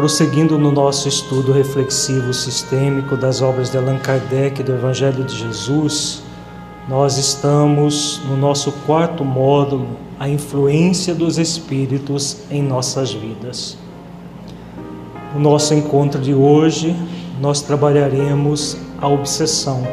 Prosseguindo 0.00 0.56
no 0.56 0.72
nosso 0.72 1.08
estudo 1.08 1.52
reflexivo 1.52 2.32
sistêmico 2.32 3.18
das 3.18 3.42
obras 3.42 3.68
de 3.68 3.76
Allan 3.76 3.98
Kardec 3.98 4.62
do 4.62 4.72
Evangelho 4.72 5.22
de 5.24 5.36
Jesus, 5.36 6.22
nós 6.88 7.18
estamos 7.18 8.18
no 8.26 8.34
nosso 8.34 8.72
quarto 8.86 9.22
módulo, 9.26 9.88
a 10.18 10.26
influência 10.26 11.14
dos 11.14 11.36
espíritos 11.36 12.38
em 12.50 12.62
nossas 12.62 13.12
vidas. 13.12 13.76
No 15.34 15.40
nosso 15.40 15.74
encontro 15.74 16.18
de 16.18 16.32
hoje, 16.32 16.96
nós 17.38 17.60
trabalharemos 17.60 18.78
a 18.98 19.06
obsessão, 19.06 19.86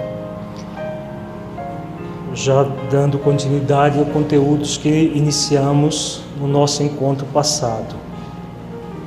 já 2.34 2.64
dando 2.90 3.20
continuidade 3.20 4.00
aos 4.00 4.08
conteúdos 4.08 4.78
que 4.78 5.12
iniciamos 5.14 6.22
no 6.40 6.48
nosso 6.48 6.82
encontro 6.82 7.26
passado. 7.34 8.07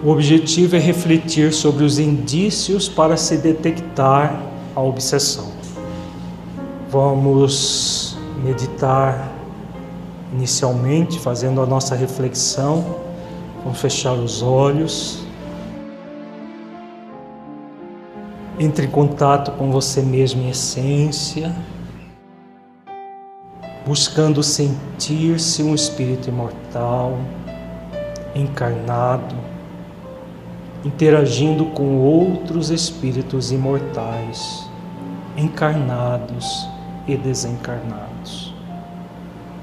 O 0.03 0.09
objetivo 0.09 0.77
é 0.77 0.79
refletir 0.79 1.53
sobre 1.53 1.85
os 1.85 1.99
indícios 1.99 2.89
para 2.89 3.19
se 3.19 3.37
detectar 3.37 4.41
a 4.75 4.81
obsessão. 4.81 5.53
Vamos 6.89 8.17
meditar 8.43 9.31
inicialmente, 10.33 11.19
fazendo 11.19 11.61
a 11.61 11.67
nossa 11.67 11.95
reflexão. 11.95 12.97
Vamos 13.63 13.79
fechar 13.79 14.15
os 14.15 14.41
olhos. 14.41 15.23
Entre 18.59 18.87
em 18.87 18.91
contato 18.91 19.51
com 19.53 19.71
você 19.71 20.01
mesmo 20.01 20.41
em 20.41 20.49
essência, 20.49 21.55
buscando 23.87 24.43
sentir-se 24.43 25.63
um 25.63 25.75
espírito 25.75 26.31
imortal, 26.31 27.19
encarnado, 28.35 29.50
interagindo 30.85 31.67
com 31.67 31.99
outros 31.99 32.71
espíritos 32.71 33.53
imortais, 33.53 34.69
encarnados 35.37 36.69
e 37.07 37.17
desencarnados. 37.17 38.55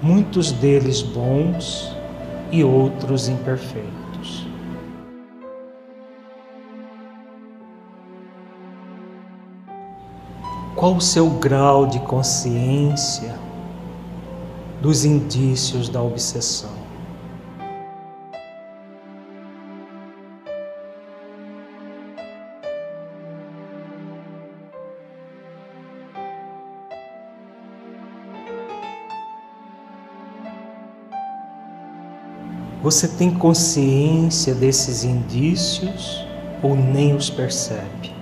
Muitos 0.02 0.52
deles 0.52 1.02
bons 1.02 1.92
e 2.52 2.64
outros 2.64 3.28
imperfeitos. 3.28 4.46
Qual 10.76 10.96
o 10.96 11.02
seu 11.02 11.28
grau 11.32 11.88
de 11.88 12.00
consciência 12.02 13.36
dos 14.80 15.04
indícios 15.04 15.90
da 15.90 16.00
obsessão? 16.00 16.77
Você 32.88 33.06
tem 33.06 33.30
consciência 33.30 34.56
desses 34.56 35.04
indícios 35.04 36.26
ou 36.64 36.74
nem 36.74 37.14
os 37.14 37.30
percebe? 37.30 38.17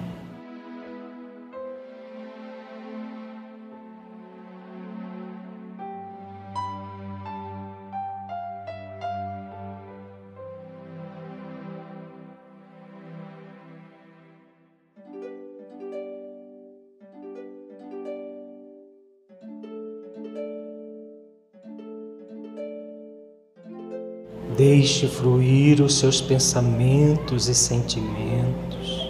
Deixe 24.78 25.08
fluir 25.08 25.82
os 25.82 26.00
seus 26.00 26.20
pensamentos 26.20 27.48
e 27.48 27.56
sentimentos, 27.56 29.10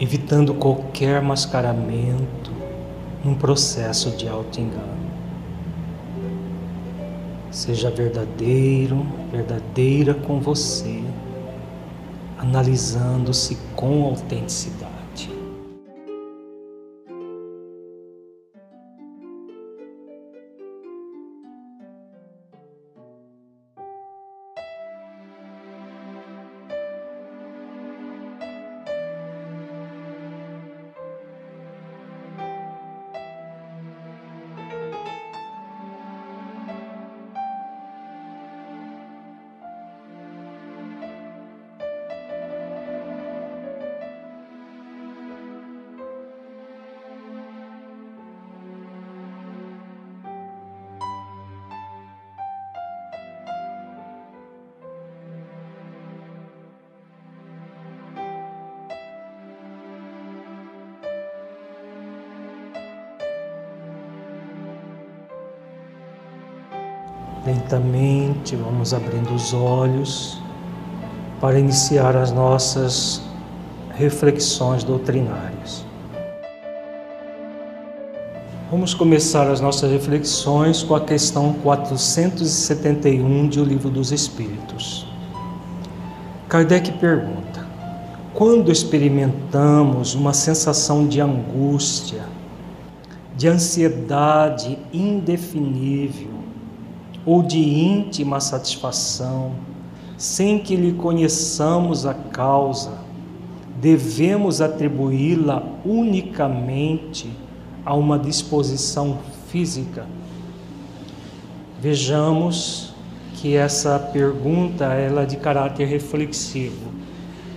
evitando 0.00 0.52
qualquer 0.52 1.22
mascaramento 1.22 2.50
num 3.24 3.36
processo 3.36 4.10
de 4.16 4.28
auto-engano. 4.28 5.12
Seja 7.52 7.88
verdadeiro, 7.88 9.06
verdadeira 9.30 10.12
com 10.12 10.40
você, 10.40 11.04
analisando-se 12.36 13.56
com 13.76 14.06
autenticidade. 14.06 14.89
Vamos 68.80 68.94
abrindo 68.94 69.34
os 69.34 69.52
olhos 69.52 70.40
para 71.38 71.58
iniciar 71.58 72.16
as 72.16 72.32
nossas 72.32 73.20
reflexões 73.90 74.82
doutrinárias. 74.82 75.84
Vamos 78.70 78.94
começar 78.94 79.50
as 79.50 79.60
nossas 79.60 79.90
reflexões 79.90 80.82
com 80.82 80.94
a 80.94 81.00
questão 81.02 81.52
471 81.62 83.50
de 83.50 83.60
O 83.60 83.64
Livro 83.64 83.90
dos 83.90 84.12
Espíritos. 84.12 85.06
Kardec 86.48 86.92
pergunta: 86.92 87.66
quando 88.32 88.72
experimentamos 88.72 90.14
uma 90.14 90.32
sensação 90.32 91.06
de 91.06 91.20
angústia, 91.20 92.22
de 93.36 93.46
ansiedade 93.46 94.78
indefinível, 94.90 96.39
ou 97.30 97.44
de 97.44 97.60
íntima 97.60 98.40
satisfação, 98.40 99.52
sem 100.18 100.58
que 100.58 100.74
lhe 100.74 100.94
conheçamos 100.94 102.04
a 102.04 102.12
causa, 102.12 102.98
devemos 103.80 104.60
atribuí-la 104.60 105.62
unicamente 105.84 107.30
a 107.86 107.94
uma 107.94 108.18
disposição 108.18 109.18
física? 109.46 110.06
Vejamos 111.80 112.92
que 113.34 113.54
essa 113.54 113.96
pergunta 113.96 114.86
ela 114.86 115.22
é 115.22 115.26
de 115.26 115.36
caráter 115.36 115.86
reflexivo. 115.86 116.90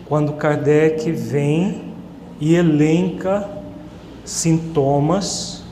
Quando 0.06 0.34
Kardec 0.34 1.12
vem 1.12 1.94
e 2.40 2.54
elenca 2.54 3.50
sintomas 4.24 5.64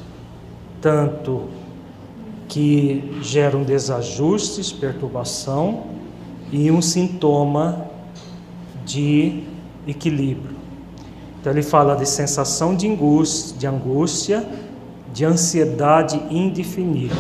tanto 0.82 1.61
que 2.52 3.02
geram 3.22 3.64
desajustes, 3.64 4.74
perturbação 4.74 5.86
e 6.52 6.70
um 6.70 6.82
sintoma 6.82 7.88
de 8.86 9.42
equilíbrio. 9.88 10.58
Então 11.40 11.54
ele 11.54 11.64
fala 11.64 11.96
de 11.96 12.06
sensação 12.06 12.76
de 12.76 12.90
angústia, 12.90 13.58
de, 13.58 13.68
angústia, 13.68 14.46
de 15.14 15.24
ansiedade 15.24 16.22
indefinível 16.30 17.16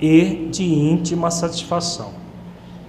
e 0.00 0.48
de 0.50 0.64
íntima 0.64 1.30
satisfação. 1.30 2.10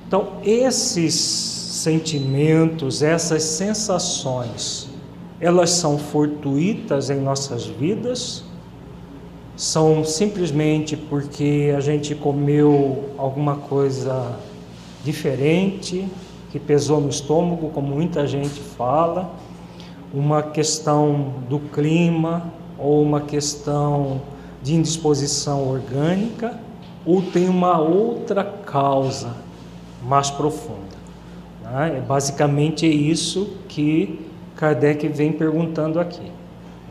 Então 0.08 0.38
esses 0.44 1.14
sentimentos, 1.14 3.04
essas 3.04 3.44
sensações, 3.44 4.90
elas 5.40 5.70
são 5.70 6.00
fortuitas 6.00 7.12
em 7.12 7.20
nossas 7.20 7.68
vidas 7.68 8.44
são 9.62 10.04
simplesmente 10.04 10.98
porque 10.98 11.72
a 11.78 11.80
gente 11.80 12.16
comeu 12.16 13.12
alguma 13.16 13.58
coisa 13.58 14.36
diferente, 15.04 16.08
que 16.52 16.60
pesou 16.60 17.00
no 17.00 17.10
estômago, 17.10 17.70
como 17.70 17.94
muita 17.94 18.26
gente 18.26 18.60
fala, 18.60 19.36
uma 20.12 20.42
questão 20.42 21.36
do 21.48 21.60
clima 21.60 22.52
ou 22.76 23.04
uma 23.04 23.22
questão 23.22 24.24
de 24.64 24.74
indisposição 24.74 25.70
orgânica, 25.70 26.60
ou 27.06 27.22
tem 27.22 27.48
uma 27.48 27.80
outra 27.80 28.44
causa 28.44 29.36
mais 30.04 30.32
profunda. 30.32 30.98
Né? 31.62 31.98
É 31.98 32.02
basicamente 32.02 32.88
isso 32.88 33.58
que 33.70 34.26
Kardec 34.56 35.08
vem 35.08 35.32
perguntando 35.32 36.00
aqui. 36.00 36.41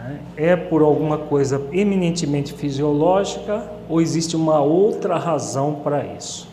Né? 0.01 0.21
É 0.37 0.57
por 0.57 0.83
alguma 0.83 1.19
coisa 1.19 1.61
eminentemente 1.73 2.55
fisiológica 2.55 3.71
ou 3.89 4.01
existe 4.01 4.35
uma 4.35 4.61
outra 4.61 5.19
razão 5.19 5.81
para 5.85 6.05
isso? 6.07 6.49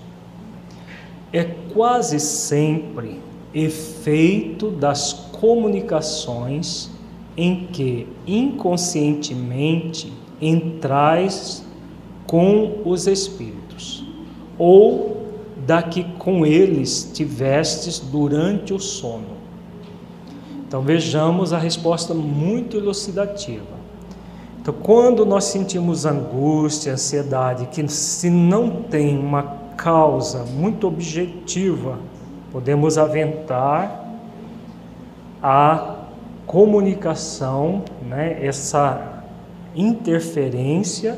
É 1.31 1.43
quase 1.73 2.19
sempre 2.19 3.21
efeito 3.53 4.69
das 4.69 5.13
comunicações 5.13 6.89
em 7.37 7.67
que 7.67 8.07
inconscientemente 8.25 10.11
entrais 10.41 11.65
com 12.25 12.81
os 12.83 13.07
espíritos, 13.07 14.03
ou 14.57 15.25
da 15.65 15.81
que 15.81 16.03
com 16.17 16.45
eles 16.45 17.11
tivestes 17.13 17.99
durante 17.99 18.73
o 18.73 18.79
sono. 18.79 19.36
Então 20.67 20.81
vejamos 20.81 21.53
a 21.53 21.57
resposta 21.57 22.13
muito 22.13 22.75
elucidativa. 22.75 23.77
Então, 24.59 24.73
quando 24.83 25.25
nós 25.25 25.45
sentimos 25.45 26.05
angústia, 26.05 26.91
ansiedade, 26.91 27.67
que 27.67 27.87
se 27.87 28.29
não 28.29 28.83
tem 28.83 29.17
uma 29.17 29.43
causa 29.77 30.43
muito 30.43 30.85
objetiva, 30.85 31.97
podemos 32.51 32.97
aventar 32.97 34.05
a 35.41 35.95
comunicação, 36.45 37.83
né, 38.05 38.45
essa 38.45 39.23
interferência 39.73 41.17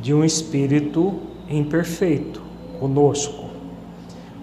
de 0.00 0.14
um 0.14 0.24
espírito 0.24 1.20
imperfeito 1.50 2.40
conosco. 2.80 3.50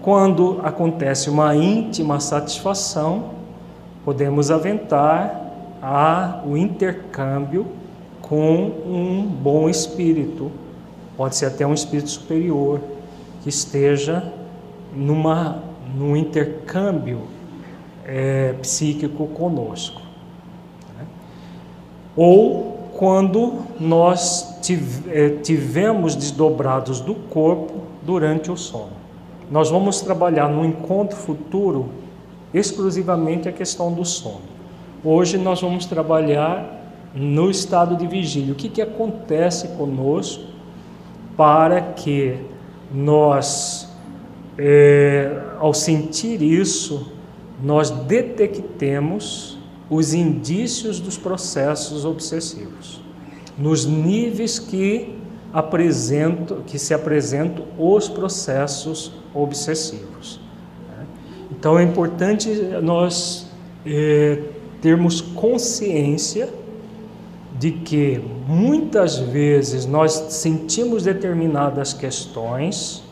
Quando 0.04 0.60
acontece 0.64 1.32
uma 1.32 1.56
íntima 1.56 2.20
satisfação, 2.20 3.39
podemos 4.04 4.52
aventar 4.52 5.50
a, 5.82 6.42
o 6.46 6.58
intercâmbio 6.58 7.66
com 8.22 8.72
um 8.86 9.26
bom 9.26 9.70
espírito, 9.70 10.52
pode 11.18 11.36
ser 11.36 11.48
até 11.48 11.66
um 11.66 11.74
espírito 11.74 12.10
superior, 12.10 12.80
que 13.42 13.50
esteja 13.50 14.32
numa, 14.94 15.64
num 15.96 16.16
intercâmbio 16.16 17.22
é, 18.06 18.54
psíquico 18.62 19.28
conosco. 19.28 20.02
Né? 20.98 21.06
Ou 22.16 22.90
quando 22.94 23.60
nós 23.80 24.60
é, 25.10 25.30
tivemos 25.42 26.16
desdobrados 26.16 27.00
do 27.00 27.16
corpo 27.16 27.82
durante 28.04 28.52
o 28.52 28.58
sono. 28.58 29.00
Nós 29.50 29.70
vamos 29.72 30.02
trabalhar 30.02 30.50
no 30.50 30.66
encontro 30.66 31.18
futuro 31.18 31.90
exclusivamente 32.54 33.48
a 33.48 33.52
questão 33.52 33.94
do 33.94 34.04
sono. 34.04 34.42
Hoje 35.04 35.38
nós 35.38 35.62
vamos 35.62 35.86
trabalhar 35.86 36.80
no 37.14 37.50
estado 37.50 37.96
de 37.96 38.06
vigília. 38.08 38.54
O 38.54 38.56
que, 38.56 38.70
que 38.70 38.82
acontece 38.82 39.70
conosco 39.70 40.44
para 41.38 41.82
que 41.82 42.38
nós, 42.94 43.90
é, 44.58 45.42
ao 45.60 45.74
sentir 45.74 46.42
isso, 46.42 47.12
nós 47.64 47.90
detectemos 47.90 49.58
os 49.90 50.14
indícios 50.14 51.00
dos 51.00 51.18
processos 51.18 52.06
obsessivos, 52.06 53.02
nos 53.58 53.86
níveis 53.86 54.60
que 54.60 55.16
apresentam, 55.52 56.62
que 56.62 56.78
se 56.78 56.94
apresentam 56.94 57.66
os 57.78 58.08
processos 58.08 59.12
obsessivos. 59.34 60.40
Então 61.60 61.78
é 61.78 61.84
importante 61.84 62.50
nós 62.82 63.48
é, 63.86 64.44
termos 64.82 65.20
consciência 65.20 66.48
de 67.60 67.72
que 67.72 68.22
muitas 68.48 69.20
vezes 69.20 69.86
nós 69.86 70.14
sentimos 70.30 71.04
determinadas 71.04 71.92
questões 71.92 73.04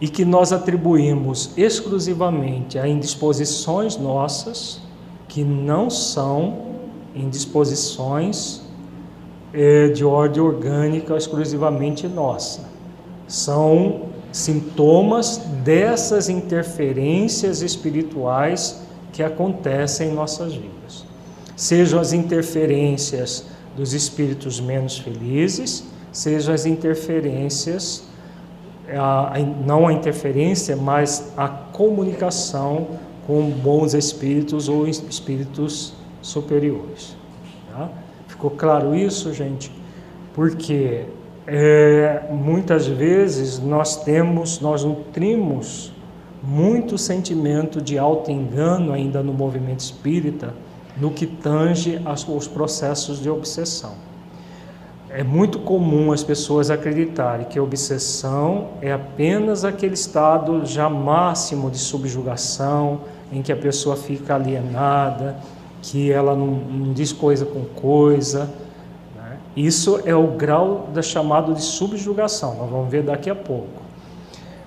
e 0.00 0.08
que 0.08 0.24
nós 0.24 0.54
atribuímos 0.54 1.50
exclusivamente 1.54 2.78
a 2.78 2.88
indisposições 2.88 3.98
nossas, 3.98 4.80
que 5.28 5.44
não 5.44 5.90
são 5.90 6.64
indisposições 7.14 8.62
é, 9.52 9.88
de 9.88 10.02
ordem 10.02 10.42
orgânica 10.42 11.14
exclusivamente 11.14 12.08
nossa. 12.08 12.62
São 13.28 14.13
sintomas 14.34 15.36
dessas 15.62 16.28
interferências 16.28 17.62
espirituais 17.62 18.82
que 19.12 19.22
acontecem 19.22 20.10
em 20.10 20.12
nossas 20.12 20.52
vidas. 20.52 21.06
Sejam 21.54 22.00
as 22.00 22.12
interferências 22.12 23.44
dos 23.76 23.94
espíritos 23.94 24.58
menos 24.58 24.98
felizes, 24.98 25.84
sejam 26.10 26.52
as 26.52 26.66
interferências, 26.66 28.08
não 29.64 29.86
a 29.86 29.92
interferência, 29.92 30.74
mas 30.74 31.32
a 31.36 31.46
comunicação 31.46 32.88
com 33.28 33.48
bons 33.50 33.94
espíritos 33.94 34.68
ou 34.68 34.88
espíritos 34.88 35.92
superiores. 36.20 37.14
Tá? 37.70 37.88
Ficou 38.26 38.50
claro 38.50 38.96
isso, 38.96 39.32
gente? 39.32 39.70
Porque 40.34 41.04
é, 41.46 42.22
muitas 42.30 42.86
vezes 42.86 43.58
nós 43.58 44.02
temos, 44.02 44.60
nós 44.60 44.84
nutrimos 44.84 45.92
muito 46.42 46.98
sentimento 46.98 47.80
de 47.80 47.98
auto-engano 47.98 48.92
ainda 48.92 49.22
no 49.22 49.32
movimento 49.32 49.80
espírita, 49.80 50.54
no 50.96 51.10
que 51.10 51.26
tange 51.26 52.00
aos 52.04 52.46
processos 52.46 53.20
de 53.20 53.28
obsessão. 53.28 53.92
É 55.10 55.22
muito 55.22 55.60
comum 55.60 56.12
as 56.12 56.24
pessoas 56.24 56.70
acreditarem 56.70 57.46
que 57.46 57.58
a 57.58 57.62
obsessão 57.62 58.70
é 58.82 58.92
apenas 58.92 59.64
aquele 59.64 59.94
estado 59.94 60.66
já 60.66 60.90
máximo 60.90 61.70
de 61.70 61.78
subjugação, 61.78 63.02
em 63.32 63.40
que 63.40 63.52
a 63.52 63.56
pessoa 63.56 63.96
fica 63.96 64.34
alienada, 64.34 65.36
que 65.80 66.10
ela 66.10 66.34
não, 66.34 66.46
não 66.46 66.92
diz 66.92 67.12
coisa 67.12 67.44
com 67.44 67.64
coisa, 67.64 68.50
isso 69.56 70.00
é 70.04 70.14
o 70.14 70.28
grau 70.28 70.88
da 70.92 71.02
chamado 71.02 71.54
de 71.54 71.62
subjugação, 71.62 72.56
nós 72.56 72.70
vamos 72.70 72.90
ver 72.90 73.02
daqui 73.02 73.30
a 73.30 73.34
pouco. 73.34 73.84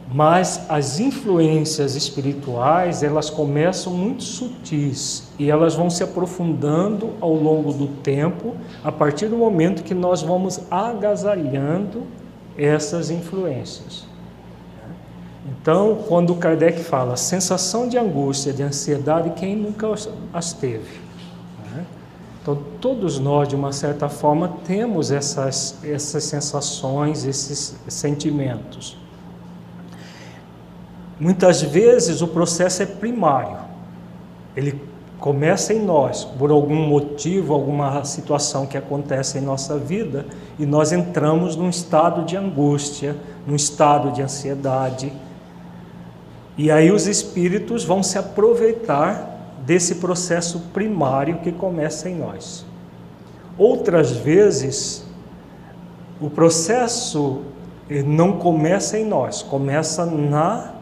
Mas 0.09 0.61
as 0.69 1.01
influências 1.01 1.95
espirituais, 1.95 3.03
elas 3.03 3.29
começam 3.29 3.91
muito 3.91 4.23
sutis 4.23 5.27
e 5.37 5.49
elas 5.51 5.75
vão 5.75 5.89
se 5.89 6.01
aprofundando 6.01 7.09
ao 7.19 7.33
longo 7.33 7.73
do 7.73 7.87
tempo, 7.87 8.55
a 8.81 8.91
partir 8.91 9.27
do 9.27 9.35
momento 9.35 9.83
que 9.83 9.93
nós 9.93 10.21
vamos 10.21 10.61
agasalhando 10.71 12.03
essas 12.57 13.09
influências. 13.09 14.05
Então, 15.45 15.97
quando 16.07 16.33
Kardec 16.35 16.79
fala 16.79 17.17
sensação 17.17 17.89
de 17.89 17.97
angústia, 17.97 18.53
de 18.53 18.63
ansiedade, 18.63 19.31
quem 19.31 19.55
nunca 19.55 19.87
as 20.33 20.53
teve? 20.53 21.06
Então, 22.47 22.63
todos 22.79 23.19
nós, 23.19 23.49
de 23.49 23.57
uma 23.57 23.73
certa 23.73 24.07
forma, 24.07 24.47
temos 24.63 25.11
essas, 25.11 25.77
essas 25.83 26.23
sensações, 26.23 27.25
esses 27.25 27.75
sentimentos. 27.89 28.97
Muitas 31.19 31.61
vezes 31.61 32.21
o 32.21 32.27
processo 32.29 32.83
é 32.83 32.85
primário, 32.85 33.57
ele 34.55 34.81
começa 35.19 35.73
em 35.73 35.83
nós, 35.83 36.23
por 36.23 36.49
algum 36.49 36.87
motivo, 36.87 37.53
alguma 37.53 38.05
situação 38.05 38.65
que 38.65 38.77
acontece 38.77 39.39
em 39.39 39.41
nossa 39.41 39.77
vida, 39.77 40.25
e 40.57 40.65
nós 40.65 40.93
entramos 40.93 41.57
num 41.57 41.69
estado 41.69 42.23
de 42.23 42.37
angústia, 42.37 43.17
num 43.45 43.57
estado 43.57 44.09
de 44.13 44.21
ansiedade. 44.21 45.11
E 46.57 46.71
aí 46.71 46.93
os 46.93 47.07
espíritos 47.07 47.83
vão 47.83 48.01
se 48.01 48.17
aproveitar 48.17 49.26
desse 49.67 49.95
processo 49.95 50.61
primário 50.73 51.39
que 51.39 51.51
começa 51.51 52.09
em 52.09 52.15
nós. 52.15 52.65
Outras 53.57 54.11
vezes, 54.11 55.05
o 56.21 56.29
processo 56.29 57.41
não 58.05 58.39
começa 58.39 58.97
em 58.97 59.05
nós, 59.05 59.43
começa 59.43 60.05
na 60.05 60.73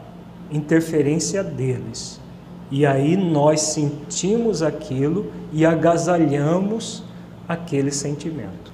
interferência 0.52 1.44
deles. 1.44 2.22
E 2.70 2.86
aí 2.86 3.18
nós 3.18 3.62
sentimos 3.62 4.62
aquilo 4.62 5.32
e 5.52 5.66
agasalhamos 5.66 7.04
aquele 7.48 7.90
sentimento. 7.90 8.72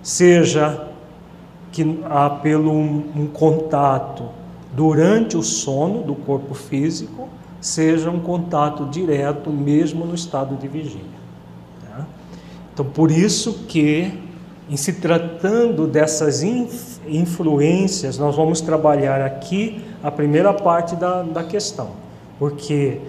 Seja 0.00 0.88
que 1.72 2.00
há 2.04 2.30
pelo 2.30 2.72
um 2.72 3.28
contato 3.32 4.24
durante 4.72 5.36
o 5.36 5.42
sono 5.42 6.04
do 6.04 6.14
corpo 6.14 6.54
físico, 6.54 7.28
seja 7.60 8.10
um 8.10 8.20
contato 8.20 8.86
direto, 8.86 9.50
mesmo 9.50 10.04
no 10.04 10.14
estado 10.14 10.56
de 10.56 10.68
vigília. 10.68 11.06
Tá? 11.82 12.06
Então, 12.72 12.84
por 12.84 13.10
isso 13.10 13.64
que, 13.66 14.12
em 14.68 14.76
se 14.76 14.94
tratando 14.94 15.86
dessas 15.86 16.42
influências, 17.06 18.18
nós 18.18 18.36
vamos 18.36 18.60
trabalhar 18.60 19.20
aqui 19.22 19.82
a 20.02 20.10
primeira 20.10 20.52
parte 20.52 20.94
da, 20.94 21.22
da 21.22 21.42
questão, 21.42 21.90
porque 22.38 23.00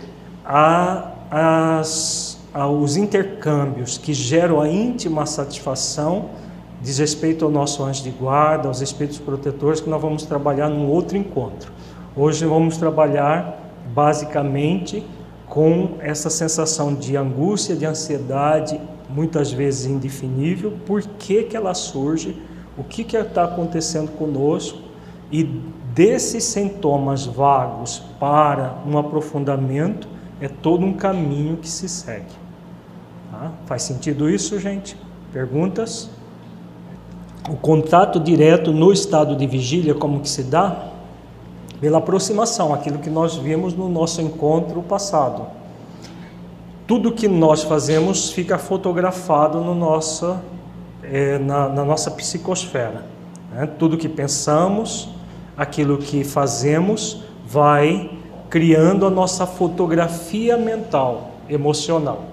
há 0.43 1.11
as, 1.29 2.39
há 2.53 2.67
os 2.67 2.97
intercâmbios 2.97 3.97
que 3.97 4.13
geram 4.13 4.59
a 4.59 4.67
íntima 4.67 5.25
satisfação 5.27 6.29
diz 6.81 6.97
respeito 6.97 7.45
ao 7.45 7.51
nosso 7.51 7.83
anjo 7.83 8.03
de 8.03 8.09
guarda, 8.09 8.67
aos 8.67 8.81
espíritos 8.81 9.19
protetores, 9.19 9.81
que 9.81 9.89
nós 9.89 10.01
vamos 10.01 10.23
trabalhar 10.23 10.69
num 10.69 10.87
outro 10.87 11.17
encontro. 11.17 11.71
Hoje 12.15 12.45
vamos 12.45 12.77
trabalhar 12.77 13.68
basicamente 13.93 15.05
com 15.47 15.95
essa 15.99 16.29
sensação 16.29 16.93
de 16.93 17.17
angústia, 17.17 17.75
de 17.75 17.85
ansiedade, 17.85 18.79
muitas 19.09 19.51
vezes 19.51 19.85
indefinível, 19.85 20.73
por 20.85 21.01
que, 21.01 21.43
que 21.43 21.57
ela 21.57 21.73
surge, 21.73 22.39
o 22.77 22.83
que 22.83 23.01
está 23.01 23.43
acontecendo 23.43 24.11
conosco 24.11 24.79
e 25.31 25.43
desses 25.93 26.43
sintomas 26.43 27.25
vagos 27.25 28.01
para 28.19 28.75
um 28.85 28.97
aprofundamento 28.97 30.07
é 30.39 30.47
todo 30.47 30.85
um 30.85 30.93
caminho 30.93 31.57
que 31.57 31.67
se 31.67 31.89
segue. 31.89 32.31
Tá? 33.31 33.51
Faz 33.65 33.83
sentido 33.83 34.29
isso, 34.29 34.59
gente? 34.59 34.95
Perguntas? 35.33 36.09
O 37.49 37.55
contato 37.55 38.19
direto 38.19 38.71
no 38.71 38.93
estado 38.93 39.35
de 39.35 39.47
vigília, 39.47 39.93
como 39.93 40.19
que 40.19 40.29
se 40.29 40.43
dá? 40.43 40.88
Pela 41.79 41.99
aproximação, 41.99 42.73
aquilo 42.73 42.99
que 42.99 43.09
nós 43.09 43.35
vimos 43.35 43.73
no 43.73 43.87
nosso 43.87 44.21
encontro 44.21 44.81
passado. 44.81 45.47
Tudo 46.85 47.11
que 47.11 47.27
nós 47.27 47.63
fazemos 47.63 48.31
fica 48.31 48.57
fotografado 48.57 49.61
no 49.61 49.73
nosso, 49.73 50.37
é, 51.03 51.37
na, 51.37 51.69
na, 51.69 51.85
nossa 51.85 52.11
psicosfera. 52.11 53.05
Né? 53.51 53.67
Tudo 53.77 53.97
que 53.97 54.09
pensamos, 54.09 55.09
aquilo 55.55 55.97
que 55.97 56.23
fazemos, 56.23 57.23
vai 57.45 58.11
criando 58.49 59.05
a 59.05 59.09
nossa 59.09 59.45
fotografia 59.45 60.57
mental, 60.57 61.31
emocional 61.47 62.23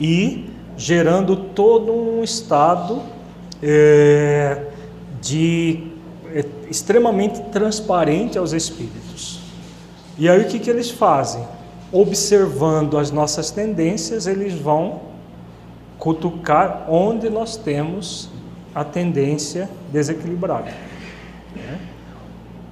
e 0.00 0.50
gerando 0.76 1.36
todo 1.36 1.92
um 1.92 2.22
estado 2.24 3.02
é, 3.62 4.66
de 5.20 5.91
é, 6.34 6.44
extremamente 6.70 7.40
transparente 7.50 8.38
aos 8.38 8.52
espíritos. 8.52 9.40
E 10.18 10.28
aí 10.28 10.42
o 10.42 10.44
que, 10.46 10.58
que 10.58 10.70
eles 10.70 10.90
fazem? 10.90 11.44
Observando 11.90 12.98
as 12.98 13.10
nossas 13.10 13.50
tendências, 13.50 14.26
eles 14.26 14.54
vão 14.54 15.00
cutucar 15.98 16.86
onde 16.88 17.30
nós 17.30 17.56
temos 17.56 18.28
a 18.74 18.84
tendência 18.84 19.68
desequilibrada. 19.92 20.72
Né? 21.54 21.78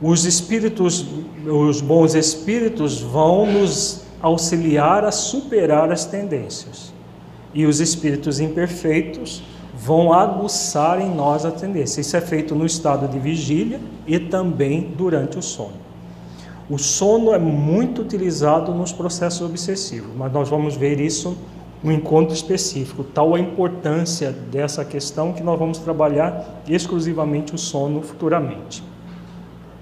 Os 0.02 0.25
espíritos, 0.25 1.07
os 1.47 1.81
bons 1.81 2.14
espíritos 2.14 3.00
vão 3.00 3.45
nos 3.45 4.02
auxiliar 4.21 5.05
a 5.05 5.12
superar 5.12 5.93
as 5.93 6.05
tendências. 6.07 6.93
E 7.52 7.67
os 7.67 7.81
espíritos 7.81 8.40
imperfeitos 8.40 9.43
vão 9.82 10.12
aguçar 10.12 11.00
em 11.00 11.08
nós 11.14 11.46
a 11.46 11.50
tendência. 11.50 12.02
Isso 12.02 12.14
é 12.14 12.20
feito 12.20 12.54
no 12.54 12.66
estado 12.66 13.08
de 13.08 13.18
vigília 13.18 13.80
e 14.06 14.18
também 14.18 14.92
durante 14.96 15.38
o 15.38 15.42
sono. 15.42 15.80
O 16.68 16.76
sono 16.76 17.32
é 17.32 17.38
muito 17.38 18.02
utilizado 18.02 18.75
nos 18.75 18.92
processos 18.92 19.40
obsessivos, 19.40 20.10
mas 20.14 20.30
nós 20.32 20.50
vamos 20.50 20.76
ver 20.76 21.00
isso 21.00 21.37
no 21.82 21.90
encontro 21.90 22.34
específico, 22.34 23.02
tal 23.02 23.34
a 23.34 23.40
importância 23.40 24.30
dessa 24.30 24.84
questão 24.84 25.32
que 25.32 25.42
nós 25.42 25.58
vamos 25.58 25.78
trabalhar 25.78 26.62
exclusivamente 26.68 27.54
o 27.54 27.58
sono 27.58 28.02
futuramente. 28.02 28.84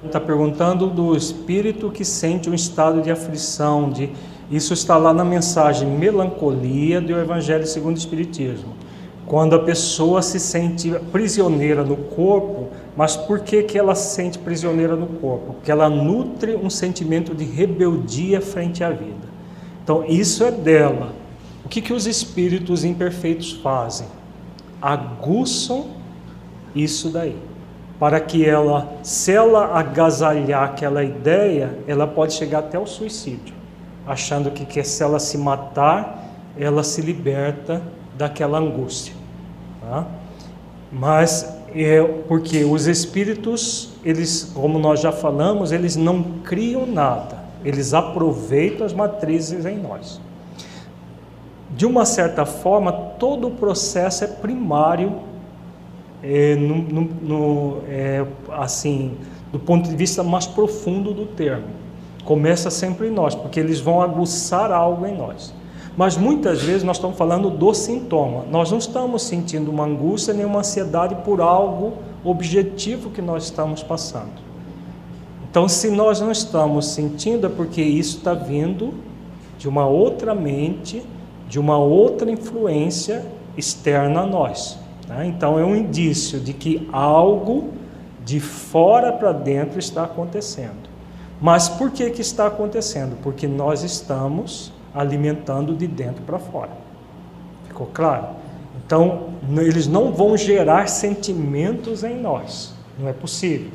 Está 0.05 0.21
perguntando 0.21 0.87
do 0.87 1.17
espírito 1.17 1.91
que 1.91 2.05
sente 2.05 2.49
um 2.49 2.55
estado 2.55 3.03
de 3.03 3.11
aflição, 3.11 3.91
de 3.91 4.11
isso 4.49 4.73
está 4.73 4.97
lá 4.97 5.13
na 5.13 5.25
mensagem 5.25 5.89
melancolia 5.89 7.01
do 7.01 7.13
Evangelho 7.19 7.67
segundo 7.67 7.97
o 7.97 7.99
Espiritismo 7.99 8.77
quando 9.29 9.55
a 9.55 9.59
pessoa 9.59 10.23
se 10.23 10.41
sente 10.41 10.91
prisioneira 11.13 11.85
no 11.85 11.97
corpo, 11.97 12.69
mas 12.97 13.15
por 13.15 13.41
que, 13.41 13.63
que 13.63 13.79
ela 13.79 13.95
se 13.95 14.15
sente 14.15 14.39
prisioneira 14.39 14.97
no 14.97 15.07
corpo? 15.07 15.53
Porque 15.53 15.71
ela 15.71 15.89
nutre 15.91 16.57
um 16.57 16.71
sentimento 16.71 17.35
de 17.35 17.45
rebeldia 17.45 18.41
frente 18.41 18.83
à 18.83 18.89
vida. 18.89 19.29
Então, 19.85 20.03
isso 20.07 20.43
é 20.45 20.51
dela. 20.51 21.13
O 21.63 21.69
que, 21.69 21.83
que 21.83 21.93
os 21.93 22.07
espíritos 22.07 22.85
imperfeitos 22.85 23.53
fazem? 23.53 24.07
Aguçam 24.81 25.89
isso 26.75 27.11
daí. 27.11 27.37
Para 28.01 28.21
que 28.21 28.47
ela, 28.47 28.95
se 29.03 29.33
ela 29.33 29.79
agasalhar 29.79 30.63
aquela 30.63 31.05
ideia, 31.05 31.79
ela 31.87 32.07
pode 32.07 32.33
chegar 32.33 32.61
até 32.61 32.79
o 32.79 32.87
suicídio, 32.87 33.55
achando 34.07 34.51
que, 34.51 34.65
que 34.65 34.83
se 34.83 35.03
ela 35.03 35.19
se 35.19 35.37
matar, 35.37 36.33
ela 36.57 36.83
se 36.83 37.03
liberta 37.03 37.83
daquela 38.17 38.59
angústia. 38.59 39.18
Tá? 39.89 40.07
Mas 40.93 41.51
é 41.75 42.03
porque 42.29 42.63
os 42.65 42.87
espíritos, 42.87 43.91
eles, 44.05 44.53
como 44.55 44.79
nós 44.79 45.01
já 45.01 45.11
falamos, 45.11 45.73
eles 45.73 45.97
não 45.97 46.23
criam 46.45 46.87
nada, 46.87 47.39
eles 47.65 47.95
aproveitam 47.95 48.85
as 48.85 48.93
matrizes 48.93 49.65
em 49.65 49.79
nós. 49.79 50.21
De 51.75 51.87
uma 51.87 52.05
certa 52.05 52.45
forma, 52.45 52.93
todo 52.93 53.49
o 53.49 53.51
processo 53.53 54.25
é 54.25 54.27
primário, 54.27 55.21
é, 56.23 56.55
no, 56.57 56.77
no, 56.83 57.01
no, 57.23 57.83
é, 57.89 58.27
assim, 58.53 59.17
do 59.51 59.59
ponto 59.59 59.89
de 59.89 59.97
vista 59.97 60.23
mais 60.23 60.47
profundo 60.47 61.15
do 61.15 61.25
termo. 61.25 61.69
Começa 62.25 62.71
sempre 62.71 63.09
em 63.09 63.11
nós, 63.11 63.35
porque 63.35 63.59
eles 63.59 63.81
vão 63.81 64.03
aguçar 64.03 64.71
algo 64.71 65.07
em 65.07 65.17
nós. 65.17 65.55
Mas 65.99 66.17
muitas 66.17 66.63
vezes 66.63 66.85
nós 66.85 66.97
estamos 66.97 67.19
falando 67.19 67.51
do 67.51 67.75
sintoma. 67.75 68.45
Nós 68.49 68.71
não 68.71 68.79
estamos 68.79 69.25
sentindo 69.25 69.69
uma 69.69 69.85
angústia 69.85 70.33
nem 70.33 70.47
uma 70.47 70.61
ansiedade 70.61 71.17
por 71.25 71.41
algo 71.41 71.95
objetivo 72.23 73.11
que 73.11 73.21
nós 73.21 73.43
estamos 73.43 73.83
passando. 73.83 74.31
Então, 75.51 75.69
se 75.69 75.91
nós 75.91 76.21
não 76.21 76.31
estamos 76.31 76.87
sentindo, 76.87 77.49
é 77.49 77.51
porque 77.51 77.83
isso 77.83 78.19
está 78.19 78.33
vindo 78.33 78.95
de 79.59 79.69
uma 79.69 79.89
outra 79.89 80.37
mente, 80.37 81.03
de 81.49 81.59
uma 81.59 81.77
outra 81.77 82.31
influência 82.31 83.27
externa 83.57 84.21
a 84.21 84.27
nós. 84.27 84.79
Né? 85.09 85.27
Então, 85.27 85.59
é 85.59 85.65
um 85.65 85.75
indício 85.75 86.39
de 86.39 86.53
que 86.53 86.89
algo 86.93 87.71
de 88.25 88.39
fora 88.39 89.11
para 89.11 89.33
dentro 89.33 89.81
está 89.81 90.05
acontecendo. 90.05 90.89
Mas 91.41 91.69
por 91.69 91.91
que, 91.91 92.09
que 92.11 92.21
está 92.21 92.47
acontecendo? 92.47 93.17
Porque 93.21 93.49
nós 93.49 93.83
estamos 93.83 94.78
alimentando 94.99 95.75
de 95.75 95.87
dentro 95.87 96.23
para 96.23 96.39
fora. 96.39 96.73
Ficou 97.67 97.87
claro? 97.87 98.27
Então, 98.85 99.29
eles 99.59 99.87
não 99.87 100.13
vão 100.13 100.37
gerar 100.37 100.89
sentimentos 100.89 102.03
em 102.03 102.21
nós, 102.21 102.75
não 102.99 103.09
é 103.09 103.13
possível, 103.13 103.71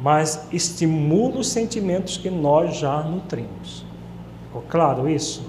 mas 0.00 0.46
estimula 0.52 1.38
os 1.40 1.48
sentimentos 1.48 2.16
que 2.16 2.30
nós 2.30 2.76
já 2.76 3.02
nutrimos. 3.02 3.84
Ficou 4.46 4.62
claro 4.68 5.08
isso? 5.08 5.42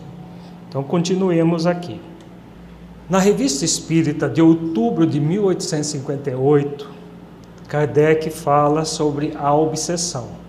Então, 0.67 0.81
continuemos 0.83 1.67
aqui. 1.67 1.99
Na 3.09 3.19
Revista 3.19 3.65
Espírita 3.65 4.29
de 4.29 4.41
outubro 4.41 5.05
de 5.05 5.19
1858, 5.19 6.89
Kardec 7.67 8.29
fala 8.29 8.85
sobre 8.85 9.33
a 9.35 9.53
obsessão. 9.53 10.42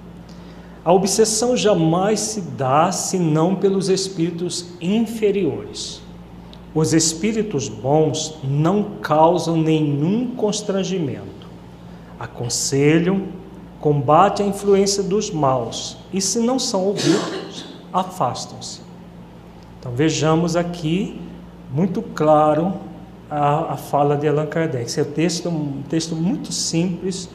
A 0.84 0.92
obsessão 0.92 1.56
jamais 1.56 2.20
se 2.20 2.42
dá 2.42 2.92
senão 2.92 3.54
pelos 3.54 3.88
espíritos 3.88 4.66
inferiores. 4.80 6.02
Os 6.74 6.92
espíritos 6.92 7.68
bons 7.68 8.36
não 8.44 8.98
causam 9.00 9.56
nenhum 9.56 10.34
constrangimento. 10.34 11.48
Aconselham, 12.18 13.22
combatem 13.80 14.46
a 14.46 14.48
influência 14.50 15.02
dos 15.02 15.30
maus 15.30 15.96
e, 16.12 16.20
se 16.20 16.38
não 16.40 16.58
são 16.58 16.84
ouvidos, 16.84 17.64
afastam-se. 17.92 18.80
Então 19.78 19.92
vejamos 19.92 20.54
aqui 20.54 21.18
muito 21.72 22.02
claro 22.02 22.74
a, 23.30 23.72
a 23.72 23.76
fala 23.76 24.16
de 24.16 24.28
Allan 24.28 24.46
Kardec. 24.46 24.84
Esse 24.84 25.00
é 25.00 25.02
um 25.02 25.06
texto, 25.06 25.48
um 25.48 25.82
texto 25.88 26.14
muito 26.14 26.52
simples 26.52 27.28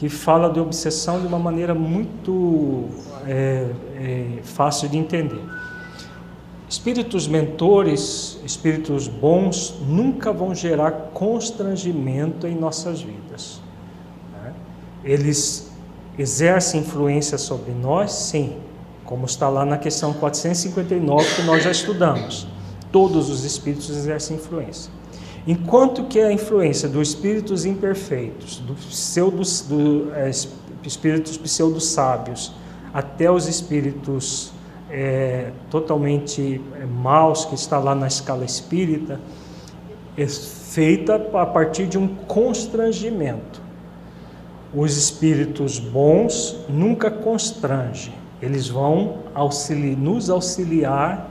que 0.00 0.08
fala 0.08 0.48
de 0.48 0.58
obsessão 0.58 1.20
de 1.20 1.26
uma 1.26 1.38
maneira 1.38 1.74
muito 1.74 2.86
é, 3.26 3.66
é, 3.96 4.38
fácil 4.42 4.88
de 4.88 4.96
entender. 4.96 5.44
Espíritos 6.66 7.28
mentores, 7.28 8.40
espíritos 8.42 9.06
bons, 9.08 9.74
nunca 9.86 10.32
vão 10.32 10.54
gerar 10.54 11.10
constrangimento 11.12 12.46
em 12.46 12.54
nossas 12.54 13.02
vidas. 13.02 13.60
Né? 14.32 14.54
Eles 15.04 15.70
exercem 16.18 16.80
influência 16.80 17.36
sobre 17.36 17.72
nós, 17.72 18.10
sim, 18.10 18.56
como 19.04 19.26
está 19.26 19.50
lá 19.50 19.66
na 19.66 19.76
questão 19.76 20.14
459 20.14 21.34
que 21.34 21.42
nós 21.42 21.62
já 21.62 21.70
estudamos. 21.70 22.46
Todos 22.90 23.28
os 23.28 23.44
espíritos 23.44 23.90
exercem 23.90 24.38
influência. 24.38 24.90
Enquanto 25.46 26.04
que 26.04 26.20
a 26.20 26.30
influência 26.30 26.88
dos 26.88 27.08
espíritos 27.10 27.64
imperfeitos, 27.64 28.58
dos 28.58 28.84
do, 29.62 30.12
é, 30.14 30.30
espíritos 30.84 31.36
pseudo-sábios, 31.38 32.52
até 32.92 33.30
os 33.30 33.46
espíritos 33.46 34.52
é, 34.90 35.50
totalmente 35.70 36.60
é, 36.78 36.84
maus, 36.84 37.44
que 37.44 37.54
está 37.54 37.78
lá 37.78 37.94
na 37.94 38.06
escala 38.06 38.44
espírita, 38.44 39.20
é 40.16 40.26
feita 40.26 41.14
a 41.14 41.46
partir 41.46 41.86
de 41.86 41.96
um 41.96 42.06
constrangimento. 42.06 43.62
Os 44.74 44.96
espíritos 44.96 45.78
bons 45.78 46.56
nunca 46.68 47.10
constrangem, 47.10 48.14
eles 48.42 48.68
vão 48.68 49.18
auxili 49.34 49.96
nos 49.96 50.28
auxiliar 50.28 51.29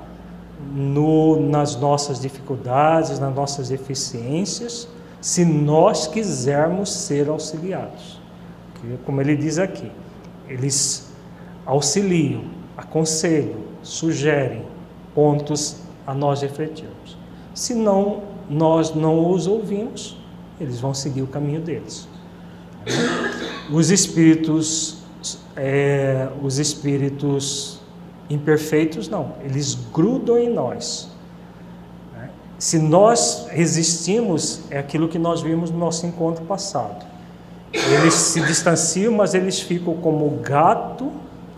no, 0.73 1.39
nas 1.39 1.75
nossas 1.75 2.19
dificuldades, 2.19 3.19
nas 3.19 3.33
nossas 3.33 3.69
deficiências, 3.69 4.87
se 5.21 5.43
nós 5.43 6.07
quisermos 6.07 6.91
ser 6.91 7.29
auxiliados. 7.29 8.19
Como 9.05 9.19
ele 9.19 9.35
diz 9.35 9.57
aqui, 9.57 9.91
eles 10.47 11.11
auxiliam, 11.65 12.43
aconselham, 12.77 13.59
sugerem 13.83 14.63
pontos 15.13 15.77
a 16.07 16.13
nós 16.13 16.41
refletirmos. 16.41 17.17
Se 17.53 17.73
não, 17.75 18.23
nós 18.49 18.95
não 18.95 19.29
os 19.31 19.47
ouvimos, 19.47 20.17
eles 20.59 20.79
vão 20.79 20.93
seguir 20.93 21.21
o 21.21 21.27
caminho 21.27 21.61
deles. 21.61 22.07
Os 23.71 23.91
espíritos, 23.91 24.97
é, 25.55 26.29
os 26.41 26.57
espíritos 26.57 27.78
Imperfeitos 28.29 29.09
não, 29.09 29.33
eles 29.43 29.75
grudam 29.91 30.37
em 30.37 30.49
nós. 30.49 31.09
Né? 32.13 32.29
Se 32.59 32.77
nós 32.77 33.47
resistimos, 33.49 34.61
é 34.69 34.77
aquilo 34.77 35.07
que 35.07 35.17
nós 35.17 35.41
vimos 35.41 35.71
no 35.71 35.79
nosso 35.79 36.05
encontro 36.05 36.45
passado. 36.45 37.05
Eles 37.73 38.13
se 38.13 38.41
distanciam, 38.41 39.13
mas 39.13 39.33
eles 39.33 39.59
ficam 39.59 39.95
como 39.95 40.25
o 40.25 40.39
gato 40.41 41.11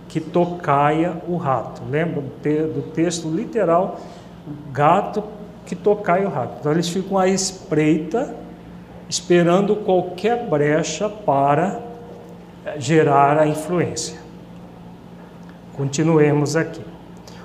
que 0.08 0.20
tocaia 0.20 1.22
o 1.28 1.38
rato. 1.38 1.82
Lembra 1.90 2.22
do 2.22 2.82
texto 2.94 3.30
literal? 3.30 4.00
Gato 4.72 5.24
que 5.66 5.76
tocaia 5.76 6.28
o 6.28 6.32
rato. 6.32 6.58
Então 6.60 6.72
eles 6.72 6.90
ficam 6.90 7.18
à 7.18 7.28
espreita, 7.28 8.36
esperando 9.08 9.76
qualquer 9.78 10.48
brecha 10.48 11.08
para 11.08 11.80
gerar 12.78 13.38
a 13.38 13.48
influência. 13.48 14.21
Continuemos 15.74 16.56
aqui. 16.56 16.82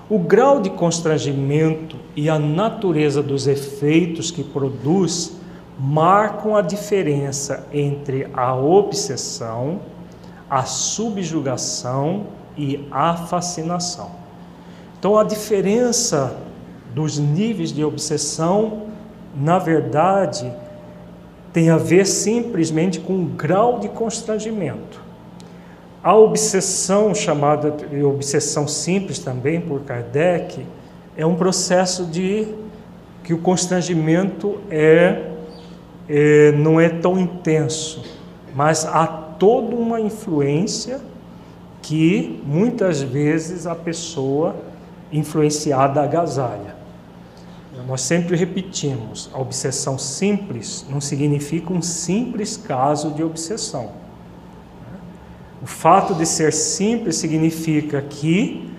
O 0.08 0.18
grau 0.18 0.60
de 0.60 0.70
constrangimento 0.70 1.96
e 2.14 2.28
a 2.28 2.38
natureza 2.38 3.22
dos 3.22 3.46
efeitos 3.46 4.30
que 4.30 4.44
produz 4.44 5.36
marcam 5.78 6.56
a 6.56 6.62
diferença 6.62 7.66
entre 7.72 8.28
a 8.32 8.54
obsessão, 8.54 9.80
a 10.48 10.64
subjugação 10.64 12.26
e 12.56 12.86
a 12.90 13.16
fascinação. 13.16 14.10
Então, 14.98 15.18
a 15.18 15.24
diferença 15.24 16.36
dos 16.94 17.18
níveis 17.18 17.72
de 17.72 17.84
obsessão, 17.84 18.84
na 19.34 19.58
verdade, 19.58 20.50
tem 21.52 21.68
a 21.68 21.76
ver 21.76 22.06
simplesmente 22.06 23.00
com 23.00 23.22
o 23.22 23.26
grau 23.26 23.78
de 23.78 23.88
constrangimento. 23.88 25.05
A 26.06 26.14
obsessão, 26.14 27.12
chamada 27.12 27.68
de 27.68 28.04
obsessão 28.04 28.68
simples 28.68 29.18
também 29.18 29.60
por 29.60 29.80
Kardec, 29.80 30.64
é 31.16 31.26
um 31.26 31.34
processo 31.34 32.04
de 32.04 32.46
que 33.24 33.34
o 33.34 33.38
constrangimento 33.38 34.60
é, 34.70 35.32
é 36.08 36.52
não 36.52 36.80
é 36.80 36.88
tão 36.88 37.18
intenso, 37.18 38.04
mas 38.54 38.86
há 38.86 39.04
toda 39.04 39.74
uma 39.74 40.00
influência 40.00 41.00
que 41.82 42.40
muitas 42.46 43.02
vezes 43.02 43.66
a 43.66 43.74
pessoa 43.74 44.54
influenciada 45.10 46.02
agasalha. 46.02 46.76
Nós 47.84 48.02
sempre 48.02 48.36
repetimos, 48.36 49.28
a 49.34 49.40
obsessão 49.40 49.98
simples 49.98 50.86
não 50.88 51.00
significa 51.00 51.72
um 51.72 51.82
simples 51.82 52.56
caso 52.56 53.10
de 53.10 53.24
obsessão 53.24 54.05
o 55.66 55.68
fato 55.68 56.14
de 56.14 56.24
ser 56.24 56.52
simples 56.52 57.16
significa 57.16 58.00
que 58.00 58.70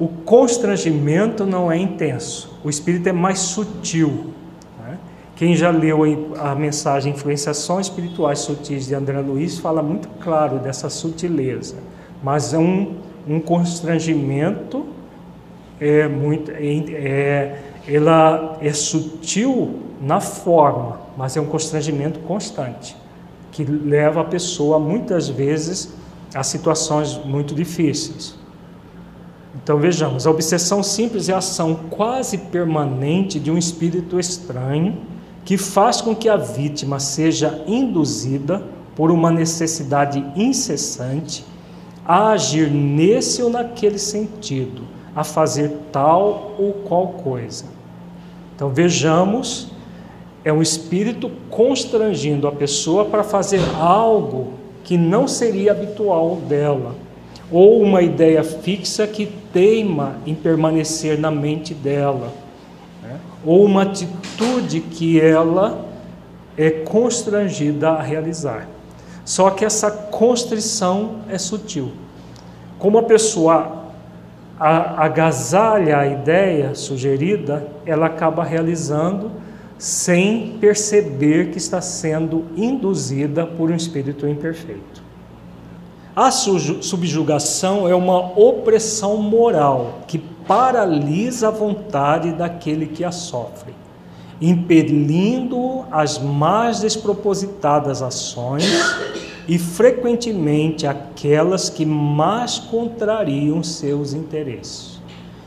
o 0.00 0.08
constrangimento 0.08 1.46
não 1.46 1.70
é 1.70 1.78
intenso, 1.78 2.58
o 2.64 2.68
espírito 2.68 3.08
é 3.08 3.12
mais 3.12 3.38
sutil. 3.38 4.32
Né? 4.80 4.98
Quem 5.36 5.54
já 5.54 5.70
leu 5.70 6.34
a 6.40 6.56
mensagem 6.56 7.12
Influenciações 7.12 7.86
Espirituais 7.86 8.40
Sutis 8.40 8.88
de 8.88 8.96
André 8.96 9.20
Luiz 9.20 9.60
fala 9.60 9.80
muito 9.80 10.08
claro 10.20 10.58
dessa 10.58 10.90
sutileza, 10.90 11.76
mas 12.20 12.52
é 12.52 12.58
um, 12.58 12.96
um 13.24 13.38
constrangimento 13.38 14.84
é 15.80 16.08
muito 16.08 16.50
é, 16.50 16.64
é, 16.64 17.62
ela 17.86 18.58
é 18.60 18.72
sutil 18.72 19.82
na 20.02 20.18
forma, 20.18 21.00
mas 21.16 21.36
é 21.36 21.40
um 21.40 21.46
constrangimento 21.46 22.18
constante 22.20 22.96
que 23.56 23.64
leva 23.64 24.20
a 24.20 24.24
pessoa 24.24 24.78
muitas 24.78 25.30
vezes 25.30 25.94
a 26.34 26.42
situações 26.42 27.18
muito 27.24 27.54
difíceis. 27.54 28.36
Então 29.54 29.78
vejamos, 29.78 30.26
a 30.26 30.30
obsessão 30.30 30.82
simples 30.82 31.30
é 31.30 31.32
a 31.32 31.38
ação 31.38 31.74
quase 31.88 32.36
permanente 32.36 33.40
de 33.40 33.50
um 33.50 33.56
espírito 33.56 34.20
estranho 34.20 34.98
que 35.42 35.56
faz 35.56 36.02
com 36.02 36.14
que 36.14 36.28
a 36.28 36.36
vítima 36.36 37.00
seja 37.00 37.64
induzida 37.66 38.62
por 38.94 39.10
uma 39.10 39.30
necessidade 39.30 40.22
incessante 40.36 41.42
a 42.04 42.32
agir 42.32 42.70
nesse 42.70 43.42
ou 43.42 43.48
naquele 43.48 43.98
sentido, 43.98 44.82
a 45.14 45.24
fazer 45.24 45.72
tal 45.90 46.54
ou 46.58 46.74
qual 46.86 47.08
coisa. 47.08 47.64
Então 48.54 48.68
vejamos 48.68 49.70
é 50.46 50.52
um 50.52 50.62
espírito 50.62 51.28
constrangindo 51.50 52.46
a 52.46 52.52
pessoa 52.52 53.06
para 53.06 53.24
fazer 53.24 53.60
algo 53.80 54.52
que 54.84 54.96
não 54.96 55.26
seria 55.26 55.72
habitual 55.72 56.36
dela, 56.36 56.94
ou 57.50 57.82
uma 57.82 58.00
ideia 58.00 58.44
fixa 58.44 59.08
que 59.08 59.26
teima 59.52 60.18
em 60.24 60.36
permanecer 60.36 61.18
na 61.18 61.32
mente 61.32 61.74
dela, 61.74 62.32
né? 63.02 63.18
ou 63.44 63.64
uma 63.64 63.82
atitude 63.82 64.82
que 64.82 65.20
ela 65.20 65.84
é 66.56 66.70
constrangida 66.70 67.90
a 67.90 68.00
realizar. 68.00 68.68
Só 69.24 69.50
que 69.50 69.64
essa 69.64 69.90
constrição 69.90 71.22
é 71.28 71.38
sutil. 71.38 71.90
Como 72.78 72.98
a 72.98 73.02
pessoa 73.02 73.82
agasalha 74.60 75.98
a 75.98 76.06
ideia 76.06 76.72
sugerida, 76.76 77.66
ela 77.84 78.06
acaba 78.06 78.44
realizando 78.44 79.44
sem 79.78 80.56
perceber 80.58 81.50
que 81.50 81.58
está 81.58 81.80
sendo 81.80 82.46
induzida 82.56 83.46
por 83.46 83.70
um 83.70 83.74
espírito 83.74 84.26
imperfeito. 84.26 85.04
A 86.14 86.30
subjugação 86.30 87.86
é 87.86 87.94
uma 87.94 88.18
opressão 88.38 89.18
moral 89.18 90.00
que 90.06 90.18
paralisa 90.18 91.48
a 91.48 91.50
vontade 91.50 92.32
daquele 92.32 92.86
que 92.86 93.04
a 93.04 93.12
sofre, 93.12 93.74
impelindo 94.40 95.84
as 95.90 96.18
mais 96.18 96.80
despropositadas 96.80 98.00
ações 98.00 98.64
e 99.46 99.58
frequentemente 99.58 100.86
aquelas 100.86 101.68
que 101.68 101.84
mais 101.84 102.58
contrariam 102.58 103.62
seus 103.62 104.14
interesses. 104.14 104.98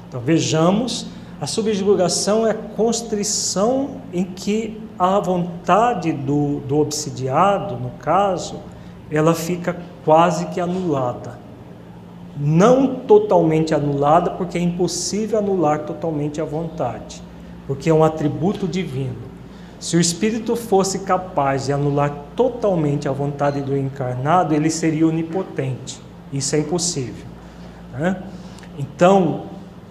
Então 0.08 0.22
vejamos 0.22 1.08
a 1.42 1.48
subjugação 1.48 2.46
é 2.46 2.52
a 2.52 2.54
constrição 2.54 4.02
em 4.12 4.26
que 4.26 4.82
a 4.98 5.20
vontade 5.20 6.12
do, 6.12 6.60
do 6.62 6.78
obsidiado, 6.80 7.78
no 7.78 7.92
caso, 7.92 8.60
ela 9.10 9.34
fica 9.34 9.78
quase 10.04 10.48
que 10.48 10.60
anulada. 10.60 11.40
Não 12.38 12.96
totalmente 12.96 13.74
anulada, 13.74 14.32
porque 14.32 14.58
é 14.58 14.62
impossível 14.62 15.40
anular 15.40 15.80
totalmente 15.80 16.42
a 16.42 16.46
vontade, 16.46 17.24
porque 17.66 17.90
é 17.90 17.94
um 17.94 18.04
atributo 18.04 18.68
divino. 18.68 19.30
Se 19.80 19.96
o 19.96 20.00
espírito 20.00 20.58
fosse 20.58 21.00
capaz 21.00 21.68
de 21.68 21.74
anular 21.74 22.14
totalmente 22.36 23.08
a 23.08 23.14
vontade 23.14 23.62
do 23.62 23.78
encarnado, 23.78 24.54
ele 24.54 24.70
seria 24.70 25.08
onipotente. 25.08 26.02
Isso 26.34 26.54
é 26.56 26.60
impossível. 26.60 27.26
Né? 27.94 28.22
Então, 28.78 29.44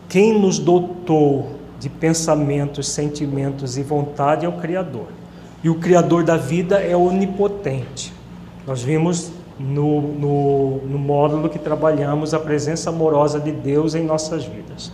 quem 0.08 0.38
nos 0.38 0.58
dotou 0.58 1.58
de 1.78 1.88
pensamentos, 1.88 2.88
sentimentos 2.88 3.76
e 3.76 3.82
vontade 3.82 4.44
é 4.44 4.48
o 4.48 4.52
Criador. 4.52 5.06
E 5.62 5.68
o 5.68 5.76
Criador 5.76 6.24
da 6.24 6.36
vida 6.36 6.80
é 6.80 6.96
onipotente. 6.96 8.12
Nós 8.66 8.82
vimos 8.82 9.30
no, 9.58 10.00
no, 10.00 10.76
no 10.78 10.98
módulo 10.98 11.48
que 11.48 11.58
trabalhamos 11.58 12.32
a 12.32 12.38
presença 12.38 12.90
amorosa 12.90 13.38
de 13.38 13.52
Deus 13.52 13.94
em 13.94 14.04
nossas 14.04 14.44
vidas. 14.44 14.92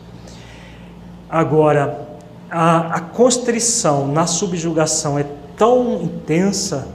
Agora, 1.29 2.09
a, 2.50 2.96
a 2.96 3.00
constrição 3.00 4.09
na 4.09 4.27
subjugação 4.27 5.18
é 5.18 5.27
tão 5.57 6.03
intensa 6.03 6.88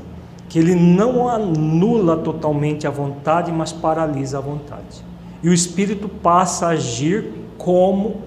que 0.47 0.57
ele 0.57 0.73
não 0.73 1.29
anula 1.29 2.17
totalmente 2.17 2.87
a 2.87 2.89
vontade, 2.89 3.51
mas 3.51 3.71
paralisa 3.71 4.39
a 4.39 4.41
vontade. 4.41 5.03
E 5.43 5.49
o 5.49 5.53
espírito 5.53 6.09
passa 6.09 6.67
a 6.67 6.69
agir 6.69 7.31
como 7.59 8.21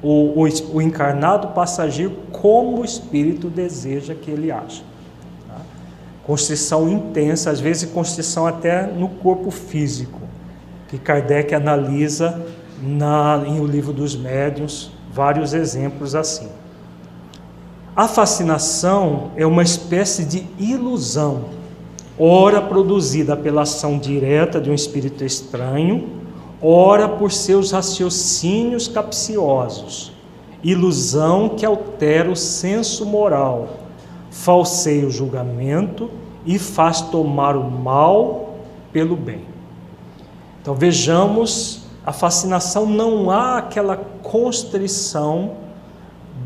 o, 0.00 0.42
o, 0.42 0.76
o 0.76 0.80
encarnado 0.80 1.48
passa 1.48 1.82
a 1.82 1.84
agir 1.86 2.10
como 2.32 2.80
o 2.80 2.84
espírito 2.84 3.50
deseja 3.50 4.14
que 4.14 4.30
ele 4.30 4.50
haja. 4.50 4.82
Tá? 5.46 5.56
Constrição 6.22 6.88
intensa, 6.88 7.50
às 7.50 7.60
vezes 7.60 7.90
constrição 7.90 8.46
até 8.46 8.86
no 8.86 9.08
corpo 9.08 9.50
físico, 9.50 10.20
que 10.88 10.96
Kardec 10.96 11.54
analisa 11.54 12.40
na, 12.80 13.42
em 13.46 13.60
O 13.60 13.66
Livro 13.66 13.92
dos 13.92 14.16
Médiuns, 14.16 14.90
vários 15.12 15.52
exemplos 15.52 16.14
assim. 16.14 16.48
A 17.96 18.06
fascinação 18.06 19.30
é 19.36 19.46
uma 19.46 19.62
espécie 19.62 20.24
de 20.24 20.46
ilusão, 20.58 21.46
ora 22.18 22.60
produzida 22.60 23.36
pela 23.36 23.62
ação 23.62 23.98
direta 23.98 24.60
de 24.60 24.70
um 24.70 24.74
espírito 24.74 25.24
estranho, 25.24 26.23
ora 26.66 27.06
por 27.06 27.30
seus 27.30 27.70
raciocínios 27.72 28.88
capciosos, 28.88 30.12
ilusão 30.62 31.50
que 31.50 31.66
altera 31.66 32.30
o 32.30 32.34
senso 32.34 33.04
moral, 33.04 33.68
falseia 34.30 35.06
o 35.06 35.10
julgamento 35.10 36.10
e 36.46 36.58
faz 36.58 37.02
tomar 37.02 37.54
o 37.54 37.70
mal 37.70 38.54
pelo 38.90 39.14
bem. 39.14 39.44
Então 40.62 40.74
vejamos, 40.74 41.82
a 42.06 42.12
fascinação 42.12 42.86
não 42.86 43.30
há 43.30 43.58
aquela 43.58 43.98
constrição 44.22 45.52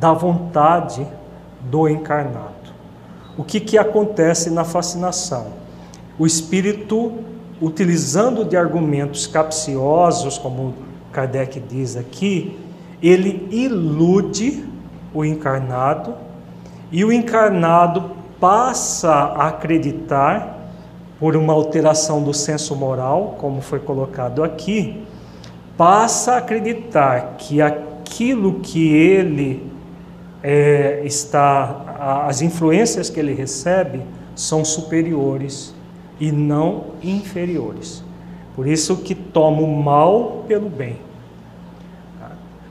da 0.01 0.13
vontade 0.13 1.07
do 1.61 1.89
encarnado. 1.89 2.49
O 3.37 3.45
que, 3.45 3.61
que 3.61 3.79
acontece 3.79 4.51
na 4.51 4.65
fascinação? 4.65 5.47
O 6.19 6.27
espírito, 6.27 7.13
utilizando 7.61 8.45
de 8.45 8.57
argumentos 8.57 9.27
capciosos, 9.27 10.39
como 10.39 10.75
Kardec 11.13 11.61
diz 11.61 11.97
aqui, 11.97 12.59
ele 13.03 13.49
ilude 13.51 14.65
o 15.15 15.25
encarnado 15.25 16.15
e 16.91 17.05
o 17.05 17.13
encarnado 17.13 18.13
passa 18.41 19.11
a 19.11 19.49
acreditar, 19.49 20.57
por 21.19 21.35
uma 21.37 21.53
alteração 21.53 22.23
do 22.23 22.33
senso 22.33 22.77
moral, 22.77 23.35
como 23.39 23.61
foi 23.61 23.81
colocado 23.81 24.45
aqui, 24.45 25.03
passa 25.77 26.35
a 26.35 26.39
acreditar 26.39 27.35
que 27.37 27.61
aquilo 27.61 28.61
que 28.61 28.95
ele 28.95 29.73
é, 30.43 31.03
está 31.05 32.23
as 32.29 32.41
influências 32.41 33.11
que 33.11 33.19
ele 33.19 33.35
recebe 33.35 34.01
são 34.37 34.65
superiores 34.65 35.75
e 36.21 36.33
não 36.33 36.85
inferiores. 37.03 38.03
Por 38.55 38.67
isso 38.67 38.97
que 38.97 39.15
toma 39.15 39.63
o 39.63 39.83
mal 39.83 40.45
pelo 40.49 40.69
bem. 40.69 40.97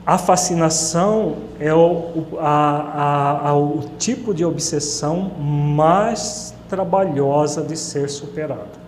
A 0.04 0.16
fascinação 0.16 1.36
é 1.60 1.72
o, 1.72 2.24
a, 2.38 2.48
a, 2.48 3.48
a, 3.50 3.54
o 3.54 3.82
tipo 3.98 4.32
de 4.32 4.44
obsessão 4.44 5.30
mais 5.38 6.54
trabalhosa 6.68 7.62
de 7.62 7.76
ser 7.76 8.08
superada. 8.08 8.78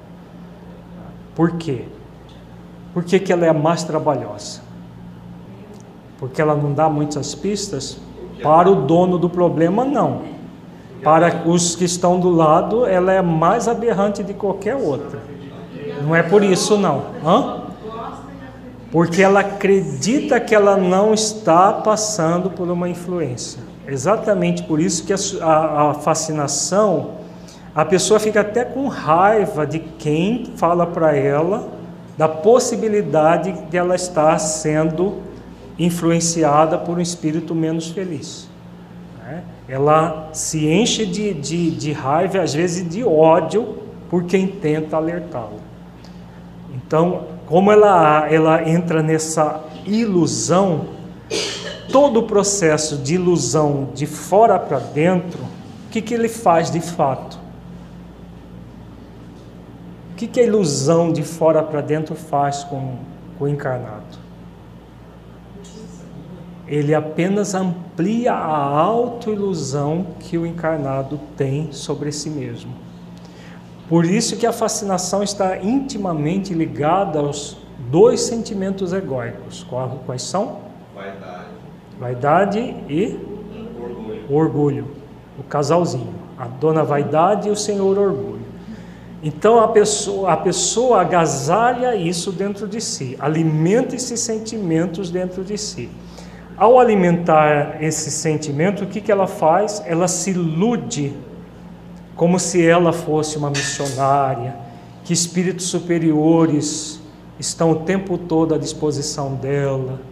Por 1.35 1.53
quê? 1.59 1.85
Por 2.93 3.05
que, 3.05 3.19
que 3.21 3.33
ela 3.33 3.45
é 3.45 3.49
a 3.49 3.55
mais 3.55 3.85
trabalhosa? 3.85 4.63
Porque 6.19 6.41
ela 6.41 6.55
não 6.55 6.73
dá 6.73 6.89
muitas 6.89 7.35
pistas? 7.35 7.99
Para 8.43 8.71
o 8.71 8.75
dono 8.87 9.19
do 9.19 9.29
problema, 9.29 9.85
não. 9.85 10.23
Para 11.03 11.43
os 11.47 11.75
que 11.75 11.85
estão 11.85 12.21
do 12.21 12.31
lado, 12.31 12.85
ela 12.85 13.13
é 13.13 13.23
mais 13.23 13.67
aberrante 13.69 14.23
de 14.23 14.35
qualquer 14.35 14.77
outra. 14.77 15.19
Não 16.03 16.15
é 16.15 16.23
por 16.23 16.43
isso, 16.43 16.77
não. 16.77 17.05
Hã? 17.25 17.63
Porque 18.93 19.23
ela 19.23 19.41
acredita 19.41 20.39
que 20.41 20.55
ela 20.55 20.77
não 20.77 21.15
está 21.15 21.73
passando 21.73 22.51
por 22.51 22.69
uma 22.69 22.89
influência. 22.89 23.61
Exatamente 23.87 24.63
por 24.65 24.81
isso 24.81 25.05
que 25.05 25.13
a, 25.13 25.17
a, 25.47 25.91
a 25.91 25.95
fascinação, 25.95 27.13
a 27.75 27.85
pessoa 27.85 28.21
fica 28.21 28.41
até 28.41 28.65
com 28.65 28.89
raiva 28.89 29.67
de 29.67 29.79
quem 29.79 30.53
fala 30.57 30.87
para 30.87 31.17
ela 31.17 31.69
da 32.19 32.29
possibilidade 32.29 33.51
de 33.71 33.77
ela 33.79 33.95
estar 33.95 34.39
sendo 34.39 35.23
influenciada 35.79 36.77
por 36.77 36.99
um 36.99 37.01
espírito 37.01 37.55
menos 37.55 37.89
feliz. 37.89 38.50
Ela 39.71 40.31
se 40.33 40.67
enche 40.67 41.07
de, 41.07 41.33
de, 41.33 41.71
de 41.71 41.93
raiva, 41.93 42.41
às 42.41 42.53
vezes 42.53 42.89
de 42.89 43.05
ódio, 43.05 43.79
por 44.11 44.25
quem 44.25 44.49
tenta 44.49 44.97
alertá-la. 44.97 45.61
Então, 46.75 47.29
como 47.47 47.71
ela, 47.71 48.29
ela 48.29 48.69
entra 48.69 49.01
nessa 49.01 49.63
ilusão, 49.87 50.87
todo 51.89 52.19
o 52.19 52.23
processo 52.25 52.97
de 52.97 53.15
ilusão 53.15 53.91
de 53.95 54.07
fora 54.07 54.59
para 54.59 54.81
dentro, 54.81 55.39
o 55.87 55.91
que, 55.93 56.03
que 56.03 56.15
ele 56.15 56.29
faz 56.29 56.69
de 56.69 56.81
fato? 56.81 57.39
O 60.11 60.17
que, 60.17 60.27
que 60.27 60.41
a 60.41 60.43
ilusão 60.43 61.13
de 61.13 61.23
fora 61.23 61.63
para 61.63 61.81
dentro 61.81 62.17
faz 62.17 62.65
com, 62.65 62.97
com 63.39 63.45
o 63.45 63.49
encarnado? 63.49 64.19
Ele 66.71 66.95
apenas 66.95 67.53
amplia 67.53 68.33
a 68.33 68.79
autoilusão 68.79 70.07
que 70.21 70.39
o 70.39 70.47
encarnado 70.47 71.19
tem 71.37 71.73
sobre 71.73 72.13
si 72.13 72.31
mesmo. 72.31 72.71
Por 73.89 74.05
isso 74.05 74.37
que 74.37 74.47
a 74.47 74.53
fascinação 74.53 75.21
está 75.21 75.59
intimamente 75.59 76.55
ligada 76.55 77.19
aos 77.19 77.57
dois 77.91 78.21
sentimentos 78.21 78.93
egóicos. 78.93 79.67
Quais 80.07 80.23
são? 80.23 80.59
Vaidade. 80.95 81.49
Vaidade 81.99 82.61
e 82.89 83.19
orgulho. 83.77 84.25
orgulho. 84.31 84.87
O 85.37 85.43
casalzinho. 85.43 86.15
A 86.39 86.47
dona 86.47 86.85
vaidade 86.85 87.49
e 87.49 87.51
o 87.51 87.57
senhor 87.57 87.99
orgulho. 87.99 88.47
Então 89.25 89.59
a 89.59 89.67
pessoa, 89.67 90.33
a 90.33 90.37
pessoa 90.37 91.01
agasalha 91.01 91.97
isso 91.97 92.31
dentro 92.31 92.69
de 92.69 92.81
si, 92.81 93.17
alimenta 93.19 93.97
esses 93.97 94.21
sentimentos 94.21 95.11
dentro 95.11 95.43
de 95.43 95.59
si. 95.59 95.91
Ao 96.61 96.79
alimentar 96.79 97.83
esse 97.83 98.11
sentimento, 98.11 98.85
o 98.85 98.87
que, 98.87 99.01
que 99.01 99.11
ela 99.11 99.27
faz? 99.27 99.83
Ela 99.87 100.07
se 100.07 100.33
ilude 100.33 101.17
como 102.15 102.39
se 102.39 102.63
ela 102.63 102.93
fosse 102.93 103.39
uma 103.39 103.49
missionária, 103.49 104.55
que 105.03 105.11
espíritos 105.11 105.69
superiores 105.69 107.01
estão 107.39 107.71
o 107.71 107.77
tempo 107.77 108.19
todo 108.19 108.55
à 108.55 108.59
disposição 108.59 109.37
dela 109.37 110.03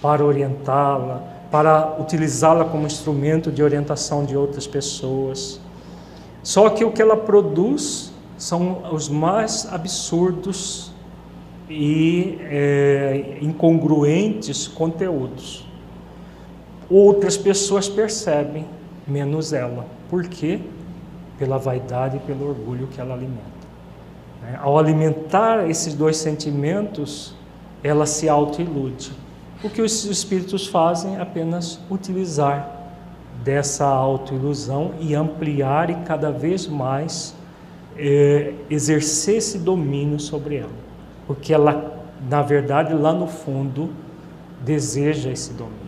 para 0.00 0.24
orientá-la, 0.24 1.24
para 1.50 1.96
utilizá-la 1.98 2.66
como 2.66 2.86
instrumento 2.86 3.50
de 3.50 3.60
orientação 3.60 4.24
de 4.24 4.36
outras 4.36 4.64
pessoas. 4.64 5.60
Só 6.40 6.70
que 6.70 6.84
o 6.84 6.92
que 6.92 7.02
ela 7.02 7.16
produz 7.16 8.12
são 8.38 8.84
os 8.92 9.08
mais 9.08 9.66
absurdos 9.72 10.92
e 11.68 12.38
é, 12.42 13.38
incongruentes 13.42 14.68
conteúdos 14.68 15.65
outras 16.90 17.36
pessoas 17.36 17.88
percebem, 17.88 18.66
menos 19.06 19.52
ela. 19.52 19.86
Por 20.08 20.28
quê? 20.28 20.60
Pela 21.38 21.58
vaidade 21.58 22.16
e 22.16 22.20
pelo 22.20 22.48
orgulho 22.48 22.86
que 22.88 23.00
ela 23.00 23.14
alimenta. 23.14 23.40
Né? 24.42 24.58
Ao 24.60 24.78
alimentar 24.78 25.68
esses 25.68 25.94
dois 25.94 26.16
sentimentos, 26.16 27.34
ela 27.82 28.06
se 28.06 28.28
autoilude. 28.28 29.12
O 29.62 29.70
que 29.70 29.82
os 29.82 30.04
espíritos 30.04 30.66
fazem 30.66 31.16
é 31.16 31.20
apenas 31.20 31.80
utilizar 31.90 32.72
dessa 33.42 33.86
autoilusão 33.86 34.94
e 35.00 35.14
ampliar 35.14 35.90
e 35.90 35.94
cada 35.96 36.30
vez 36.30 36.66
mais 36.66 37.34
é, 37.96 38.52
exercer 38.68 39.36
esse 39.36 39.58
domínio 39.58 40.18
sobre 40.18 40.56
ela. 40.56 40.86
Porque 41.26 41.52
ela, 41.52 42.00
na 42.28 42.42
verdade, 42.42 42.94
lá 42.94 43.12
no 43.12 43.26
fundo, 43.26 43.90
deseja 44.64 45.30
esse 45.30 45.52
domínio 45.52 45.85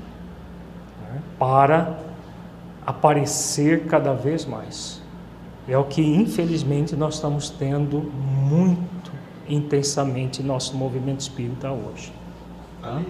para 1.38 1.98
aparecer 2.86 3.84
cada 3.86 4.14
vez 4.14 4.44
mais. 4.44 5.00
É 5.68 5.76
o 5.76 5.84
que, 5.84 6.02
infelizmente, 6.02 6.96
nós 6.96 7.14
estamos 7.14 7.50
tendo 7.50 8.00
muito 8.00 9.12
intensamente 9.48 10.42
nosso 10.42 10.76
movimento 10.76 11.20
espírita 11.20 11.70
hoje. 11.70 12.12
Tá? 12.80 13.02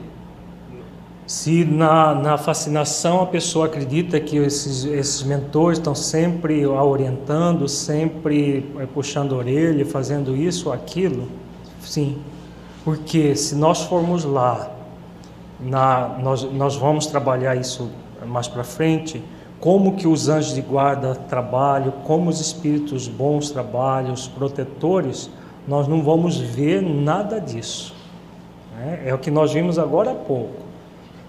Se 1.28 1.64
na, 1.64 2.14
na 2.14 2.38
fascinação 2.38 3.20
a 3.20 3.26
pessoa 3.26 3.66
acredita 3.66 4.18
que 4.18 4.38
esses, 4.38 4.84
esses 4.84 5.22
mentores 5.22 5.78
estão 5.78 5.94
sempre 5.94 6.64
a 6.64 6.82
orientando, 6.82 7.68
sempre 7.68 8.72
eh, 8.78 8.86
puxando 8.86 9.34
a 9.34 9.38
orelha, 9.38 9.84
fazendo 9.84 10.34
isso 10.34 10.68
ou 10.68 10.74
aquilo, 10.74 11.28
sim. 11.82 12.18
Porque 12.82 13.36
se 13.36 13.54
nós 13.54 13.82
formos 13.82 14.24
lá, 14.24 14.70
na, 15.60 16.16
nós, 16.18 16.44
nós 16.44 16.76
vamos 16.76 17.06
trabalhar 17.06 17.56
isso 17.56 17.90
mais 18.26 18.48
para 18.48 18.64
frente, 18.64 19.22
como 19.60 19.96
que 19.96 20.06
os 20.06 20.28
anjos 20.28 20.54
de 20.54 20.60
guarda 20.60 21.14
trabalham, 21.14 21.90
como 22.04 22.30
os 22.30 22.40
espíritos 22.40 23.08
bons 23.08 23.50
trabalham, 23.50 24.12
os 24.12 24.28
protetores, 24.28 25.30
nós 25.66 25.88
não 25.88 26.02
vamos 26.02 26.38
ver 26.38 26.80
nada 26.82 27.40
disso. 27.40 27.94
Né? 28.76 29.02
É 29.06 29.14
o 29.14 29.18
que 29.18 29.30
nós 29.30 29.52
vimos 29.52 29.78
agora 29.78 30.12
há 30.12 30.14
pouco. 30.14 30.62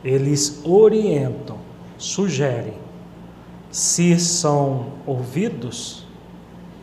Eles 0.03 0.61
orientam, 0.63 1.57
sugerem. 1.97 2.73
Se 3.71 4.17
são 4.19 4.87
ouvidos, 5.05 6.07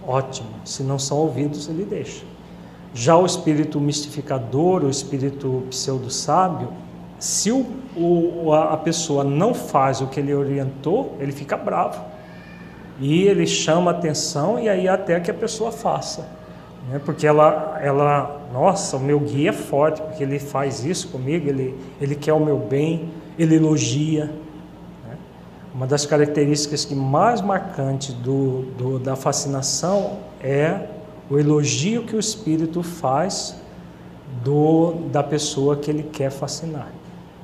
ótimo. 0.06 0.50
Se 0.64 0.82
não 0.82 0.98
são 0.98 1.18
ouvidos, 1.18 1.68
ele 1.68 1.84
deixa. 1.84 2.24
Já 2.92 3.16
o 3.16 3.26
espírito 3.26 3.80
mistificador, 3.80 4.84
o 4.84 4.90
espírito 4.90 5.64
pseudo-sábio, 5.70 6.68
se 7.18 7.50
o, 7.50 7.66
o, 7.96 8.52
a 8.52 8.76
pessoa 8.76 9.24
não 9.24 9.54
faz 9.54 10.00
o 10.00 10.06
que 10.06 10.20
ele 10.20 10.34
orientou, 10.34 11.16
ele 11.18 11.32
fica 11.32 11.56
bravo. 11.56 12.02
E 13.00 13.22
ele 13.22 13.46
chama 13.46 13.90
atenção 13.90 14.58
e 14.58 14.68
aí 14.68 14.88
até 14.88 15.18
que 15.20 15.30
a 15.30 15.34
pessoa 15.34 15.72
faça. 15.72 16.28
Né? 16.88 17.00
Porque 17.04 17.26
ela, 17.26 17.78
ela, 17.82 18.40
nossa, 18.52 18.96
o 18.96 19.00
meu 19.00 19.18
guia 19.20 19.50
é 19.50 19.52
forte, 19.52 20.00
porque 20.00 20.22
ele 20.22 20.38
faz 20.38 20.84
isso 20.84 21.08
comigo, 21.08 21.48
ele, 21.48 21.78
ele 22.00 22.14
quer 22.14 22.32
o 22.32 22.40
meu 22.40 22.58
bem, 22.58 23.10
ele 23.38 23.56
elogia. 23.56 24.26
Né? 25.06 25.16
Uma 25.74 25.86
das 25.86 26.06
características 26.06 26.84
que 26.84 26.94
mais 26.94 27.40
marcantes 27.40 28.14
do, 28.14 28.62
do, 28.78 28.98
da 28.98 29.16
fascinação 29.16 30.18
é 30.40 30.86
o 31.28 31.38
elogio 31.38 32.04
que 32.04 32.14
o 32.14 32.20
espírito 32.20 32.82
faz 32.82 33.56
do, 34.44 34.92
da 35.10 35.22
pessoa 35.22 35.76
que 35.76 35.90
ele 35.90 36.04
quer 36.04 36.30
fascinar. 36.30 36.88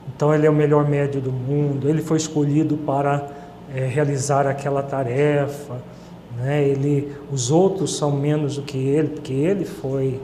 Então 0.09 0.35
ele 0.35 0.47
é 0.47 0.51
o 0.51 0.55
melhor 0.55 0.89
médio 0.89 1.21
do 1.21 1.33
mundo, 1.33 1.89
ele 1.89 2.03
foi 2.03 2.17
escolhido 2.17 2.77
para 2.77 3.29
é, 3.75 3.87
realizar 3.87 4.47
aquela 4.47 4.83
tarefa, 4.83 5.83
né? 6.37 6.63
ele, 6.63 7.13
os 7.31 7.51
outros 7.51 7.97
são 7.97 8.11
menos 8.11 8.57
do 8.57 8.63
que 8.63 8.79
ele, 8.79 9.09
porque 9.09 9.33
ele 9.33 9.65
foi 9.65 10.21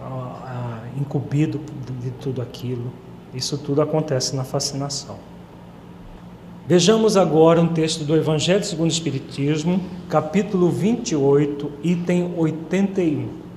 ah, 0.00 0.80
incumbido 0.96 1.60
de 2.00 2.10
tudo 2.12 2.40
aquilo. 2.40 2.92
Isso 3.34 3.58
tudo 3.58 3.82
acontece 3.82 4.34
na 4.34 4.44
fascinação. 4.44 5.16
Vejamos 6.66 7.16
agora 7.16 7.60
um 7.60 7.68
texto 7.68 8.04
do 8.04 8.14
Evangelho 8.14 8.62
segundo 8.62 8.90
o 8.90 8.92
Espiritismo, 8.92 9.80
capítulo 10.08 10.70
28, 10.70 11.72
item 11.82 12.34
81. 12.36 13.47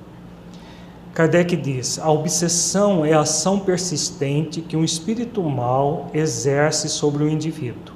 Kardec 1.14 1.56
diz: 1.56 1.98
a 1.98 2.10
obsessão 2.10 3.04
é 3.04 3.12
a 3.12 3.20
ação 3.20 3.58
persistente 3.58 4.62
que 4.62 4.76
um 4.76 4.84
espírito 4.84 5.42
mal 5.42 6.10
exerce 6.14 6.88
sobre 6.88 7.24
o 7.24 7.28
indivíduo. 7.28 7.94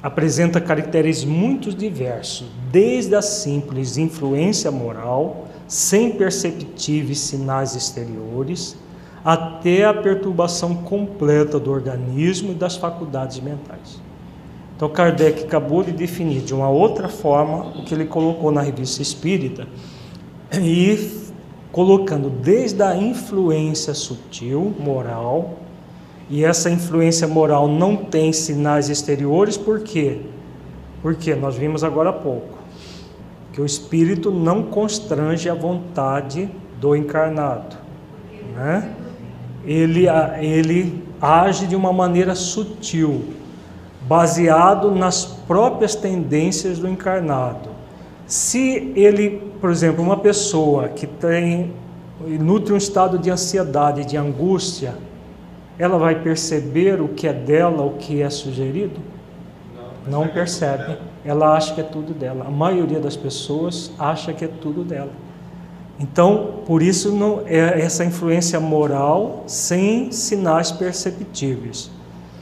Apresenta 0.00 0.60
caracteres 0.60 1.24
muito 1.24 1.72
diversos, 1.72 2.46
desde 2.70 3.14
a 3.14 3.22
simples 3.22 3.96
influência 3.96 4.70
moral, 4.70 5.48
sem 5.66 6.12
perceptíveis 6.12 7.18
sinais 7.20 7.74
exteriores, 7.74 8.76
até 9.24 9.84
a 9.84 9.94
perturbação 9.94 10.74
completa 10.74 11.58
do 11.58 11.72
organismo 11.72 12.52
e 12.52 12.54
das 12.54 12.76
faculdades 12.76 13.40
mentais. 13.40 14.00
Então, 14.76 14.88
Kardec 14.90 15.44
acabou 15.44 15.82
de 15.82 15.92
definir 15.92 16.42
de 16.42 16.52
uma 16.52 16.68
outra 16.68 17.08
forma 17.08 17.78
o 17.78 17.84
que 17.84 17.94
ele 17.94 18.04
colocou 18.04 18.52
na 18.52 18.60
revista 18.60 19.00
Espírita 19.00 19.66
e 20.52 21.23
colocando 21.74 22.30
desde 22.30 22.84
a 22.84 22.96
influência 22.96 23.94
sutil, 23.94 24.72
moral, 24.78 25.54
e 26.30 26.44
essa 26.44 26.70
influência 26.70 27.26
moral 27.26 27.66
não 27.66 27.96
tem 27.96 28.32
sinais 28.32 28.88
exteriores, 28.88 29.56
por 29.56 29.80
quê? 29.80 30.20
Porque 31.02 31.34
nós 31.34 31.56
vimos 31.56 31.82
agora 31.82 32.10
há 32.10 32.12
pouco 32.12 32.58
que 33.52 33.60
o 33.60 33.66
espírito 33.66 34.30
não 34.30 34.62
constrange 34.62 35.50
a 35.50 35.54
vontade 35.54 36.48
do 36.80 36.94
encarnado, 36.94 37.76
né? 38.54 38.94
Ele, 39.66 40.06
ele 40.40 41.02
age 41.20 41.66
de 41.66 41.74
uma 41.74 41.92
maneira 41.92 42.36
sutil, 42.36 43.24
baseado 44.02 44.92
nas 44.92 45.24
próprias 45.24 45.96
tendências 45.96 46.78
do 46.78 46.86
encarnado. 46.86 47.73
Se 48.26 48.92
ele, 48.96 49.42
por 49.60 49.70
exemplo, 49.70 50.02
uma 50.02 50.16
pessoa 50.16 50.88
que 50.88 51.06
tem 51.06 51.72
nutre 52.40 52.72
um 52.72 52.76
estado 52.76 53.18
de 53.18 53.30
ansiedade, 53.30 54.04
de 54.04 54.16
angústia, 54.16 54.94
ela 55.78 55.98
vai 55.98 56.22
perceber 56.22 57.00
o 57.00 57.08
que 57.08 57.26
é 57.26 57.32
dela, 57.32 57.82
o 57.84 57.94
que 57.94 58.22
é 58.22 58.30
sugerido? 58.30 59.00
Não, 60.06 60.22
não 60.22 60.28
percebe. 60.28 60.96
Ela 61.24 61.56
acha 61.56 61.74
que 61.74 61.80
é 61.80 61.84
tudo 61.84 62.14
dela. 62.14 62.46
A 62.46 62.50
maioria 62.50 63.00
das 63.00 63.16
pessoas 63.16 63.90
acha 63.98 64.32
que 64.32 64.44
é 64.44 64.48
tudo 64.48 64.84
dela. 64.84 65.10
Então, 65.98 66.60
por 66.66 66.82
isso 66.82 67.12
não 67.12 67.42
é 67.46 67.80
essa 67.80 68.04
influência 68.04 68.58
moral 68.58 69.44
sem 69.46 70.10
sinais 70.10 70.72
perceptíveis. 70.72 71.90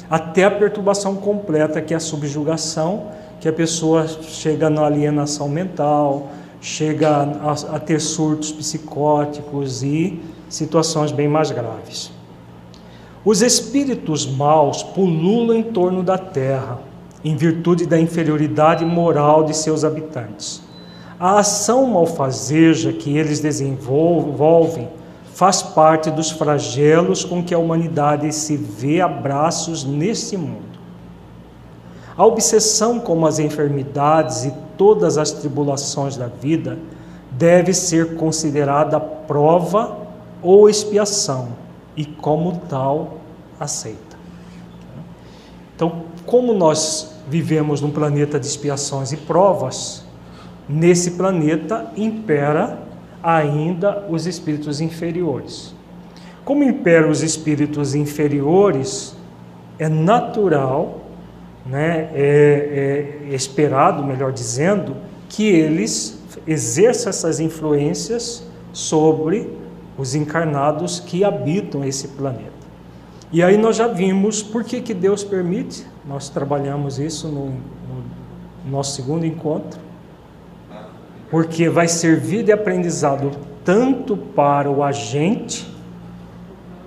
Até 0.09 0.45
a 0.45 0.51
perturbação 0.51 1.17
completa, 1.17 1.81
que 1.81 1.93
é 1.93 1.97
a 1.97 2.01
subjugação, 2.01 3.09
que 3.43 3.49
a 3.49 3.53
pessoa 3.53 4.07
chega 4.07 4.71
na 4.71 4.87
alienação 4.87 5.49
mental, 5.49 6.31
chega 6.61 7.11
a, 7.11 7.75
a 7.75 7.81
ter 7.81 8.01
surtos 8.01 8.53
psicóticos 8.53 9.83
e 9.83 10.23
situações 10.49 11.11
bem 11.11 11.27
mais 11.27 11.51
graves. 11.51 12.13
Os 13.25 13.43
espíritos 13.43 14.25
maus 14.25 14.85
pululam 14.85 15.57
em 15.57 15.63
torno 15.65 16.05
da 16.05 16.17
terra, 16.17 16.79
em 17.25 17.35
virtude 17.35 17.85
da 17.85 17.99
inferioridade 17.99 18.85
moral 18.85 19.43
de 19.43 19.57
seus 19.57 19.83
habitantes. 19.83 20.63
A 21.19 21.41
ação 21.41 21.85
malfazeja 21.87 22.93
que 22.93 23.19
eles 23.19 23.41
desenvolvem 23.41 24.89
faz 25.35 25.63
parte 25.63 26.13
dos 26.13 26.31
flagelos 26.31 27.25
com 27.25 27.43
que 27.43 27.53
a 27.53 27.59
humanidade 27.59 28.33
se 28.33 28.57
vê 28.57 29.01
a 29.01 29.09
braços 29.09 29.85
neste 29.85 30.37
mundo. 30.37 30.72
A 32.17 32.27
obsessão 32.27 33.01
como 33.01 33.27
as 33.27 33.39
enfermidades 33.39 34.45
e 34.45 34.53
todas 34.77 35.17
as 35.17 35.31
tribulações 35.33 36.17
da 36.17 36.27
vida 36.27 36.79
deve 37.31 37.73
ser 37.73 38.17
considerada 38.17 39.01
prova 39.01 39.97
ou 40.43 40.69
expiação 40.69 41.49
e, 41.97 42.05
como 42.05 42.61
tal, 42.69 43.19
aceita. 43.59 44.17
Então, 45.75 46.05
como 46.27 46.53
nós 46.53 47.13
vivemos 47.29 47.81
num 47.81 47.91
planeta 47.91 48.39
de 48.39 48.47
expiações 48.47 49.13
e 49.13 49.17
provas, 49.17 50.05
nesse 50.69 51.13
planeta 51.13 51.91
impera 51.97 52.79
ainda 53.23 54.05
os 54.11 54.27
espíritos 54.27 54.81
inferiores. 54.81 55.75
Como 56.45 56.63
imperam 56.63 57.09
os 57.09 57.23
espíritos 57.23 57.95
inferiores, 57.95 59.15
é 59.79 59.89
natural 59.89 61.02
né, 61.65 62.11
é, 62.15 63.19
é 63.31 63.35
esperado, 63.35 64.05
melhor 64.05 64.33
dizendo, 64.33 64.97
que 65.29 65.49
eles 65.49 66.21
exerçam 66.47 67.11
essas 67.11 67.41
influências 67.41 68.47
sobre 68.73 69.49
os 69.97 70.15
encarnados 70.15 71.01
que 71.01 71.25
habitam 71.25 71.85
esse 71.85 72.09
planeta. 72.09 72.51
E 73.31 73.43
aí 73.43 73.57
nós 73.57 73.77
já 73.77 73.87
vimos 73.87 74.43
por 74.43 74.65
que, 74.65 74.81
que 74.81 74.93
Deus 74.93 75.25
permite, 75.25 75.87
nós 76.07 76.29
trabalhamos 76.29 76.99
isso 76.99 77.29
no, 77.29 77.47
no 77.47 78.71
nosso 78.71 78.95
segundo 78.95 79.25
encontro, 79.25 79.81
porque 81.31 81.69
vai 81.69 81.89
servir 81.89 82.43
de 82.43 82.53
aprendizado 82.53 83.31
tanto 83.65 84.17
para 84.17 84.71
o 84.71 84.83
agente, 84.83 85.67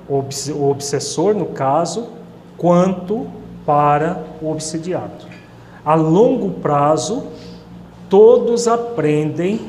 o 0.08 0.70
obsessor 0.70 1.34
no 1.34 1.48
caso, 1.48 2.10
quanto 2.58 3.28
para 3.66 4.24
o 4.42 4.52
obsidiado. 4.52 5.26
A 5.84 5.96
longo 5.96 6.52
prazo, 6.60 7.28
todos 8.10 8.68
aprendem 8.68 9.60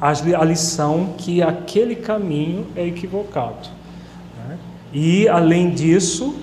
a 0.00 0.44
lição 0.44 1.14
que 1.18 1.42
aquele 1.42 1.96
caminho 1.96 2.66
é 2.76 2.86
equivocado. 2.86 3.68
Né? 4.38 4.58
E, 4.92 5.28
além 5.28 5.70
disso, 5.70 6.36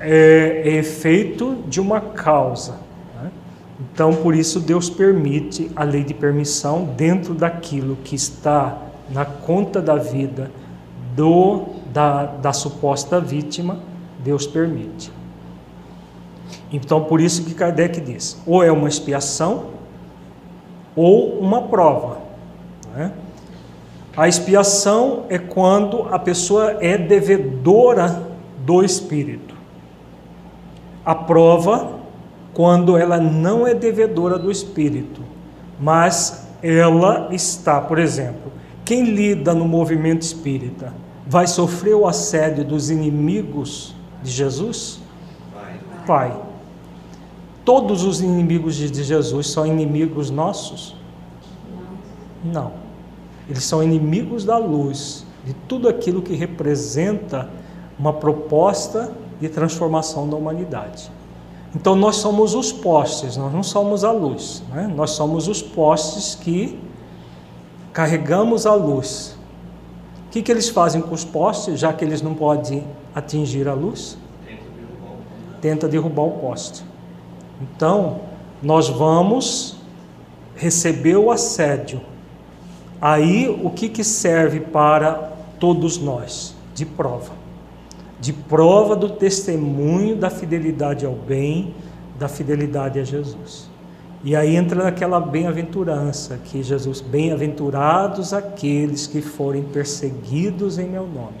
é, 0.00 0.62
é 0.64 0.76
efeito 0.76 1.58
de 1.68 1.80
uma 1.80 2.00
causa. 2.00 2.72
Né? 3.22 3.30
Então, 3.80 4.14
por 4.14 4.34
isso, 4.34 4.58
Deus 4.58 4.90
permite 4.90 5.70
a 5.76 5.84
lei 5.84 6.02
de 6.02 6.12
permissão 6.12 6.84
dentro 6.96 7.34
daquilo 7.34 7.96
que 8.02 8.16
está 8.16 8.78
na 9.10 9.24
conta 9.24 9.80
da 9.80 9.96
vida 9.96 10.50
do, 11.14 11.66
da, 11.92 12.26
da 12.26 12.52
suposta 12.52 13.20
vítima, 13.20 13.78
Deus 14.22 14.46
permite. 14.46 15.17
Então, 16.72 17.04
por 17.04 17.20
isso 17.20 17.44
que 17.44 17.54
Kardec 17.54 18.00
diz: 18.00 18.40
ou 18.46 18.62
é 18.62 18.70
uma 18.70 18.88
expiação 18.88 19.66
ou 20.94 21.38
uma 21.38 21.62
prova. 21.62 22.18
Né? 22.94 23.12
A 24.16 24.26
expiação 24.26 25.24
é 25.28 25.38
quando 25.38 26.08
a 26.10 26.18
pessoa 26.18 26.78
é 26.80 26.98
devedora 26.98 28.26
do 28.66 28.82
Espírito. 28.82 29.54
A 31.04 31.14
prova, 31.14 32.00
quando 32.52 32.96
ela 32.96 33.18
não 33.18 33.66
é 33.66 33.74
devedora 33.74 34.36
do 34.36 34.50
Espírito, 34.50 35.22
mas 35.80 36.48
ela 36.60 37.28
está, 37.30 37.80
por 37.80 37.98
exemplo, 37.98 38.52
quem 38.84 39.04
lida 39.04 39.54
no 39.54 39.66
movimento 39.66 40.22
espírita 40.22 40.92
vai 41.26 41.46
sofrer 41.46 41.94
o 41.94 42.06
assédio 42.06 42.64
dos 42.64 42.90
inimigos 42.90 43.94
de 44.22 44.30
Jesus? 44.30 45.00
Vai. 46.08 46.34
Todos 47.66 48.02
os 48.02 48.22
inimigos 48.22 48.74
de 48.76 49.04
Jesus 49.04 49.48
são 49.48 49.66
inimigos 49.66 50.30
nossos? 50.30 50.96
Não. 52.42 52.72
Eles 53.46 53.62
são 53.64 53.82
inimigos 53.82 54.42
da 54.42 54.56
luz, 54.56 55.26
de 55.44 55.52
tudo 55.52 55.86
aquilo 55.86 56.22
que 56.22 56.34
representa 56.34 57.50
uma 57.98 58.10
proposta 58.10 59.12
de 59.38 59.50
transformação 59.50 60.26
da 60.26 60.34
humanidade. 60.34 61.10
Então 61.76 61.94
nós 61.94 62.16
somos 62.16 62.54
os 62.54 62.72
postes, 62.72 63.36
nós 63.36 63.52
não 63.52 63.62
somos 63.62 64.02
a 64.02 64.10
luz, 64.10 64.62
né? 64.70 64.90
nós 64.96 65.10
somos 65.10 65.46
os 65.46 65.60
postes 65.60 66.34
que 66.34 66.80
carregamos 67.92 68.64
a 68.64 68.74
luz. 68.74 69.36
O 70.26 70.30
que, 70.30 70.40
que 70.40 70.50
eles 70.50 70.70
fazem 70.70 71.02
com 71.02 71.14
os 71.14 71.24
postes, 71.24 71.78
já 71.78 71.92
que 71.92 72.02
eles 72.02 72.22
não 72.22 72.32
podem 72.32 72.86
atingir 73.14 73.68
a 73.68 73.74
luz? 73.74 74.16
Tenta 75.60 75.88
derrubar 75.88 76.22
o 76.22 76.32
poste. 76.32 76.84
Então, 77.60 78.20
nós 78.62 78.88
vamos 78.88 79.76
receber 80.56 81.16
o 81.16 81.30
assédio 81.30 82.00
Aí 83.00 83.48
o 83.62 83.70
que, 83.70 83.88
que 83.88 84.02
serve 84.02 84.58
para 84.58 85.32
todos 85.60 85.98
nós? 85.98 86.54
De 86.74 86.84
prova. 86.84 87.32
De 88.20 88.32
prova 88.32 88.96
do 88.96 89.10
testemunho 89.10 90.16
da 90.16 90.28
fidelidade 90.28 91.06
ao 91.06 91.12
bem, 91.12 91.74
da 92.18 92.28
fidelidade 92.28 92.98
a 92.98 93.04
Jesus. 93.04 93.70
E 94.24 94.34
aí 94.34 94.56
entra 94.56 94.82
naquela 94.82 95.20
bem-aventurança 95.20 96.40
que 96.42 96.60
Jesus, 96.60 97.00
bem-aventurados 97.00 98.32
aqueles 98.32 99.06
que 99.06 99.22
forem 99.22 99.62
perseguidos 99.62 100.76
em 100.76 100.88
meu 100.88 101.06
nome. 101.06 101.36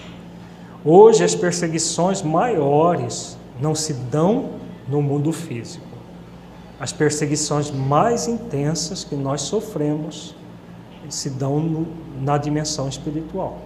Hoje 0.84 1.24
as 1.24 1.34
perseguições 1.34 2.22
maiores 2.22 3.36
não 3.60 3.74
se 3.74 3.92
dão 3.92 4.50
no 4.88 5.02
mundo 5.02 5.32
físico. 5.32 5.86
As 6.80 6.92
perseguições 6.92 7.70
mais 7.70 8.28
intensas 8.28 9.04
que 9.04 9.16
nós 9.16 9.42
sofremos 9.42 10.34
se 11.08 11.30
dão 11.30 11.58
no, 11.58 11.86
na 12.20 12.36
dimensão 12.36 12.88
espiritual, 12.88 13.58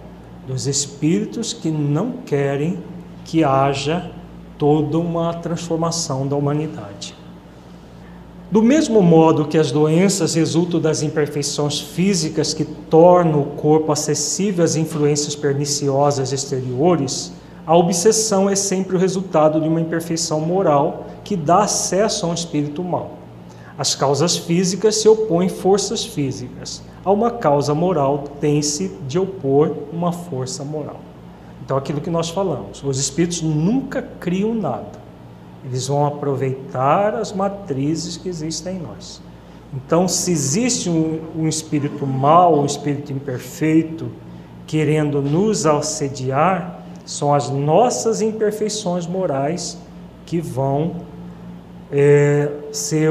dos 0.47 0.65
espíritos 0.65 1.53
que 1.53 1.69
não 1.69 2.13
querem 2.25 2.81
que 3.25 3.43
haja 3.43 4.11
toda 4.57 4.97
uma 4.97 5.33
transformação 5.33 6.27
da 6.27 6.35
humanidade. 6.35 7.15
Do 8.49 8.61
mesmo 8.61 9.01
modo 9.01 9.45
que 9.45 9.57
as 9.57 9.71
doenças 9.71 10.35
resultam 10.35 10.79
das 10.79 11.01
imperfeições 11.01 11.79
físicas 11.79 12.53
que 12.53 12.63
tornam 12.63 13.41
o 13.41 13.45
corpo 13.45 13.91
acessível 13.91 14.63
às 14.63 14.75
influências 14.75 15.35
perniciosas 15.35 16.31
exteriores, 16.31 17.33
a 17.65 17.75
obsessão 17.75 18.49
é 18.49 18.55
sempre 18.55 18.95
o 18.95 18.99
resultado 18.99 19.61
de 19.61 19.67
uma 19.67 19.79
imperfeição 19.79 20.41
moral 20.41 21.05
que 21.23 21.35
dá 21.35 21.63
acesso 21.63 22.25
a 22.25 22.29
um 22.29 22.33
espírito 22.33 22.83
mau. 22.83 23.17
As 23.77 23.95
causas 23.95 24.37
físicas 24.37 24.95
se 24.97 25.07
opõem 25.07 25.49
forças 25.49 26.05
físicas. 26.05 26.83
A 27.03 27.11
uma 27.11 27.31
causa 27.31 27.73
moral 27.73 28.25
tem-se 28.39 28.89
de 29.07 29.17
opor 29.17 29.75
uma 29.91 30.11
força 30.11 30.63
moral. 30.63 30.99
Então, 31.63 31.77
aquilo 31.77 32.01
que 32.01 32.09
nós 32.09 32.29
falamos, 32.29 32.83
os 32.83 32.99
espíritos 32.99 33.41
nunca 33.41 34.01
criam 34.01 34.53
nada. 34.53 35.01
Eles 35.65 35.87
vão 35.87 36.05
aproveitar 36.05 37.15
as 37.15 37.31
matrizes 37.31 38.17
que 38.17 38.27
existem 38.27 38.75
em 38.75 38.79
nós. 38.79 39.21
Então, 39.73 40.07
se 40.07 40.31
existe 40.31 40.89
um, 40.89 41.21
um 41.37 41.47
espírito 41.47 42.05
mau, 42.05 42.59
um 42.59 42.65
espírito 42.65 43.13
imperfeito, 43.13 44.11
querendo 44.67 45.21
nos 45.21 45.65
assediar, 45.65 46.82
são 47.05 47.33
as 47.33 47.49
nossas 47.49 48.21
imperfeições 48.21 49.05
morais 49.05 49.77
que 50.25 50.39
vão 50.39 50.97
é, 51.91 52.49
ser 52.71 53.09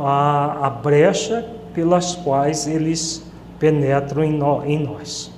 a, 0.00 0.66
a 0.66 0.70
brecha 0.70 1.46
pelas 1.74 2.14
quais 2.14 2.66
eles 2.66 3.22
penetram 3.58 4.22
em, 4.24 4.32
no, 4.32 4.64
em 4.64 4.78
nós. 4.78 5.32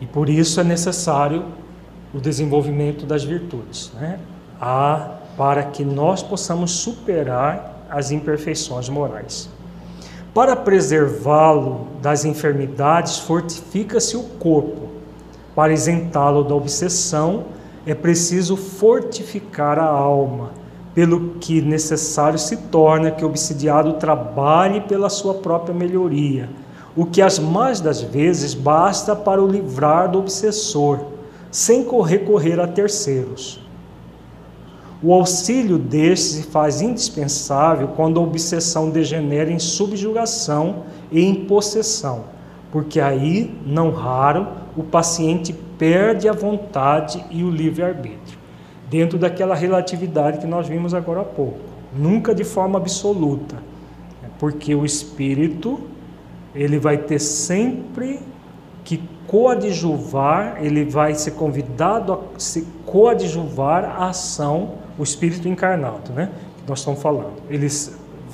E 0.00 0.06
por 0.06 0.28
isso 0.28 0.60
é 0.60 0.64
necessário 0.64 1.44
o 2.12 2.20
desenvolvimento 2.20 3.06
das 3.06 3.24
virtudes, 3.24 3.92
né? 3.94 4.18
a, 4.60 5.16
para 5.36 5.62
que 5.62 5.84
nós 5.84 6.22
possamos 6.22 6.72
superar 6.72 7.86
as 7.88 8.10
imperfeições 8.10 8.88
morais. 8.88 9.48
Para 10.34 10.56
preservá-lo 10.56 11.88
das 12.00 12.24
enfermidades, 12.24 13.18
fortifica-se 13.18 14.16
o 14.16 14.22
corpo. 14.22 14.91
Para 15.54 15.72
isentá-lo 15.72 16.44
da 16.44 16.54
obsessão, 16.54 17.44
é 17.86 17.94
preciso 17.94 18.56
fortificar 18.56 19.78
a 19.78 19.86
alma, 19.86 20.50
pelo 20.94 21.34
que 21.40 21.60
necessário 21.60 22.38
se 22.38 22.56
torna 22.56 23.10
que 23.10 23.24
o 23.24 23.28
obsidiado 23.28 23.94
trabalhe 23.94 24.82
pela 24.82 25.08
sua 25.08 25.34
própria 25.34 25.74
melhoria, 25.74 26.48
o 26.94 27.06
que 27.06 27.22
as 27.22 27.38
mais 27.38 27.80
das 27.80 28.00
vezes 28.02 28.54
basta 28.54 29.16
para 29.16 29.42
o 29.42 29.48
livrar 29.48 30.10
do 30.10 30.18
obsessor, 30.18 31.00
sem 31.50 31.86
recorrer 32.04 32.60
a 32.60 32.66
terceiros. 32.66 33.60
O 35.02 35.12
auxílio 35.12 35.78
destes 35.78 36.32
se 36.32 36.42
faz 36.44 36.80
indispensável 36.80 37.88
quando 37.88 38.20
a 38.20 38.22
obsessão 38.22 38.88
degenera 38.88 39.50
em 39.50 39.58
subjugação 39.58 40.84
e 41.10 41.24
em 41.24 41.34
possessão, 41.46 42.24
porque 42.70 43.00
aí, 43.00 43.52
não 43.66 43.90
raro, 43.90 44.46
o 44.76 44.82
paciente 44.82 45.52
perde 45.78 46.28
a 46.28 46.32
vontade 46.32 47.24
e 47.30 47.42
o 47.42 47.50
livre-arbítrio, 47.50 48.38
dentro 48.88 49.18
daquela 49.18 49.54
relatividade 49.54 50.38
que 50.38 50.46
nós 50.46 50.68
vimos 50.68 50.94
agora 50.94 51.20
há 51.20 51.24
pouco, 51.24 51.58
nunca 51.94 52.34
de 52.34 52.44
forma 52.44 52.78
absoluta, 52.78 53.56
porque 54.38 54.74
o 54.74 54.84
espírito 54.84 55.80
ele 56.54 56.78
vai 56.78 56.98
ter 56.98 57.18
sempre 57.18 58.20
que 58.84 59.02
coadjuvar, 59.26 60.58
ele 60.60 60.84
vai 60.84 61.14
ser 61.14 61.32
convidado 61.32 62.12
a 62.12 62.18
se 62.38 62.66
coadjuvar 62.84 63.84
a 63.84 64.08
ação, 64.08 64.72
o 64.98 65.02
espírito 65.02 65.48
encarnado, 65.48 66.12
né? 66.12 66.30
Que 66.58 66.68
nós 66.68 66.80
estamos 66.80 67.00
falando. 67.00 67.32
Ele 67.48 67.68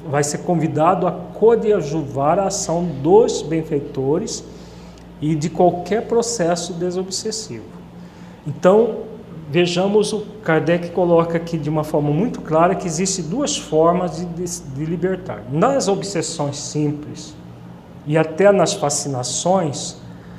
vai 0.08 0.24
ser 0.24 0.38
convidado 0.38 1.06
a 1.06 1.12
coadjuvar 1.12 2.38
a 2.38 2.46
ação 2.46 2.84
dos 3.02 3.42
benfeitores 3.42 4.44
e 5.20 5.34
de 5.34 5.50
qualquer 5.50 6.06
processo 6.06 6.72
desobsessivo. 6.74 7.64
Então, 8.46 9.00
vejamos 9.50 10.12
o 10.12 10.20
Kardec 10.42 10.90
coloca 10.90 11.36
aqui 11.36 11.58
de 11.58 11.68
uma 11.68 11.84
forma 11.84 12.10
muito 12.10 12.40
clara 12.40 12.74
que 12.74 12.86
existe 12.86 13.22
duas 13.22 13.56
formas 13.56 14.16
de, 14.16 14.26
de, 14.26 14.60
de 14.60 14.84
libertar. 14.84 15.42
Nas 15.50 15.88
obsessões 15.88 16.56
simples 16.56 17.34
e 18.06 18.16
até 18.16 18.52
nas 18.52 18.74
fascinações, 18.74 19.96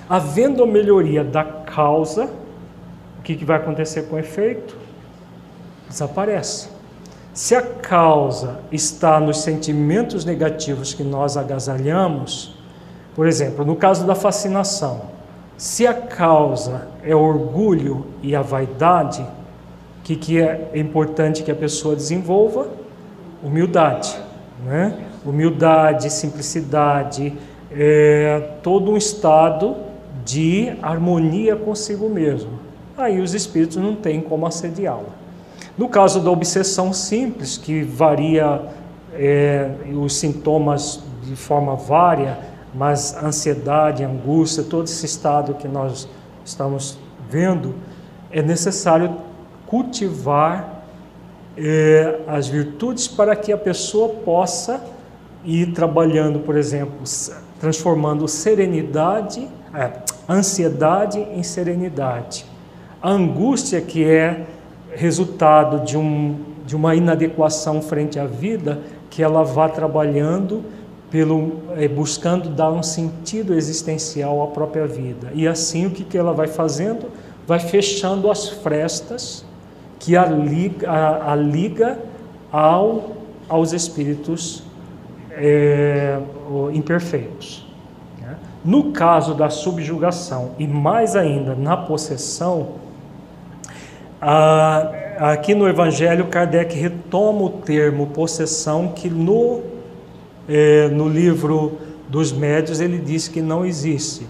havendo 0.09 0.63
a 0.63 0.67
melhoria 0.67 1.23
da 1.23 1.43
causa, 1.43 2.29
o 3.19 3.21
que, 3.21 3.35
que 3.35 3.45
vai 3.45 3.57
acontecer 3.57 4.03
com 4.03 4.15
o 4.15 4.19
efeito? 4.19 4.75
Desaparece. 5.87 6.69
Se 7.33 7.55
a 7.55 7.61
causa 7.61 8.59
está 8.71 9.19
nos 9.19 9.41
sentimentos 9.41 10.25
negativos 10.25 10.93
que 10.93 11.03
nós 11.03 11.37
agasalhamos, 11.37 12.58
por 13.19 13.27
exemplo, 13.27 13.65
no 13.65 13.75
caso 13.75 14.07
da 14.07 14.15
fascinação, 14.15 15.01
se 15.57 15.85
a 15.85 15.93
causa 15.93 16.87
é 17.03 17.13
o 17.13 17.19
orgulho 17.19 18.05
e 18.23 18.33
a 18.33 18.41
vaidade, 18.41 19.21
o 19.21 20.03
que, 20.05 20.15
que 20.15 20.41
é 20.41 20.71
importante 20.73 21.43
que 21.43 21.51
a 21.51 21.55
pessoa 21.55 21.97
desenvolva? 21.97 22.69
Humildade. 23.43 24.17
Né? 24.65 24.97
Humildade, 25.25 26.09
simplicidade, 26.09 27.33
é, 27.69 28.51
todo 28.63 28.89
um 28.89 28.95
estado 28.95 29.75
de 30.23 30.71
harmonia 30.81 31.57
consigo 31.57 32.07
mesmo. 32.07 32.51
Aí 32.97 33.19
os 33.19 33.33
espíritos 33.33 33.75
não 33.75 33.97
têm 33.97 34.21
como 34.21 34.47
assediá-la. 34.47 35.09
No 35.77 35.89
caso 35.89 36.21
da 36.21 36.31
obsessão 36.31 36.93
simples, 36.93 37.57
que 37.57 37.83
varia 37.83 38.61
é, 39.13 39.71
os 39.93 40.15
sintomas 40.15 41.03
de 41.21 41.35
forma 41.35 41.75
vária, 41.75 42.47
mas 42.73 43.15
ansiedade, 43.21 44.03
angústia, 44.03 44.63
todo 44.63 44.85
esse 44.85 45.05
estado 45.05 45.55
que 45.55 45.67
nós 45.67 46.07
estamos 46.45 46.97
vendo, 47.29 47.75
é 48.31 48.41
necessário 48.41 49.15
cultivar 49.65 50.83
é, 51.57 52.19
as 52.27 52.47
virtudes 52.47 53.07
para 53.07 53.35
que 53.35 53.51
a 53.51 53.57
pessoa 53.57 54.09
possa 54.09 54.81
ir 55.43 55.73
trabalhando, 55.73 56.39
por 56.39 56.55
exemplo, 56.57 56.99
transformando 57.59 58.27
serenidade, 58.27 59.47
é, 59.73 59.91
ansiedade 60.27 61.19
em 61.19 61.43
serenidade. 61.43 62.45
A 63.01 63.09
angústia 63.09 63.81
que 63.81 64.03
é 64.03 64.45
resultado 64.91 65.85
de, 65.85 65.97
um, 65.97 66.39
de 66.65 66.75
uma 66.75 66.95
inadequação 66.95 67.81
frente 67.81 68.19
à 68.19 68.25
vida, 68.25 68.79
que 69.09 69.23
ela 69.23 69.43
vá 69.43 69.67
trabalhando 69.67 70.63
pelo 71.11 71.63
é, 71.75 71.87
buscando 71.87 72.49
dar 72.49 72.71
um 72.71 72.83
sentido 72.83 73.53
existencial 73.53 74.43
à 74.43 74.47
própria 74.47 74.85
vida. 74.85 75.31
E 75.33 75.47
assim 75.47 75.85
o 75.85 75.91
que, 75.91 76.03
que 76.03 76.17
ela 76.17 76.33
vai 76.33 76.47
fazendo? 76.47 77.07
Vai 77.47 77.59
fechando 77.59 78.29
as 78.29 78.47
frestas 78.47 79.43
que 79.97 80.15
a 80.15 80.25
liga, 80.25 80.89
a, 80.89 81.33
a 81.33 81.35
liga 81.35 81.99
ao, 82.51 83.11
aos 83.47 83.73
espíritos 83.73 84.63
é, 85.31 86.19
imperfeitos. 86.73 87.65
Né? 88.21 88.35
No 88.63 88.91
caso 88.91 89.33
da 89.33 89.49
subjugação 89.49 90.51
e 90.59 90.67
mais 90.67 91.15
ainda 91.15 91.55
na 91.55 91.75
possessão, 91.75 92.79
aqui 95.17 95.55
no 95.55 95.67
Evangelho 95.67 96.27
Kardec 96.27 96.77
retoma 96.77 97.43
o 97.43 97.49
termo 97.49 98.07
possessão 98.07 98.89
que 98.89 99.09
no, 99.09 99.61
é, 100.49 100.89
no 100.89 101.07
livro 101.07 101.77
dos 102.09 102.31
médios 102.31 102.81
ele 102.81 102.97
diz 102.97 103.27
que 103.27 103.41
não 103.41 103.65
existe. 103.65 104.27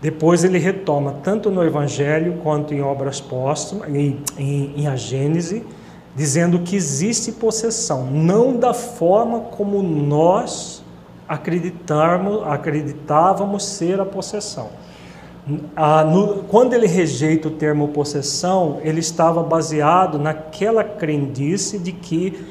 Depois 0.00 0.42
ele 0.42 0.58
retoma, 0.58 1.18
tanto 1.22 1.48
no 1.48 1.62
Evangelho 1.62 2.40
quanto 2.42 2.74
em 2.74 2.82
obras 2.82 3.20
póstumas, 3.20 3.88
em, 3.88 4.18
em, 4.36 4.74
em 4.76 4.86
a 4.88 4.96
Gênese, 4.96 5.64
dizendo 6.16 6.58
que 6.58 6.74
existe 6.74 7.30
possessão, 7.30 8.10
não 8.10 8.56
da 8.56 8.74
forma 8.74 9.40
como 9.40 9.80
nós 9.80 10.82
acreditarmos, 11.28 12.42
acreditávamos 12.44 13.64
ser 13.64 14.00
a 14.00 14.04
possessão. 14.04 14.70
Ah, 15.74 16.04
no, 16.04 16.44
quando 16.44 16.74
ele 16.74 16.86
rejeita 16.86 17.48
o 17.48 17.52
termo 17.52 17.88
possessão, 17.88 18.78
ele 18.82 19.00
estava 19.00 19.42
baseado 19.42 20.18
naquela 20.18 20.84
crendice 20.84 21.78
de 21.78 21.92
que 21.92 22.44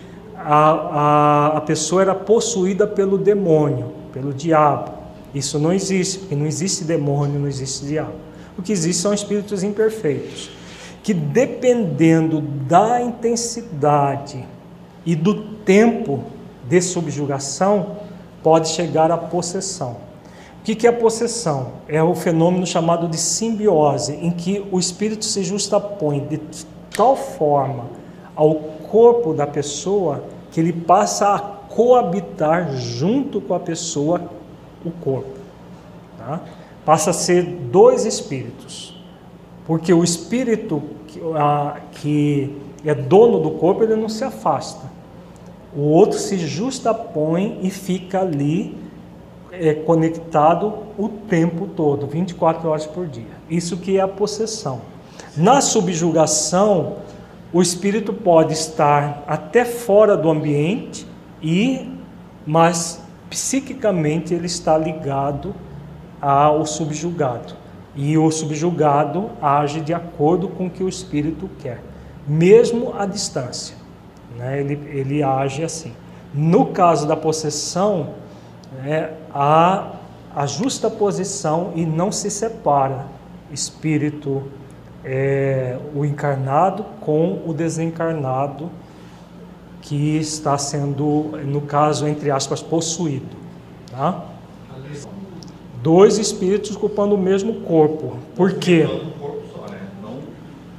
a, 0.46 0.72
a, 0.72 1.58
a 1.58 1.62
pessoa 1.62 2.02
era 2.02 2.16
possuída 2.16 2.88
pelo 2.88 3.18
demônio, 3.18 3.92
pelo 4.14 4.34
diabo. 4.34 4.92
Isso 5.34 5.58
não 5.58 5.72
existe, 5.72 6.20
porque 6.20 6.36
não 6.36 6.46
existe 6.46 6.84
demônio, 6.84 7.39
não 7.39 7.48
existe 7.48 7.86
diabo. 7.86 8.14
O 8.58 8.62
que 8.62 8.72
existe 8.72 9.02
são 9.02 9.14
espíritos 9.14 9.64
imperfeitos, 9.64 10.52
que 11.02 11.14
dependendo 11.14 12.42
da 12.42 13.02
intensidade 13.02 14.46
e 15.06 15.16
do 15.16 15.56
tempo 15.64 16.24
de 16.68 16.82
subjugação, 16.82 17.98
pode 18.44 18.70
chegar 18.70 19.12
à 19.12 19.18
possessão. 19.18 19.98
O 20.60 20.64
que 20.64 20.86
é 20.86 20.89
a 20.89 20.94
possessão? 20.94 21.72
É 21.88 22.04
o 22.04 22.14
fenômeno 22.14 22.68
chamado 22.68 23.08
de 23.08 23.18
simbiose, 23.18 24.14
em 24.14 24.30
que 24.30 24.64
o 24.72 24.78
espírito 24.78 25.26
se 25.26 25.44
justapõe 25.44 26.20
de 26.28 26.39
tal 26.96 27.16
forma 27.16 27.86
ao 28.36 28.56
corpo 28.56 29.34
da 29.34 29.48
pessoa 29.48 30.24
que 30.52 30.60
ele 30.60 30.74
passa 30.74 31.36
a 31.36 31.39
coabitar 31.39 32.76
junto 32.76 33.39
com 33.39 33.54
a 33.54 33.60
pessoa 33.60 34.22
o 34.86 34.91
corpo. 34.91 35.39
Tá? 36.18 36.41
Passa 36.86 37.12
a 37.12 37.14
ser 37.14 37.43
dois 37.43 38.06
espíritos. 38.06 38.95
Porque 39.66 39.93
o 39.93 40.04
espírito 40.04 40.84
que, 41.08 41.22
a, 41.36 41.78
que 41.91 42.56
é 42.84 42.93
dono 42.93 43.39
do 43.39 43.52
corpo, 43.52 43.84
ele 43.84 43.95
não 43.95 44.10
se 44.10 44.24
afasta. 44.24 44.89
O 45.76 45.82
outro 45.82 46.20
se 46.20 46.38
justapõe 46.38 47.60
e 47.62 47.70
fica 47.70 48.20
ali 48.20 48.76
é, 49.52 49.74
conectado 49.74 50.74
o 50.97 51.08
tempo 51.08 51.68
todo, 51.68 52.08
24 52.08 52.68
horas 52.70 52.86
por 52.86 53.08
dia. 53.08 53.24
Isso 53.49 53.78
que 53.78 53.97
é 53.97 54.02
a 54.02 54.08
possessão. 54.08 54.82
Na 55.38 55.62
subjugação, 55.62 56.97
o 57.54 57.62
espírito 57.62 58.14
pode 58.14 58.54
estar 58.54 59.24
até 59.28 59.66
fora 59.66 60.16
do 60.16 60.30
ambiente 60.30 61.06
e 61.41 61.97
mas 62.45 63.02
psiquicamente 63.30 64.34
ele 64.34 64.47
está 64.47 64.78
ligado 64.78 65.54
ao 66.22 66.66
subjugado. 66.66 67.54
E 67.95 68.18
o 68.18 68.32
subjugado 68.32 69.32
age 69.41 69.82
de 69.82 69.93
acordo 69.93 70.47
com 70.47 70.68
o 70.68 70.70
que 70.70 70.84
o 70.84 70.89
espírito 70.89 71.49
quer, 71.60 71.84
mesmo 72.26 72.93
à 72.97 73.06
distância. 73.06 73.76
Né? 74.38 74.62
Ele, 74.62 74.80
ele 74.88 75.24
age 75.24 75.64
assim. 75.64 75.93
No 76.34 76.68
caso 76.68 77.06
da 77.06 77.18
possessão, 77.18 78.14
né, 78.82 79.12
há 79.34 79.91
a 80.34 80.45
justa 80.45 80.89
posição 80.89 81.74
e 81.76 81.86
não 81.86 82.12
se 82.12 82.32
separa 82.32 83.06
espírito, 83.52 84.43
é, 85.04 85.78
o 85.95 86.06
encarnado 86.06 86.86
com 86.99 87.41
o 87.45 87.54
desencarnado 87.54 88.70
que 89.82 90.18
está 90.18 90.58
sendo, 90.58 91.32
no 91.45 91.62
caso, 91.62 92.08
entre 92.08 92.30
aspas, 92.30 92.62
possuído. 92.62 93.36
Tá? 93.89 94.24
Dois 95.82 96.18
espíritos 96.18 96.76
ocupando 96.76 97.16
o 97.16 97.18
mesmo 97.18 97.62
corpo. 97.62 98.18
Por 98.36 98.54
quê? 98.54 98.88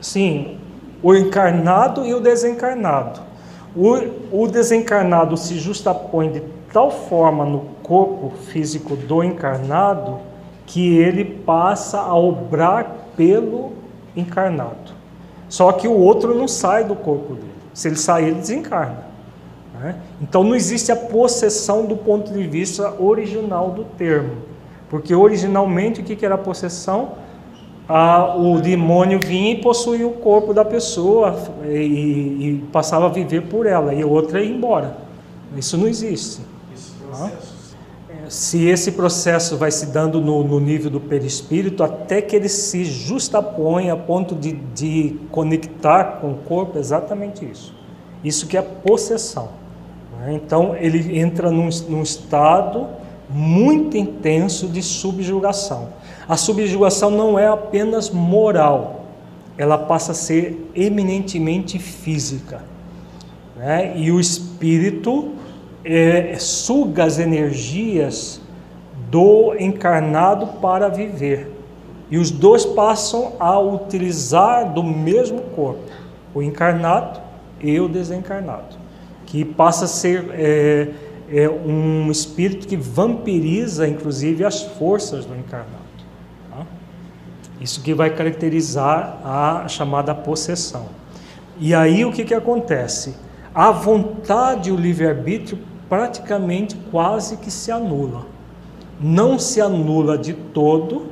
Sim, 0.00 0.58
o 1.02 1.14
encarnado 1.14 2.06
e 2.06 2.14
o 2.14 2.20
desencarnado. 2.20 3.20
O, 3.74 4.42
o 4.44 4.46
desencarnado 4.46 5.36
se 5.36 5.58
justapõe 5.58 6.30
de 6.30 6.42
tal 6.72 6.90
forma 6.90 7.44
no 7.44 7.60
corpo 7.82 8.32
físico 8.46 8.94
do 8.96 9.24
encarnado 9.24 10.18
que 10.66 10.96
ele 10.96 11.24
passa 11.24 11.98
a 11.98 12.14
obrar 12.14 13.08
pelo 13.16 13.81
encarnado. 14.16 14.92
Só 15.48 15.70
que 15.72 15.86
o 15.86 15.92
outro 15.92 16.34
não 16.34 16.48
sai 16.48 16.84
do 16.84 16.94
corpo 16.94 17.34
dele. 17.34 17.52
Se 17.74 17.88
ele 17.88 17.96
sair, 17.96 18.28
ele 18.28 18.36
desencarna. 18.36 19.04
Né? 19.74 19.96
Então 20.20 20.44
não 20.44 20.54
existe 20.54 20.92
a 20.92 20.96
possessão 20.96 21.86
do 21.86 21.96
ponto 21.96 22.32
de 22.32 22.46
vista 22.46 22.94
original 23.00 23.70
do 23.70 23.84
termo. 23.84 24.36
Porque 24.88 25.14
originalmente 25.14 26.00
o 26.00 26.04
que 26.04 26.24
era 26.24 26.34
a 26.34 26.38
possessão? 26.38 27.12
Ah, 27.88 28.36
o 28.36 28.60
demônio 28.60 29.18
vinha 29.18 29.52
e 29.54 29.60
possuía 29.60 30.06
o 30.06 30.12
corpo 30.12 30.54
da 30.54 30.64
pessoa 30.64 31.36
e, 31.64 31.76
e, 31.76 32.64
passava 32.72 33.06
a 33.06 33.08
viver 33.08 33.42
por 33.42 33.66
ela, 33.66 33.92
e 33.92 34.02
a 34.02 34.06
outra 34.06 34.40
ia 34.40 34.54
embora. 34.54 34.96
Isso 35.56 35.76
não 35.76 35.88
existe. 35.88 36.40
Se 38.32 38.64
esse 38.64 38.92
processo 38.92 39.58
vai 39.58 39.70
se 39.70 39.84
dando 39.84 40.18
no, 40.18 40.42
no, 40.42 40.58
nível 40.58 40.90
do 40.90 40.98
perispírito, 40.98 41.84
até 41.84 42.22
que 42.22 42.34
ele 42.34 42.48
se 42.48 42.82
justapõe 42.82 43.90
a 43.90 43.96
ponto 43.96 44.34
de, 44.34 44.52
de 44.52 45.18
conectar 45.30 46.18
com 46.18 46.30
o 46.30 46.36
corpo, 46.36 46.78
exatamente 46.78 47.44
isso. 47.44 47.74
Isso 48.24 48.46
que 48.46 48.56
é 48.56 48.62
possessão. 48.62 49.50
Né? 50.18 50.32
Então 50.32 50.74
ele 50.74 51.18
entra 51.18 51.50
num, 51.50 51.68
num 51.90 52.02
estado 52.02 52.86
muito 53.28 53.98
intenso 53.98 54.66
de 54.66 54.82
subjugação. 54.82 55.90
A 56.26 56.38
subjugação 56.38 57.10
não 57.10 57.38
é 57.38 57.48
apenas 57.48 58.08
moral, 58.08 59.04
ela 59.58 59.76
passa 59.76 60.12
a 60.12 60.14
ser 60.14 60.70
eminentemente 60.74 61.78
física. 61.78 62.64
Né? 63.58 63.92
E 63.94 64.10
o 64.10 64.18
espírito 64.18 65.32
é, 65.84 66.36
suga 66.38 67.04
as 67.04 67.18
energias 67.18 68.40
do 69.10 69.54
encarnado 69.58 70.46
para 70.60 70.88
viver. 70.88 71.50
E 72.10 72.18
os 72.18 72.30
dois 72.30 72.64
passam 72.64 73.32
a 73.40 73.58
utilizar 73.58 74.72
do 74.72 74.82
mesmo 74.82 75.40
corpo, 75.54 75.90
o 76.34 76.42
encarnado 76.42 77.20
e 77.60 77.78
o 77.80 77.88
desencarnado, 77.88 78.76
que 79.24 79.44
passa 79.44 79.86
a 79.86 79.88
ser 79.88 80.26
é, 80.32 80.88
é 81.30 81.48
um 81.48 82.10
espírito 82.10 82.66
que 82.66 82.76
vampiriza, 82.76 83.88
inclusive, 83.88 84.44
as 84.44 84.62
forças 84.62 85.24
do 85.24 85.34
encarnado. 85.34 85.82
Tá? 86.50 86.66
Isso 87.60 87.80
que 87.80 87.94
vai 87.94 88.10
caracterizar 88.10 89.20
a 89.24 89.66
chamada 89.68 90.14
possessão. 90.14 90.86
E 91.58 91.74
aí 91.74 92.04
o 92.04 92.12
que, 92.12 92.24
que 92.24 92.34
acontece? 92.34 93.14
A 93.54 93.70
vontade 93.70 94.68
e 94.68 94.72
o 94.72 94.76
livre-arbítrio 94.76 95.58
praticamente 95.92 96.74
quase 96.90 97.36
que 97.36 97.50
se 97.50 97.70
anula. 97.70 98.24
Não 98.98 99.38
se 99.38 99.60
anula 99.60 100.16
de 100.16 100.32
todo, 100.32 101.08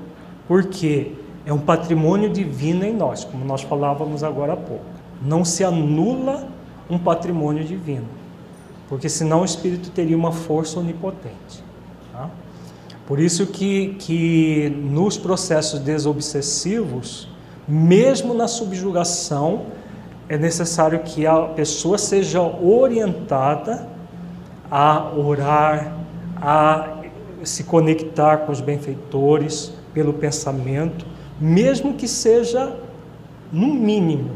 porque 0.49 1.13
é 1.45 1.53
um 1.53 1.59
patrimônio 1.59 2.31
divino 2.31 2.83
em 2.83 2.97
nós, 2.97 3.23
como 3.23 3.45
nós 3.45 3.61
falávamos 3.61 4.25
agora 4.25 4.55
há 4.55 4.57
pouco. 4.57 4.87
Não 5.23 5.45
se 5.45 5.63
anula 5.63 6.49
um 6.89 6.99
patrimônio 6.99 7.63
divino, 7.63 8.07
porque 8.89 9.07
senão 9.11 9.43
o 9.43 9.45
espírito 9.45 9.91
teria 9.91 10.17
uma 10.17 10.33
força 10.33 10.81
onipotente. 10.81 11.63
Tá? 12.11 12.31
Por 13.07 13.21
isso 13.21 13.49
que, 13.49 13.97
que 13.99 14.75
nos 14.81 15.19
processos 15.19 15.79
desobsessivos, 15.81 17.29
mesmo 17.69 18.33
na 18.33 18.49
subjugação, 18.49 19.67
é 20.27 20.39
necessário 20.39 21.01
que 21.01 21.27
a 21.27 21.39
pessoa 21.49 21.99
seja 21.99 22.41
orientada 22.41 24.00
a 24.71 25.13
orar, 25.17 25.97
a 26.37 27.01
se 27.43 27.65
conectar 27.65 28.39
com 28.39 28.53
os 28.53 28.61
benfeitores 28.61 29.73
pelo 29.93 30.13
pensamento, 30.13 31.05
mesmo 31.41 31.95
que 31.95 32.07
seja 32.07 32.77
no 33.53 33.75
mínimo, 33.75 34.31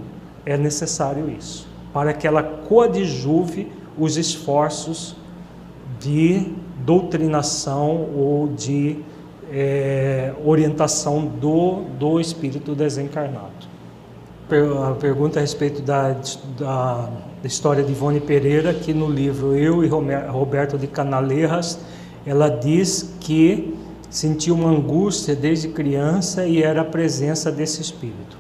é 0.45 0.57
necessário 0.57 1.31
isso, 1.31 1.69
para 1.93 2.13
que 2.13 2.27
ela 2.27 2.43
coadjuve 2.43 3.71
os 3.97 4.17
esforços 4.17 5.17
de 6.01 6.53
doutrinação 6.85 8.09
ou 8.15 8.49
de 8.49 8.99
é, 9.51 10.33
orientação 10.45 11.25
do, 11.25 11.83
do 11.99 12.21
espírito 12.21 12.75
desencarnado. 12.75 13.75
A 14.91 14.95
pergunta 14.95 15.39
a 15.39 15.43
respeito 15.43 15.81
da, 15.81 16.17
da, 16.59 17.09
da 17.45 17.49
história 17.49 17.85
de 17.85 17.93
Ivone 17.93 18.21
Pereira, 18.21 18.73
que 18.73 18.95
no 18.95 19.07
livro 19.07 19.55
Eu 19.55 19.85
e 19.85 19.87
Roberto 19.87 20.79
de 20.79 20.87
Canaleiras, 20.87 21.79
ela 22.25 22.49
diz 22.49 23.17
que 23.21 23.77
sentiu 24.09 24.55
uma 24.55 24.71
angústia 24.71 25.37
desde 25.37 25.69
criança 25.69 26.47
e 26.47 26.63
era 26.63 26.81
a 26.81 26.85
presença 26.87 27.53
desse 27.53 27.83
espírito. 27.83 28.39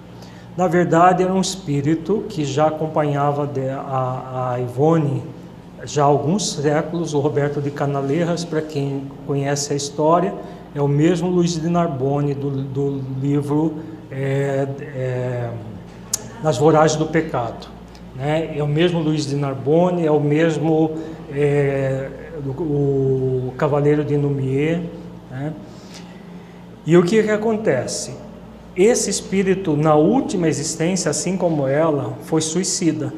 Na 0.56 0.66
verdade, 0.66 1.22
era 1.22 1.34
um 1.34 1.40
espírito 1.42 2.24
que 2.30 2.46
já 2.46 2.68
acompanhava 2.68 3.46
a, 3.86 4.52
a 4.54 4.60
Ivone 4.60 5.22
já 5.84 6.04
há 6.04 6.06
alguns 6.06 6.54
séculos. 6.54 7.12
O 7.12 7.20
Roberto 7.20 7.60
de 7.60 7.70
Canaleiras, 7.70 8.42
para 8.42 8.62
quem 8.62 9.02
conhece 9.26 9.74
a 9.74 9.76
história, 9.76 10.32
é 10.74 10.80
o 10.80 10.88
mesmo 10.88 11.28
Luiz 11.28 11.60
de 11.60 11.68
Narbonne 11.68 12.32
do, 12.32 12.50
do 12.50 13.02
livro 13.20 13.74
é, 14.10 14.66
é, 14.80 15.50
Nas 16.42 16.56
Voragens 16.56 16.96
do 16.98 17.04
Pecado. 17.04 17.73
Né? 18.14 18.56
É 18.56 18.62
o 18.62 18.66
mesmo 18.66 19.00
Luiz 19.00 19.26
de 19.26 19.36
Narbonne, 19.36 20.06
é 20.06 20.10
o 20.10 20.20
mesmo 20.20 20.92
é, 21.32 22.08
o, 22.46 23.48
o 23.48 23.54
Cavaleiro 23.56 24.04
de 24.04 24.16
Numier. 24.16 24.82
Né? 25.30 25.52
E 26.86 26.96
o 26.96 27.02
que, 27.02 27.22
que 27.22 27.30
acontece? 27.30 28.14
Esse 28.76 29.08
espírito, 29.08 29.76
na 29.76 29.94
última 29.94 30.48
existência, 30.48 31.10
assim 31.10 31.36
como 31.36 31.66
ela, 31.66 32.14
foi 32.24 32.40
suicida. 32.40 33.12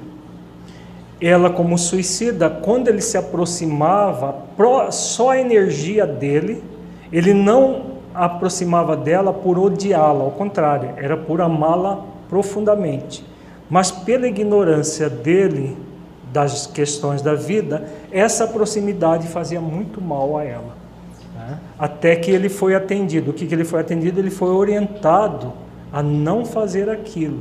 Ela, 1.20 1.48
como 1.48 1.78
suicida, 1.78 2.48
quando 2.50 2.88
ele 2.88 3.00
se 3.00 3.16
aproximava, 3.16 4.36
só 4.90 5.30
a 5.30 5.40
energia 5.40 6.06
dele, 6.06 6.62
ele 7.10 7.32
não 7.32 7.96
aproximava 8.14 8.96
dela 8.96 9.32
por 9.32 9.58
odiá-la, 9.58 10.24
ao 10.24 10.30
contrário, 10.30 10.90
era 10.96 11.16
por 11.16 11.40
amá-la 11.40 12.04
profundamente. 12.28 13.24
Mas 13.68 13.90
pela 13.90 14.26
ignorância 14.26 15.08
dele 15.10 15.76
das 16.32 16.66
questões 16.66 17.22
da 17.22 17.34
vida, 17.34 17.88
essa 18.12 18.46
proximidade 18.46 19.26
fazia 19.28 19.60
muito 19.60 20.00
mal 20.00 20.36
a 20.36 20.44
ela. 20.44 20.76
Né? 21.34 21.58
Até 21.78 22.14
que 22.16 22.30
ele 22.30 22.48
foi 22.48 22.74
atendido. 22.74 23.30
O 23.30 23.34
que, 23.34 23.46
que 23.46 23.54
ele 23.54 23.64
foi 23.64 23.80
atendido? 23.80 24.20
Ele 24.20 24.30
foi 24.30 24.50
orientado 24.50 25.52
a 25.92 26.02
não 26.02 26.44
fazer 26.44 26.90
aquilo, 26.90 27.40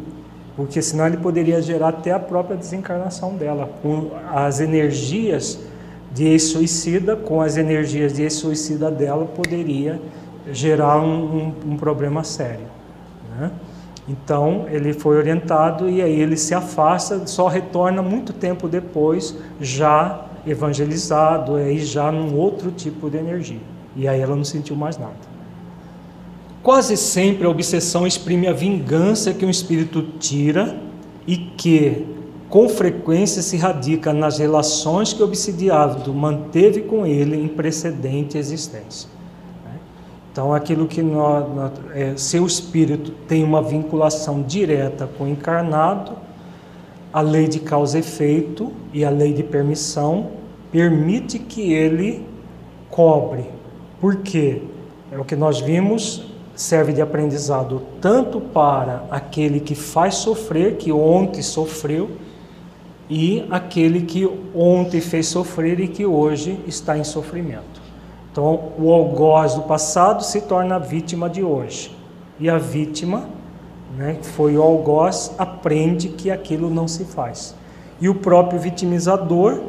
porque 0.55 0.81
senão 0.81 1.07
ele 1.07 1.17
poderia 1.17 1.61
gerar 1.61 1.89
até 1.89 2.11
a 2.11 2.19
própria 2.19 2.55
desencarnação 2.55 3.35
dela, 3.35 3.69
com 3.81 4.11
as 4.31 4.59
energias 4.59 5.59
de 6.13 6.25
ex-suicida, 6.27 7.15
com 7.17 7.41
as 7.41 7.57
energias 7.57 8.13
de 8.13 8.21
ex-suicida 8.21 8.89
dela, 8.89 9.25
poderia 9.25 9.99
gerar 10.51 11.01
um, 11.01 11.53
um, 11.65 11.71
um 11.71 11.77
problema 11.77 12.23
sério. 12.23 12.67
Né? 13.37 13.51
Então 14.07 14.65
ele 14.69 14.93
foi 14.93 15.17
orientado 15.17 15.89
e 15.89 16.01
aí 16.01 16.19
ele 16.19 16.37
se 16.37 16.53
afasta, 16.53 17.25
só 17.25 17.47
retorna 17.47 18.01
muito 18.01 18.31
tempo 18.33 18.67
depois, 18.67 19.35
já 19.59 20.25
evangelizado, 20.45 21.55
aí 21.55 21.79
já 21.79 22.11
num 22.11 22.35
outro 22.37 22.71
tipo 22.71 23.09
de 23.09 23.17
energia. 23.17 23.59
E 23.95 24.07
aí 24.07 24.19
ela 24.19 24.35
não 24.35 24.43
sentiu 24.43 24.75
mais 24.75 24.97
nada. 24.97 25.35
Quase 26.61 26.97
sempre 26.97 27.45
a 27.45 27.49
obsessão 27.49 28.05
exprime 28.05 28.47
a 28.47 28.53
vingança 28.53 29.33
que 29.33 29.45
um 29.45 29.49
espírito 29.49 30.01
tira 30.19 30.79
e 31.27 31.37
que, 31.37 32.05
com 32.49 32.67
frequência, 32.69 33.41
se 33.41 33.57
radica 33.57 34.13
nas 34.13 34.39
relações 34.39 35.13
que 35.13 35.21
o 35.21 35.25
obsidiado 35.25 36.13
manteve 36.13 36.81
com 36.81 37.05
ele 37.05 37.35
em 37.35 37.47
precedente 37.47 38.37
existência. 38.37 39.14
Então, 40.35 40.53
aquilo 40.53 40.85
que 40.85 40.99
é, 41.93 42.17
seu 42.17 42.45
espírito 42.45 43.13
tem 43.25 43.41
uma 43.41 43.61
vinculação 43.61 44.41
direta 44.41 45.07
com 45.17 45.23
o 45.23 45.27
encarnado, 45.29 46.11
a 47.13 47.21
lei 47.21 47.47
de 47.47 47.57
causa 47.61 47.97
e 47.97 48.01
efeito 48.01 48.73
e 48.91 49.05
a 49.05 49.09
lei 49.09 49.31
de 49.31 49.43
permissão 49.43 50.31
permite 50.73 51.39
que 51.39 51.71
ele 51.71 52.27
cobre. 52.89 53.45
Por 54.01 54.17
quê? 54.17 54.61
É 55.09 55.17
o 55.17 55.23
que 55.23 55.37
nós 55.37 55.61
vimos, 55.61 56.25
serve 56.53 56.91
de 56.91 57.01
aprendizado 57.01 57.83
tanto 58.01 58.41
para 58.41 59.05
aquele 59.09 59.61
que 59.61 59.73
faz 59.73 60.15
sofrer, 60.15 60.75
que 60.75 60.91
ontem 60.91 61.41
sofreu, 61.41 62.11
e 63.09 63.45
aquele 63.49 64.01
que 64.01 64.29
ontem 64.53 64.99
fez 64.99 65.27
sofrer 65.27 65.79
e 65.79 65.87
que 65.87 66.05
hoje 66.05 66.59
está 66.67 66.97
em 66.97 67.05
sofrimento. 67.05 67.84
Então, 68.35 68.73
o 68.77 68.91
algoz 68.91 69.53
do 69.53 69.61
passado 69.61 70.21
se 70.21 70.41
torna 70.41 70.75
a 70.75 70.77
vítima 70.77 71.29
de 71.29 71.41
hoje. 71.41 71.95
E 72.37 72.49
a 72.49 72.57
vítima, 72.57 73.29
né, 73.97 74.17
que 74.21 74.27
foi 74.27 74.57
o 74.57 74.61
algoz, 74.61 75.33
aprende 75.37 76.09
que 76.09 76.29
aquilo 76.29 76.69
não 76.69 76.85
se 76.85 77.05
faz. 77.05 77.55
E 78.01 78.09
o 78.09 78.15
próprio 78.15 78.59
vitimizador, 78.59 79.61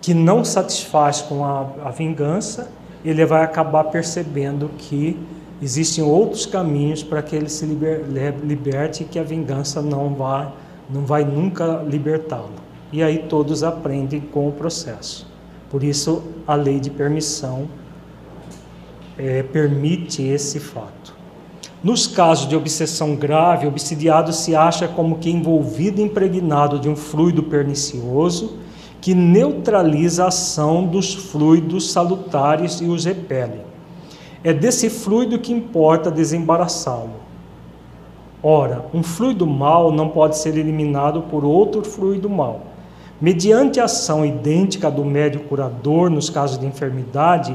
que 0.00 0.14
não 0.14 0.42
satisfaz 0.46 1.20
com 1.20 1.44
a, 1.44 1.66
a 1.84 1.90
vingança, 1.90 2.70
ele 3.04 3.22
vai 3.26 3.44
acabar 3.44 3.84
percebendo 3.84 4.70
que 4.78 5.20
existem 5.60 6.02
outros 6.02 6.46
caminhos 6.46 7.02
para 7.02 7.20
que 7.20 7.36
ele 7.36 7.50
se 7.50 7.66
liber, 7.66 8.06
liberte 8.42 9.02
e 9.02 9.06
que 9.06 9.18
a 9.18 9.22
vingança 9.22 9.82
não 9.82 10.14
vai, 10.14 10.50
não 10.88 11.04
vai 11.04 11.22
nunca 11.22 11.84
libertá-lo. 11.86 12.54
E 12.90 13.02
aí 13.02 13.26
todos 13.28 13.62
aprendem 13.62 14.22
com 14.22 14.48
o 14.48 14.52
processo. 14.52 15.30
Por 15.68 15.84
isso, 15.84 16.22
a 16.46 16.54
lei 16.54 16.80
de 16.80 16.88
permissão 16.88 17.68
é, 19.20 19.42
permite 19.42 20.22
esse 20.22 20.58
fato. 20.58 21.14
Nos 21.84 22.06
casos 22.06 22.48
de 22.48 22.56
obsessão 22.56 23.14
grave, 23.14 23.66
o 23.66 23.68
obsidiado 23.68 24.32
se 24.32 24.54
acha 24.54 24.88
como 24.88 25.18
que 25.18 25.30
envolvido 25.30 26.00
e 26.00 26.04
impregnado 26.04 26.78
de 26.78 26.88
um 26.88 26.96
fluido 26.96 27.42
pernicioso 27.42 28.58
que 29.00 29.14
neutraliza 29.14 30.24
a 30.24 30.28
ação 30.28 30.84
dos 30.84 31.14
fluidos 31.14 31.90
salutares 31.90 32.80
e 32.80 32.84
os 32.84 33.04
repele. 33.04 33.60
É 34.44 34.52
desse 34.52 34.90
fluido 34.90 35.38
que 35.38 35.52
importa 35.52 36.10
desembaraçá-lo. 36.10 37.20
Ora, 38.42 38.86
um 38.92 39.02
fluido 39.02 39.46
mau 39.46 39.92
não 39.92 40.08
pode 40.08 40.38
ser 40.38 40.56
eliminado 40.56 41.22
por 41.22 41.44
outro 41.44 41.84
fluido 41.84 42.28
mau. 42.28 42.62
Mediante 43.20 43.80
a 43.80 43.84
ação 43.84 44.24
idêntica 44.24 44.90
do 44.90 45.04
médio 45.04 45.40
curador 45.40 46.08
nos 46.08 46.30
casos 46.30 46.58
de 46.58 46.66
enfermidade, 46.66 47.54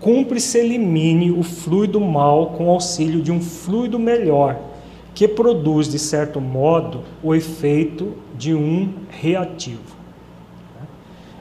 cumpre 0.00 0.40
se 0.40 0.58
elimine 0.58 1.30
o 1.30 1.42
fluido 1.42 2.00
mal 2.00 2.50
com 2.50 2.70
auxílio 2.70 3.22
de 3.22 3.32
um 3.32 3.40
fluido 3.40 3.98
melhor, 3.98 4.58
que 5.14 5.26
produz, 5.26 5.88
de 5.88 5.98
certo 5.98 6.40
modo, 6.40 7.02
o 7.22 7.34
efeito 7.34 8.12
de 8.36 8.54
um 8.54 8.92
reativo. 9.08 9.96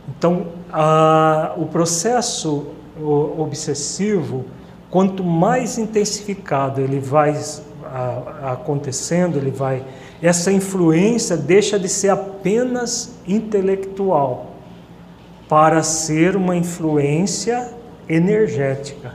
Então, 0.07 0.47
a, 0.71 1.53
o 1.57 1.65
processo 1.65 2.67
obsessivo, 3.37 4.45
quanto 4.89 5.23
mais 5.23 5.77
intensificado 5.77 6.79
ele 6.79 6.99
vai 6.99 7.37
a, 7.83 8.53
acontecendo, 8.53 9.37
ele 9.37 9.51
vai, 9.51 9.83
essa 10.21 10.51
influência 10.51 11.35
deixa 11.35 11.77
de 11.77 11.89
ser 11.89 12.09
apenas 12.09 13.15
intelectual 13.27 14.51
para 15.47 15.83
ser 15.83 16.35
uma 16.35 16.55
influência 16.55 17.73
energética. 18.07 19.13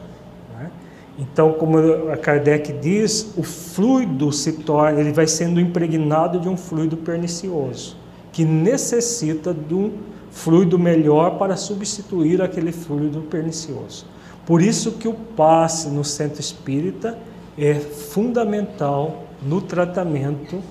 Né? 0.56 0.70
Então, 1.18 1.52
como 1.52 1.78
a 2.10 2.16
Kardec 2.16 2.72
diz, 2.74 3.32
o 3.36 3.42
fluido 3.42 4.32
se 4.32 4.52
torna, 4.52 5.00
ele 5.00 5.12
vai 5.12 5.26
sendo 5.26 5.60
impregnado 5.60 6.38
de 6.40 6.48
um 6.48 6.56
fluido 6.56 6.96
pernicioso, 6.96 7.96
que 8.32 8.44
necessita 8.44 9.54
de 9.54 9.74
um 9.74 9.92
fluido 10.30 10.78
melhor 10.78 11.38
para 11.38 11.56
substituir 11.56 12.40
aquele 12.40 12.72
fluido 12.72 13.22
pernicioso. 13.22 14.06
Por 14.46 14.62
isso 14.62 14.92
que 14.92 15.08
o 15.08 15.14
passe 15.14 15.88
no 15.88 16.04
centro 16.04 16.40
espírita 16.40 17.18
é 17.58 17.74
fundamental 17.74 19.24
no 19.42 19.60
tratamento 19.60 20.62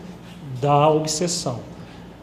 da 0.62 0.90
obsessão. 0.90 1.60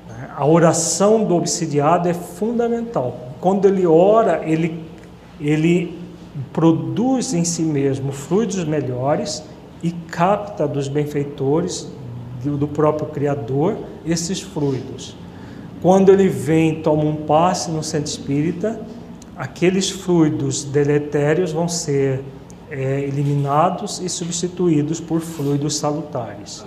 Né? 0.09 0.31
A 0.35 0.47
oração 0.47 1.25
do 1.25 1.35
obsidiado 1.35 2.09
é 2.09 2.15
fundamental. 2.15 3.33
Quando 3.41 3.67
ele 3.67 3.87
ora, 3.87 4.43
ele 4.45 4.86
ele 5.41 5.97
produz 6.53 7.35
em 7.35 7.45
si 7.45 7.63
mesmo 7.63 8.13
fluidos 8.13 8.65
melhores 8.65 9.43
e 9.83 9.91
capta 9.91 10.67
dos 10.67 10.89
benfeitores 10.89 11.89
do 12.45 12.69
próprio 12.69 13.09
Criador 13.09 13.77
esses 14.05 14.41
fluidos. 14.41 15.17
Quando 15.83 16.13
ele 16.13 16.29
vem, 16.29 16.81
toma 16.83 17.05
um 17.05 17.17
passe 17.17 17.71
no 17.71 17.83
centro 17.83 18.09
espírita, 18.09 18.81
aqueles 19.37 19.91
fluidos 19.91 20.65
deletérios 20.65 21.53
vão 21.53 21.69
ser 21.69 22.23
é, 22.71 23.01
eliminados 23.01 24.01
e 24.01 24.09
substituídos 24.09 25.01
por 25.01 25.21
fluidos 25.21 25.77
salutares. 25.77 26.65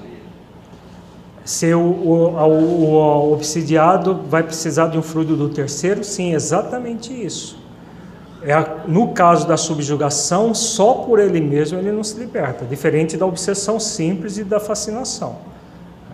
Se 1.44 1.74
o, 1.74 1.80
o, 1.80 2.36
o, 2.36 2.84
o 2.94 3.34
obsidiado 3.34 4.22
vai 4.30 4.44
precisar 4.44 4.88
de 4.88 4.98
um 4.98 5.02
fluido 5.02 5.36
do 5.36 5.50
terceiro? 5.50 6.04
Sim, 6.04 6.34
exatamente 6.34 7.12
isso. 7.12 7.59
É, 8.42 8.56
no 8.88 9.10
caso 9.10 9.46
da 9.46 9.58
subjugação, 9.58 10.54
só 10.54 10.94
por 10.94 11.20
ele 11.20 11.42
mesmo 11.42 11.78
ele 11.78 11.92
não 11.92 12.04
se 12.04 12.18
liberta, 12.18 12.66
diferente 12.66 13.18
da 13.18 13.26
obsessão 13.26 13.80
simples 13.80 14.38
e 14.38 14.46
da 14.46 14.60
fascinação. 14.62 15.36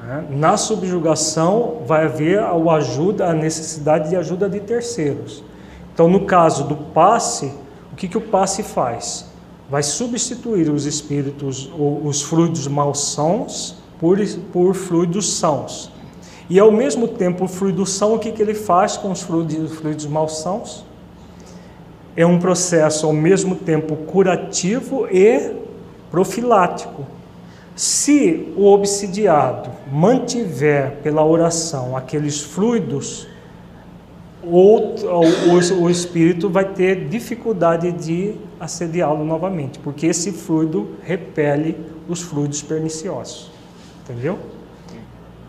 Né? 0.01 0.25
Na 0.31 0.57
subjugação 0.57 1.83
vai 1.85 2.05
haver 2.05 2.39
a, 2.39 2.53
ajuda, 2.75 3.27
a 3.27 3.33
necessidade 3.33 4.09
de 4.09 4.15
ajuda 4.15 4.49
de 4.49 4.59
terceiros. 4.59 5.43
Então, 5.93 6.07
no 6.07 6.25
caso 6.25 6.63
do 6.63 6.75
passe, 6.75 7.53
o 7.91 7.95
que, 7.95 8.07
que 8.07 8.17
o 8.17 8.21
passe 8.21 8.63
faz? 8.63 9.27
Vai 9.69 9.83
substituir 9.83 10.69
os 10.69 10.85
espíritos, 10.85 11.71
os 11.77 12.21
fluidos 12.21 12.67
malsãos, 12.67 13.77
por, 13.99 14.17
por 14.51 14.75
fluidos 14.75 15.33
sãos. 15.33 15.91
E 16.49 16.59
ao 16.59 16.71
mesmo 16.71 17.07
tempo, 17.07 17.45
o 17.45 17.47
fluido 17.47 17.85
são, 17.85 18.13
o 18.13 18.19
que, 18.19 18.31
que 18.31 18.41
ele 18.41 18.53
faz 18.53 18.97
com 18.97 19.11
os 19.11 19.21
fluidos, 19.21 19.73
fluidos 19.73 20.05
malsãos? 20.05 20.85
É 22.15 22.25
um 22.25 22.39
processo 22.39 23.05
ao 23.05 23.13
mesmo 23.13 23.55
tempo 23.55 23.95
curativo 23.95 25.07
e 25.11 25.51
profilático. 26.09 27.05
Se 27.75 28.53
o 28.55 28.67
obsidiado 28.67 29.69
mantiver 29.91 30.97
pela 31.03 31.25
oração 31.25 31.97
aqueles 31.97 32.41
fluidos, 32.41 33.27
o, 34.41 34.77
o, 34.77 35.83
o 35.83 35.89
espírito 35.89 36.49
vai 36.49 36.65
ter 36.65 37.09
dificuldade 37.09 37.91
de 37.91 38.35
assediá-lo 38.59 39.25
novamente, 39.25 39.79
porque 39.79 40.05
esse 40.05 40.31
fluido 40.31 40.91
repele 41.03 41.75
os 42.07 42.21
fluidos 42.21 42.61
perniciosos. 42.61 43.51
Entendeu? 44.03 44.37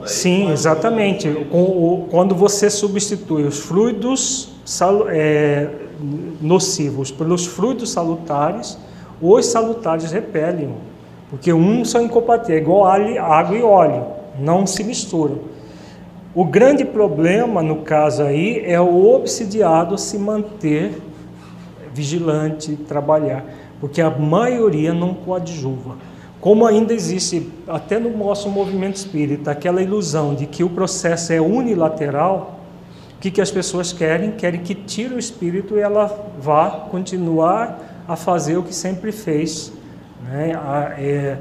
Sim, 0.05 0.51
exatamente. 0.51 1.29
Quando 2.11 2.35
você 2.35 2.69
substitui 2.69 3.45
os 3.45 3.61
fluidos 3.61 4.51
é, 5.09 5.69
nocivos 6.41 7.11
pelos 7.11 7.47
frutos 7.47 7.91
salutares, 7.91 8.79
os 9.21 9.47
salutares 9.47 10.13
repelem, 10.13 10.75
porque 11.31 11.53
um 11.53 11.85
são 11.85 12.03
incompatíveis, 12.03 12.59
é 12.59 12.63
igual 12.63 12.87
água 12.87 13.57
e 13.57 13.63
óleo, 13.63 14.05
não 14.39 14.67
se 14.67 14.85
misturam. 14.85 15.39
O 16.35 16.45
grande 16.45 16.85
problema 16.85 17.63
no 17.63 17.77
caso 17.77 18.23
aí 18.23 18.63
é 18.65 18.79
o 18.79 19.15
obsidiado 19.15 19.97
se 19.97 20.19
manter 20.19 21.01
vigilante, 21.95 22.77
trabalhar, 22.77 23.45
porque 23.81 24.03
a 24.03 24.11
maioria 24.11 24.93
não 24.93 25.15
coadjuva. 25.15 25.97
Como 26.39 26.67
ainda 26.67 26.93
existe, 26.93 27.51
até 27.67 27.99
no 27.99 28.15
nosso 28.15 28.51
movimento 28.51 28.97
espírita, 28.97 29.51
aquela 29.51 29.83
ilusão 29.83 30.35
de 30.35 30.47
que 30.47 30.63
o 30.63 30.69
processo 30.69 31.33
é 31.33 31.41
unilateral, 31.41 32.56
que, 33.27 33.31
que 33.33 33.41
as 33.41 33.51
pessoas 33.51 33.93
querem? 33.93 34.33
Querem 34.33 34.61
que 34.61 34.74
tire 34.74 35.14
o 35.14 35.18
espírito 35.18 35.77
e 35.77 35.81
ela 35.81 36.07
vá 36.39 36.70
continuar 36.91 38.05
a 38.07 38.14
fazer 38.14 38.57
o 38.57 38.62
que 38.62 38.74
sempre 38.74 39.11
fez, 39.11 39.72
né? 40.22 40.55
a, 40.55 40.95
é, 40.97 41.39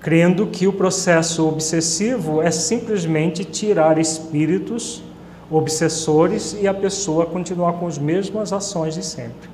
crendo 0.00 0.46
que 0.46 0.68
o 0.68 0.72
processo 0.72 1.48
obsessivo 1.48 2.40
é 2.40 2.52
simplesmente 2.52 3.44
tirar 3.44 3.98
espíritos 3.98 5.02
obsessores 5.50 6.56
e 6.60 6.68
a 6.68 6.74
pessoa 6.74 7.26
continuar 7.26 7.72
com 7.74 7.88
as 7.88 7.98
mesmas 7.98 8.52
ações 8.52 8.94
de 8.94 9.04
sempre. 9.04 9.50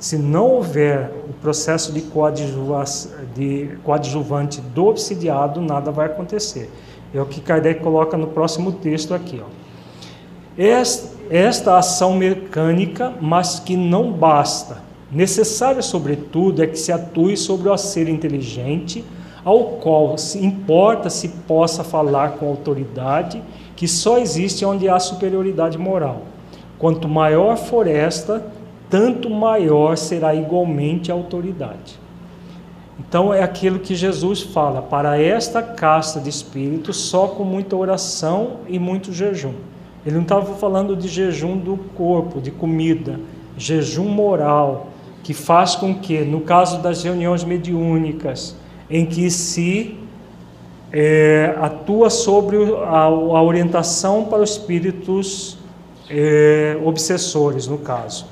Se 0.00 0.18
não 0.18 0.50
houver 0.50 1.12
o 1.28 1.32
processo 1.34 1.92
de, 1.92 2.02
de 3.34 3.76
coadjuvante 3.84 4.60
do 4.60 4.86
obsidiado, 4.86 5.60
nada 5.60 5.92
vai 5.92 6.06
acontecer. 6.06 6.68
É 7.14 7.20
o 7.20 7.26
que 7.26 7.40
Kardec 7.40 7.80
coloca 7.80 8.16
no 8.16 8.26
próximo 8.26 8.72
texto 8.72 9.14
aqui. 9.14 9.40
Ó. 9.40 9.65
Esta 10.58 11.76
ação 11.76 12.14
mecânica, 12.14 13.12
mas 13.20 13.60
que 13.60 13.76
não 13.76 14.10
basta. 14.10 14.82
Necessário, 15.12 15.82
sobretudo, 15.82 16.62
é 16.62 16.66
que 16.66 16.78
se 16.78 16.90
atue 16.90 17.36
sobre 17.36 17.68
o 17.68 17.76
ser 17.76 18.08
inteligente, 18.08 19.04
ao 19.44 19.64
qual 19.80 20.18
se 20.18 20.44
importa 20.44 21.08
se 21.10 21.28
possa 21.28 21.84
falar 21.84 22.32
com 22.32 22.48
autoridade, 22.48 23.42
que 23.76 23.86
só 23.86 24.18
existe 24.18 24.64
onde 24.64 24.88
há 24.88 24.98
superioridade 24.98 25.78
moral. 25.78 26.22
Quanto 26.78 27.06
maior 27.06 27.56
for 27.56 27.86
esta, 27.86 28.44
tanto 28.90 29.30
maior 29.30 29.96
será 29.96 30.34
igualmente 30.34 31.12
a 31.12 31.14
autoridade. 31.14 31.98
Então 32.98 33.32
é 33.32 33.42
aquilo 33.42 33.78
que 33.78 33.94
Jesus 33.94 34.40
fala: 34.42 34.82
para 34.82 35.20
esta 35.20 35.62
casta 35.62 36.18
de 36.18 36.30
espíritos, 36.30 36.96
só 36.96 37.28
com 37.28 37.44
muita 37.44 37.76
oração 37.76 38.58
e 38.66 38.78
muito 38.78 39.12
jejum. 39.12 39.54
Ele 40.06 40.14
não 40.14 40.22
estava 40.22 40.54
falando 40.54 40.94
de 40.94 41.08
jejum 41.08 41.58
do 41.58 41.76
corpo, 41.96 42.40
de 42.40 42.52
comida, 42.52 43.18
jejum 43.58 44.08
moral, 44.08 44.90
que 45.24 45.34
faz 45.34 45.74
com 45.74 45.92
que, 45.92 46.20
no 46.20 46.42
caso 46.42 46.80
das 46.80 47.02
reuniões 47.02 47.42
mediúnicas, 47.42 48.54
em 48.88 49.04
que 49.04 49.28
se 49.28 49.98
é, 50.92 51.56
atua 51.60 52.08
sobre 52.08 52.56
a, 52.84 53.00
a, 53.00 53.42
orientação 53.42 54.26
para 54.26 54.42
os 54.42 54.52
espíritos 54.52 55.58
é, 56.08 56.78
obsessores, 56.84 57.66
no 57.66 57.78
caso. 57.78 58.26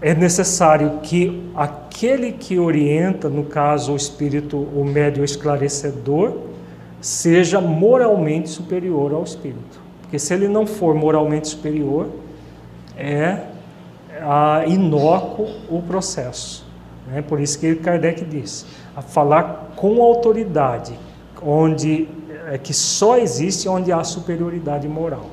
É 0.00 0.14
necessário 0.14 1.00
que 1.02 1.46
aquele 1.54 2.32
que 2.32 2.58
orienta, 2.58 3.28
no 3.28 3.44
caso 3.44 3.92
o 3.92 3.96
espírito, 3.96 4.56
o 4.56 4.82
médio 4.82 5.22
esclarecedor, 5.22 6.38
seja 7.02 7.60
moralmente 7.60 8.48
superior 8.48 9.12
ao 9.12 9.24
espírito. 9.24 9.79
Porque 10.10 10.18
se 10.18 10.34
ele 10.34 10.48
não 10.48 10.66
for 10.66 10.92
moralmente 10.92 11.46
superior, 11.46 12.08
é 12.96 13.44
inócuo 14.66 15.46
o 15.68 15.80
processo. 15.80 16.66
Né? 17.06 17.22
Por 17.22 17.38
isso 17.38 17.56
que 17.60 17.76
Kardec 17.76 18.24
diz, 18.24 18.66
a 18.96 19.02
falar 19.02 19.72
com 19.76 20.02
autoridade, 20.02 20.98
onde 21.40 22.08
é 22.48 22.58
que 22.58 22.74
só 22.74 23.18
existe 23.18 23.68
onde 23.68 23.92
há 23.92 24.02
superioridade 24.02 24.88
moral. 24.88 25.26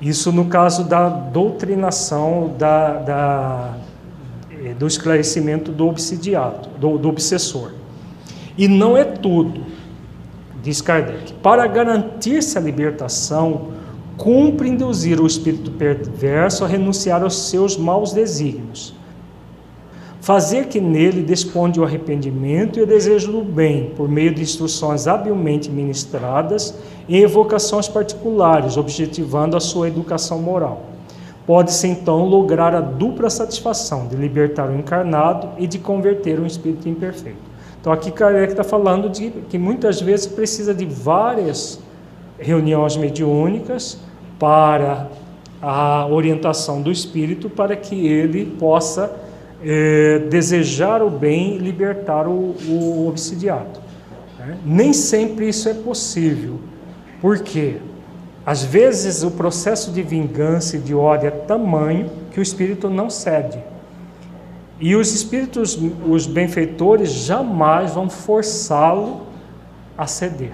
Isso 0.00 0.32
no 0.32 0.46
caso 0.46 0.84
da 0.84 1.10
doutrinação, 1.10 2.54
da, 2.56 2.94
da 2.94 3.74
eh, 4.50 4.72
do 4.72 4.86
esclarecimento 4.86 5.70
do 5.70 5.86
obsidiado, 5.86 6.70
do, 6.78 6.96
do 6.96 7.10
obsessor. 7.10 7.72
E 8.56 8.66
não 8.66 8.96
é 8.96 9.04
tudo 9.04 9.66
diz 10.62 10.80
Kardec, 10.80 11.32
para 11.34 11.66
garantir-se 11.66 12.56
a 12.56 12.60
libertação, 12.60 13.68
cumpre 14.16 14.68
induzir 14.68 15.20
o 15.20 15.26
espírito 15.26 15.70
perverso 15.70 16.64
a 16.64 16.68
renunciar 16.68 17.22
aos 17.22 17.48
seus 17.48 17.76
maus 17.76 18.12
desígnios. 18.12 18.94
Fazer 20.20 20.66
que 20.66 20.78
nele 20.78 21.22
desponde 21.22 21.80
o 21.80 21.84
arrependimento 21.84 22.78
e 22.78 22.82
o 22.82 22.86
desejo 22.86 23.32
do 23.32 23.42
bem, 23.42 23.92
por 23.96 24.06
meio 24.06 24.34
de 24.34 24.42
instruções 24.42 25.06
habilmente 25.06 25.70
ministradas 25.70 26.74
e 27.08 27.18
evocações 27.22 27.88
particulares, 27.88 28.76
objetivando 28.76 29.56
a 29.56 29.60
sua 29.60 29.88
educação 29.88 30.38
moral. 30.38 30.82
Pode-se 31.46 31.88
então 31.88 32.26
lograr 32.26 32.74
a 32.74 32.80
dupla 32.80 33.30
satisfação 33.30 34.06
de 34.06 34.14
libertar 34.14 34.68
o 34.68 34.76
encarnado 34.78 35.48
e 35.58 35.66
de 35.66 35.78
converter 35.78 36.38
um 36.38 36.46
espírito 36.46 36.88
imperfeito. 36.88 37.49
Então 37.80 37.92
aqui 37.92 38.10
Kardec 38.10 38.52
está 38.52 38.64
falando 38.64 39.08
de 39.08 39.30
que 39.48 39.58
muitas 39.58 40.00
vezes 40.00 40.26
precisa 40.26 40.74
de 40.74 40.84
várias 40.84 41.80
reuniões 42.38 42.96
mediúnicas 42.96 43.98
para 44.38 45.08
a 45.62 46.06
orientação 46.06 46.82
do 46.82 46.90
espírito 46.90 47.48
para 47.48 47.76
que 47.76 48.06
ele 48.06 48.46
possa 48.58 49.14
eh, 49.62 50.26
desejar 50.30 51.02
o 51.02 51.10
bem 51.10 51.56
e 51.56 51.58
libertar 51.58 52.26
o, 52.26 52.54
o 52.68 53.08
obsidiado. 53.08 53.80
Né? 54.38 54.58
Nem 54.64 54.92
sempre 54.92 55.48
isso 55.48 55.68
é 55.68 55.74
possível. 55.74 56.58
Por 57.20 57.40
quê? 57.40 57.76
Às 58.44 58.62
vezes 58.64 59.22
o 59.22 59.30
processo 59.30 59.90
de 59.92 60.02
vingança 60.02 60.76
e 60.76 60.80
de 60.80 60.94
ódio 60.94 61.28
é 61.28 61.30
tamanho 61.30 62.10
que 62.30 62.40
o 62.40 62.42
espírito 62.42 62.88
não 62.88 63.10
cede. 63.10 63.58
E 64.80 64.96
os 64.96 65.12
espíritos, 65.12 65.78
os 66.08 66.26
benfeitores, 66.26 67.10
jamais 67.10 67.92
vão 67.92 68.08
forçá-lo 68.08 69.26
a 69.96 70.06
ceder. 70.06 70.52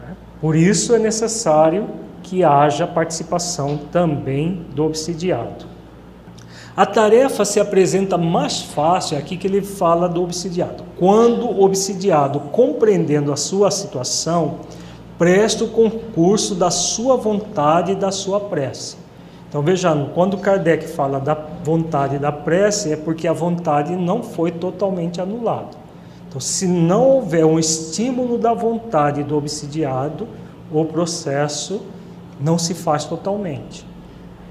Né? 0.00 0.16
Por 0.40 0.56
isso 0.56 0.94
é 0.94 0.98
necessário 0.98 1.86
que 2.22 2.42
haja 2.42 2.86
participação 2.86 3.78
também 3.92 4.64
do 4.74 4.84
obsidiado. 4.84 5.66
A 6.74 6.84
tarefa 6.84 7.44
se 7.44 7.60
apresenta 7.60 8.18
mais 8.18 8.60
fácil 8.60 9.16
aqui 9.16 9.36
que 9.36 9.46
ele 9.46 9.62
fala 9.62 10.08
do 10.08 10.22
obsidiado. 10.22 10.84
Quando 10.98 11.46
o 11.46 11.62
obsidiado, 11.62 12.40
compreendendo 12.52 13.32
a 13.32 13.36
sua 13.36 13.70
situação, 13.70 14.60
presta 15.18 15.64
o 15.64 15.68
concurso 15.68 16.54
da 16.54 16.70
sua 16.70 17.16
vontade 17.16 17.92
e 17.92 17.94
da 17.94 18.10
sua 18.10 18.40
prece. 18.40 18.96
Então 19.48 19.62
vejamos, 19.62 20.10
quando 20.14 20.36
Kardec 20.38 20.88
fala 20.88 21.20
da 21.20 21.34
vontade 21.64 22.18
da 22.18 22.32
prece, 22.32 22.92
é 22.92 22.96
porque 22.96 23.28
a 23.28 23.32
vontade 23.32 23.94
não 23.94 24.22
foi 24.22 24.50
totalmente 24.50 25.20
anulada. 25.20 25.70
Então, 26.28 26.40
se 26.40 26.66
não 26.66 27.08
houver 27.08 27.46
um 27.46 27.58
estímulo 27.58 28.36
da 28.36 28.52
vontade 28.52 29.22
do 29.22 29.36
obsidiado, 29.36 30.26
o 30.70 30.84
processo 30.84 31.80
não 32.40 32.58
se 32.58 32.74
faz 32.74 33.04
totalmente. 33.04 33.86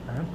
Né? 0.07 0.25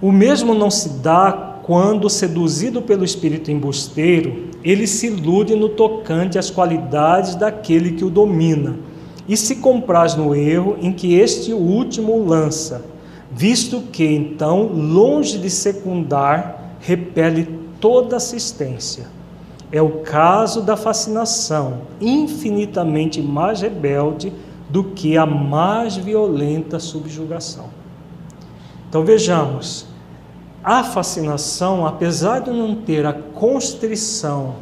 O 0.00 0.10
mesmo 0.10 0.54
não 0.54 0.70
se 0.70 0.88
dá 0.88 1.52
quando, 1.62 2.10
seduzido 2.10 2.82
pelo 2.82 3.04
espírito 3.04 3.50
embusteiro, 3.50 4.50
ele 4.64 4.86
se 4.86 5.06
ilude 5.06 5.54
no 5.54 5.68
tocante 5.68 6.38
às 6.38 6.50
qualidades 6.50 7.34
daquele 7.34 7.92
que 7.92 8.04
o 8.04 8.10
domina 8.10 8.76
e 9.28 9.36
se 9.36 9.56
compraz 9.56 10.16
no 10.16 10.34
erro 10.34 10.76
em 10.80 10.92
que 10.92 11.14
este 11.14 11.52
último 11.52 12.24
lança, 12.26 12.84
visto 13.32 13.80
que 13.92 14.04
então, 14.04 14.66
longe 14.66 15.38
de 15.38 15.48
secundar, 15.48 16.76
repele 16.80 17.58
toda 17.80 18.16
assistência. 18.16 19.06
É 19.70 19.80
o 19.80 20.00
caso 20.00 20.60
da 20.60 20.76
fascinação, 20.76 21.82
infinitamente 22.00 23.22
mais 23.22 23.62
rebelde 23.62 24.32
do 24.68 24.84
que 24.84 25.16
a 25.16 25.24
mais 25.24 25.96
violenta 25.96 26.78
subjugação. 26.78 27.66
Então 28.88 29.02
vejamos, 29.02 29.86
a 30.62 30.84
fascinação, 30.84 31.86
apesar 31.86 32.40
de 32.40 32.50
não 32.50 32.76
ter 32.76 33.06
a 33.06 33.14
constrição 33.14 34.56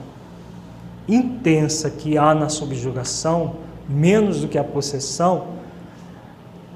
intensa 1.09 1.91
que 1.91 2.17
há 2.17 2.33
na 2.35 2.49
subjugação, 2.49 3.57
menos 3.89 4.41
do 4.41 4.49
que 4.49 4.57
a 4.57 4.63
possessão, 4.63 5.49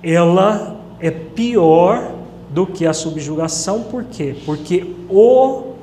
ela 0.03 0.84
é 1.07 1.11
pior 1.11 2.15
do 2.49 2.67
que 2.67 2.87
a 2.87 2.95
subjugação, 2.95 3.83
por 3.83 4.05
quê? 4.05 4.35
Porque 4.47 4.95
o 5.11 5.75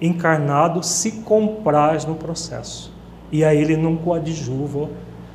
encarnado 0.00 0.82
se 0.82 1.12
compraz 1.22 2.04
no 2.04 2.16
processo 2.16 2.92
e 3.30 3.44
aí 3.44 3.56
ele 3.56 3.76
não 3.76 3.94
coadjuva 3.96 4.88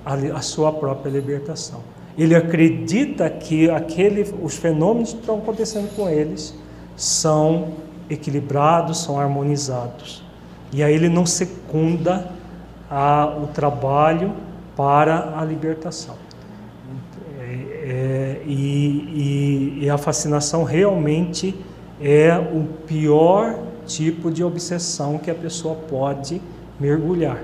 a, 0.06 0.42
sua 0.42 0.74
própria 0.74 1.10
libertação. 1.10 1.80
Ele 2.18 2.36
acredita 2.36 3.30
que 3.30 3.70
aquele, 3.70 4.30
os 4.42 4.58
fenômenos 4.58 5.14
que 5.14 5.20
estão 5.20 5.38
acontecendo 5.38 5.96
com 5.96 6.10
eles 6.10 6.54
são 6.98 7.70
equilibrados, 8.10 9.04
são 9.04 9.18
harmonizados. 9.18 10.22
E 10.74 10.84
aí 10.84 10.94
ele 10.94 11.08
não 11.08 11.26
secunda 11.26 12.30
a, 12.90 13.38
o 13.42 13.48
trabalho 13.48 14.34
para 14.76 15.40
a 15.40 15.46
libertação. 15.46 16.16
É, 17.92 18.44
e, 18.46 19.80
e, 19.80 19.86
e 19.86 19.90
a 19.90 19.98
fascinação 19.98 20.64
realmente 20.64 21.56
é 22.00 22.38
o 22.38 22.68
pior 22.86 23.58
tipo 23.88 24.30
de 24.30 24.44
obsessão 24.44 25.18
que 25.18 25.32
a 25.32 25.34
pessoa 25.34 25.74
pode 25.74 26.40
mergulhar. 26.80 27.40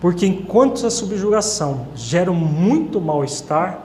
Porque 0.00 0.24
enquanto 0.24 0.86
a 0.86 0.90
subjugação 0.90 1.88
gera 1.96 2.30
muito 2.30 3.00
mal-estar, 3.00 3.80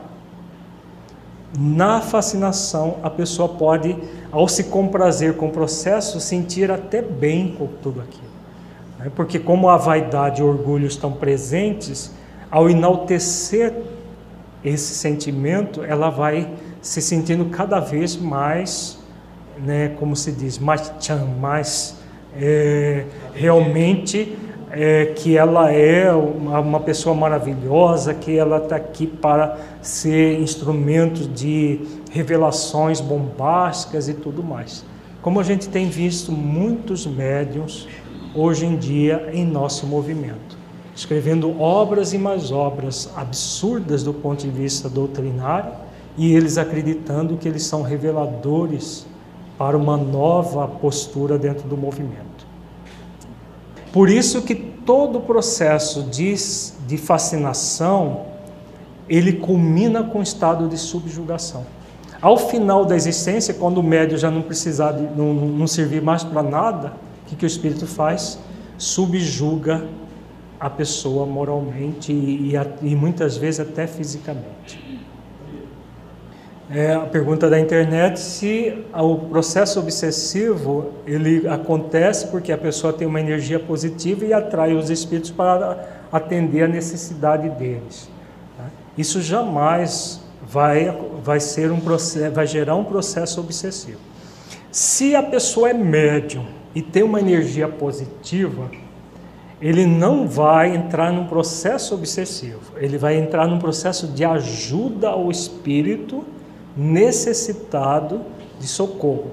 na 1.58 2.02
fascinação 2.02 2.98
a 3.02 3.10
pessoa 3.10 3.50
pode, 3.50 3.98
ao 4.32 4.48
se 4.48 4.66
comprazer 4.66 5.34
com 5.34 5.48
o 5.48 5.52
processo, 5.52 6.20
sentir 6.20 6.70
até 6.70 7.02
bem 7.02 7.56
com 7.58 7.66
tudo 7.82 8.02
aquilo. 8.02 8.24
Né? 9.00 9.12
Porque 9.16 9.40
como 9.40 9.70
a 9.70 9.78
vaidade 9.78 10.40
e 10.40 10.44
o 10.44 10.48
orgulho 10.48 10.86
estão 10.86 11.12
presentes, 11.12 12.12
ao 12.52 12.70
enaltecer 12.70 13.74
esse 14.66 14.96
sentimento, 14.96 15.84
ela 15.84 16.10
vai 16.10 16.52
se 16.82 17.02
sentindo 17.02 17.46
cada 17.46 17.80
vez 17.80 18.16
mais, 18.16 18.98
né, 19.64 19.90
como 20.00 20.16
se 20.16 20.32
diz, 20.32 20.58
mais 20.58 20.92
chan, 21.00 21.26
mais 21.40 21.98
é, 22.36 23.06
realmente 23.34 24.38
é, 24.72 25.14
que 25.16 25.38
ela 25.38 25.72
é 25.72 26.12
uma, 26.12 26.60
uma 26.60 26.80
pessoa 26.80 27.16
maravilhosa, 27.16 28.14
que 28.14 28.38
ela 28.38 28.58
está 28.58 28.76
aqui 28.76 29.06
para 29.06 29.58
ser 29.82 30.40
instrumento 30.40 31.28
de 31.30 31.82
revelações 32.12 33.00
bombásticas 33.00 34.10
e 34.10 34.14
tudo 34.16 34.44
mais. 34.44 34.84
Como 35.22 35.40
a 35.40 35.44
gente 35.44 35.70
tem 35.70 35.88
visto 35.90 36.32
muitos 36.32 37.06
médiums 37.06 37.88
hoje 38.34 38.66
em 38.66 38.76
dia 38.76 39.30
em 39.32 39.46
nosso 39.46 39.86
movimento 39.88 40.55
escrevendo 40.96 41.60
obras 41.60 42.14
e 42.14 42.18
mais 42.18 42.52
obras 42.52 43.10
absurdas 43.16 44.02
do 44.02 44.14
ponto 44.14 44.42
de 44.42 44.50
vista 44.50 44.88
doutrinário, 44.88 45.72
e 46.18 46.34
eles 46.34 46.58
acreditando 46.58 47.36
que 47.36 47.48
eles 47.48 47.64
são 47.64 47.82
reveladores 47.82 49.06
para 49.58 49.78
uma 49.78 49.98
nova 49.98 50.68
postura 50.68 51.38
dentro 51.38 51.68
do 51.68 51.76
movimento. 51.76 52.48
Por 53.92 54.10
isso 54.10 54.42
que 54.42 54.56
todo 54.56 55.18
o 55.18 55.22
processo 55.22 56.04
de, 56.04 56.34
de 56.88 56.98
fascinação, 56.98 58.24
ele 59.10 59.34
culmina 59.34 60.04
com 60.04 60.20
o 60.20 60.24
estado 60.24 60.68
de 60.70 60.78
subjugação. 60.78 61.66
Ao 62.22 62.38
final 62.38 62.86
da 62.86 62.96
existência, 62.96 63.54
quando 63.54 63.80
o 63.80 63.84
médio 63.84 64.18
já 64.18 64.32
não 64.32 64.42
precisar, 64.42 64.94
de, 64.94 65.04
não, 65.16 65.34
não 65.34 65.68
servir 65.68 66.02
mais 66.02 66.24
para 66.24 66.42
nada, 66.42 66.94
o 67.24 67.30
que, 67.30 67.36
que 67.36 67.46
o 67.46 67.48
espírito 67.48 67.86
faz? 67.86 68.40
Subjuga 68.78 69.86
a 70.66 70.70
pessoa 70.70 71.28
moralmente 71.28 72.12
e, 72.12 72.56
e, 72.56 72.90
e 72.90 72.96
muitas 72.96 73.38
vezes 73.38 73.60
até 73.60 73.86
fisicamente. 73.86 74.84
É 76.72 76.96
a 76.96 77.02
pergunta 77.02 77.48
da 77.48 77.60
internet 77.60 78.20
se 78.20 78.84
o 78.92 79.16
processo 79.16 79.80
obsessivo 79.80 80.94
ele 81.06 81.48
acontece 81.48 82.26
porque 82.30 82.52
a 82.52 82.58
pessoa 82.58 82.92
tem 82.92 83.08
uma 83.08 83.22
energia 83.22 83.60
positiva 83.60 84.26
e 84.26 84.34
atrai 84.34 84.74
os 84.74 84.90
espíritos 84.90 85.30
para 85.30 85.88
atender 86.12 86.64
a 86.64 86.68
necessidade 86.68 87.48
deles. 87.50 88.10
Né? 88.58 88.66
Isso 88.98 89.22
jamais 89.22 90.20
vai, 90.42 90.98
vai 91.24 91.40
ser 91.40 91.72
um 91.72 91.80
processo, 91.80 92.34
vai 92.34 92.48
gerar 92.48 92.76
um 92.76 92.86
processo 92.86 93.40
obsessivo. 93.40 94.00
Se 94.72 95.16
a 95.16 95.22
pessoa 95.22 95.70
é 95.70 95.74
médium 95.76 96.48
e 96.74 96.82
tem 96.82 97.04
uma 97.04 97.20
energia 97.20 97.68
positiva, 97.68 98.72
ele 99.62 99.86
não 99.86 100.28
vai 100.28 100.76
entrar 100.76 101.12
num 101.12 101.26
processo 101.26 101.96
obsessivo, 101.96 102.74
ele 102.78 102.98
vai 102.98 103.18
entrar 103.18 103.48
num 103.48 103.60
processo 103.60 104.08
de 104.08 104.26
ajuda 104.26 105.10
ao 105.10 105.32
espírito 105.32 106.24
necessitado 106.76 108.22
de 108.60 108.68
socorro. 108.68 109.32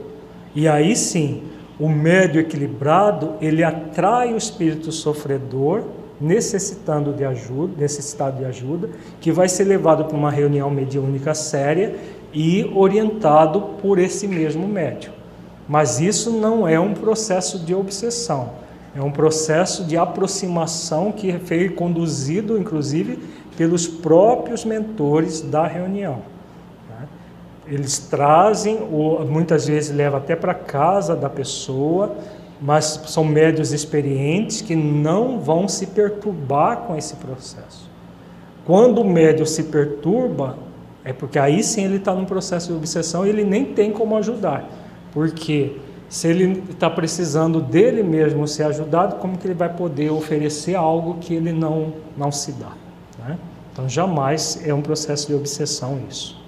E 0.55 0.69
aí 0.69 0.95
sim, 0.95 1.43
o 1.79 1.89
médio 1.89 2.41
equilibrado, 2.41 3.35
ele 3.41 3.65
atrai 3.65 4.33
o 4.33 4.37
espírito 4.37 4.93
sofredor 4.93 5.83
necessitando 6.21 7.13
de 7.13 7.25
ajuda, 7.25 7.75
necessitado 7.77 8.39
de 8.39 8.45
ajuda, 8.45 8.91
que 9.21 9.33
vai 9.33 9.49
ser 9.49 9.65
levado 9.65 10.05
para 10.05 10.17
uma 10.17 10.31
reunião 10.31 10.71
mediúnica 10.71 11.35
séria 11.35 11.97
e 12.33 12.71
orientado 12.75 13.61
por 13.83 13.99
esse 13.99 14.29
mesmo 14.29 14.69
médio. 14.69 15.13
Mas 15.69 16.01
isso 16.01 16.31
não 16.31 16.67
é 16.67 16.79
um 16.79 16.95
processo 16.95 17.59
de 17.59 17.75
obsessão. 17.75 18.62
É 18.95 19.01
um 19.01 19.11
processo 19.11 19.85
de 19.85 19.97
aproximação 19.97 21.11
que 21.13 21.33
foi 21.39 21.71
conduzido, 21.71 22.59
inclusive, 22.59 23.19
pelos 23.57 23.87
próprios 23.87 24.65
mentores 24.65 25.41
da 25.41 25.67
reunião. 25.67 26.19
Né? 26.91 27.09
Eles 27.67 27.99
trazem, 27.99 28.81
ou 28.91 29.25
muitas 29.25 29.67
vezes 29.67 29.95
levam 29.95 30.19
até 30.19 30.37
para 30.37 30.53
casa 30.53 31.17
da 31.17 31.31
pessoa, 31.31 32.15
mas 32.61 33.01
são 33.07 33.25
médios 33.25 33.73
experientes 33.73 34.61
que 34.61 34.77
não 34.77 35.41
vão 35.41 35.67
se 35.67 35.87
perturbar 35.87 36.83
com 36.83 36.97
esse 36.97 37.17
processo. 37.17 37.91
Quando 38.65 39.01
o 39.01 39.05
médio 39.05 39.47
se 39.47 39.65
perturba, 39.65 40.57
é 41.03 41.13
porque 41.13 41.39
aí 41.39 41.65
sim 41.65 41.85
ele 41.85 41.97
está 41.97 42.15
num 42.15 42.27
processo 42.27 42.69
de 42.69 42.75
obsessão 42.75 43.27
e 43.27 43.31
ele 43.31 43.43
nem 43.43 43.65
tem 43.65 43.91
como 43.91 44.17
ajudar. 44.17 44.69
Porque 45.13 45.71
quê? 45.71 45.77
Se 46.13 46.29
ele 46.29 46.63
está 46.69 46.91
precisando 46.91 47.59
dele 47.59 48.03
mesmo 48.03 48.47
ser 48.47 48.65
ajudado, 48.65 49.17
como 49.17 49.39
que 49.39 49.47
ele 49.47 49.55
vai 49.55 49.71
poder 49.71 50.11
oferecer 50.11 50.75
algo 50.75 51.15
que 51.19 51.33
ele 51.33 51.53
não, 51.53 51.95
não 52.15 52.31
se 52.31 52.53
dá? 52.53 52.73
Né? 53.19 53.39
Então, 53.73 53.89
jamais 53.89 54.61
é 54.63 54.75
um 54.75 54.83
processo 54.83 55.29
de 55.29 55.35
obsessão 55.35 55.99
isso. 56.11 56.39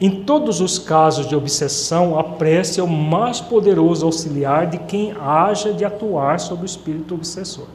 Em 0.00 0.24
todos 0.24 0.60
os 0.60 0.76
casos 0.76 1.28
de 1.28 1.36
obsessão, 1.36 2.18
a 2.18 2.24
prece 2.24 2.80
é 2.80 2.82
o 2.82 2.88
mais 2.88 3.40
poderoso 3.40 4.04
auxiliar 4.04 4.66
de 4.66 4.78
quem 4.78 5.12
haja 5.12 5.72
de 5.72 5.84
atuar 5.84 6.40
sobre 6.40 6.64
o 6.64 6.66
espírito 6.66 7.14
obsessor. 7.14 7.66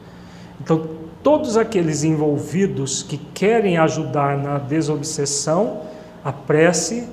Então, 0.60 0.86
todos 1.22 1.56
aqueles 1.56 2.04
envolvidos 2.04 3.02
que 3.02 3.16
querem 3.16 3.78
ajudar 3.78 4.36
na 4.36 4.58
desobsessão, 4.58 5.80
a 6.22 6.30
prece 6.30 7.08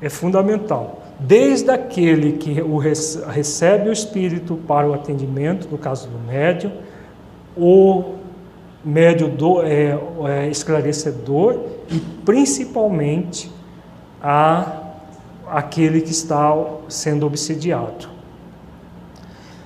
é 0.00 0.08
fundamental 0.08 0.98
desde 1.18 1.70
aquele 1.70 2.32
que 2.32 2.60
o 2.60 2.76
recebe 2.76 3.88
o 3.88 3.92
Espírito 3.92 4.56
para 4.66 4.88
o 4.88 4.94
atendimento, 4.94 5.68
no 5.70 5.78
caso 5.78 6.08
do 6.08 6.18
médium, 6.18 6.72
o 7.56 8.14
médio 8.84 9.28
do, 9.28 9.62
é, 9.62 9.98
é, 10.26 10.48
esclarecedor 10.48 11.60
e 11.90 11.98
principalmente 12.24 13.50
a 14.22 14.84
aquele 15.46 16.00
que 16.00 16.10
está 16.10 16.54
sendo 16.88 17.26
obsidiado. 17.26 18.08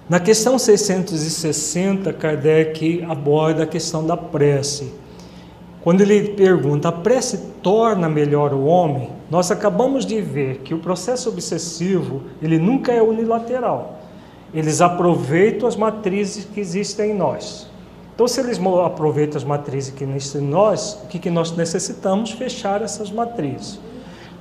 Na 0.08 0.20
questão 0.20 0.58
660, 0.58 2.12
Kardec 2.12 3.04
aborda 3.08 3.64
a 3.64 3.66
questão 3.66 4.06
da 4.06 4.16
prece. 4.16 4.92
Quando 5.82 6.02
ele 6.02 6.30
pergunta, 6.30 6.88
a 6.88 6.92
prece 6.92 7.38
torna 7.62 8.08
melhor 8.08 8.52
o 8.52 8.64
homem? 8.64 9.10
Nós 9.32 9.50
acabamos 9.50 10.04
de 10.04 10.20
ver 10.20 10.58
que 10.58 10.74
o 10.74 10.78
processo 10.78 11.30
obsessivo, 11.30 12.20
ele 12.42 12.58
nunca 12.58 12.92
é 12.92 13.00
unilateral. 13.00 13.98
Eles 14.52 14.82
aproveitam 14.82 15.66
as 15.66 15.74
matrizes 15.74 16.44
que 16.44 16.60
existem 16.60 17.12
em 17.12 17.14
nós. 17.14 17.66
Então, 18.14 18.28
se 18.28 18.38
eles 18.40 18.60
aproveitam 18.84 19.38
as 19.38 19.42
matrizes 19.44 19.94
que 19.94 20.04
existem 20.04 20.42
em 20.42 20.46
nós, 20.46 21.00
o 21.04 21.06
que, 21.06 21.18
que 21.18 21.30
nós 21.30 21.56
necessitamos? 21.56 22.32
Fechar 22.32 22.82
essas 22.82 23.10
matrizes. 23.10 23.80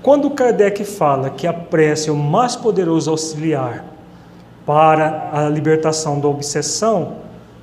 Quando 0.04 0.30
Kardec 0.30 0.84
fala 0.84 1.30
que 1.30 1.48
a 1.48 1.54
prece 1.54 2.10
é 2.10 2.12
o 2.12 2.18
mais 2.18 2.58
poderoso 2.58 3.10
auxiliar 3.12 3.86
para 4.66 5.30
a 5.32 5.48
libertação 5.48 6.20
da 6.20 6.28
obsessão, 6.28 7.14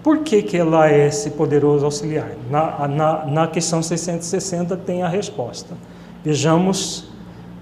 por 0.03 0.20
que, 0.20 0.41
que 0.41 0.57
ela 0.57 0.91
é 0.91 1.09
esse 1.09 1.29
poderoso 1.33 1.85
auxiliar? 1.85 2.31
Na, 2.51 2.89
na, 2.89 3.26
na 3.26 3.47
questão 3.47 3.83
660 3.83 4.79
tem 4.79 5.03
a 5.03 5.09
resposta. 5.09 5.76
Vejamos 6.24 7.08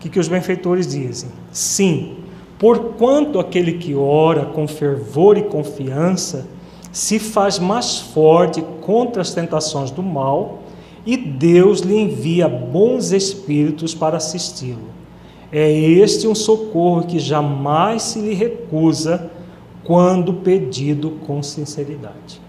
que, 0.07 0.11
que 0.11 0.21
os 0.21 0.29
benfeitores 0.29 0.87
dizem. 0.87 1.31
Sim, 1.51 2.17
porquanto 2.59 3.39
aquele 3.39 3.73
que 3.73 3.95
ora 3.95 4.47
com 4.47 4.67
fervor 4.69 5.37
e 5.37 5.43
confiança 5.43 6.47
se 6.93 7.19
faz 7.19 7.59
mais 7.59 7.99
forte 7.99 8.63
contra 8.81 9.21
as 9.21 9.35
tentações 9.35 9.91
do 9.91 10.03
mal 10.03 10.61
e 11.05 11.17
Deus 11.17 11.81
lhe 11.81 11.97
envia 11.97 12.49
bons 12.49 13.13
espíritos 13.13 13.95
para 13.95 14.17
assisti-lo. 14.17 14.97
É 15.53 15.71
este 15.71 16.27
um 16.27 16.35
socorro 16.35 17.07
que 17.07 17.19
jamais 17.19 18.03
se 18.03 18.21
lhe 18.21 18.35
recusa 18.35 19.31
quando 19.85 20.35
pedido 20.35 21.13
com 21.27 21.43
sinceridade. 21.43 22.41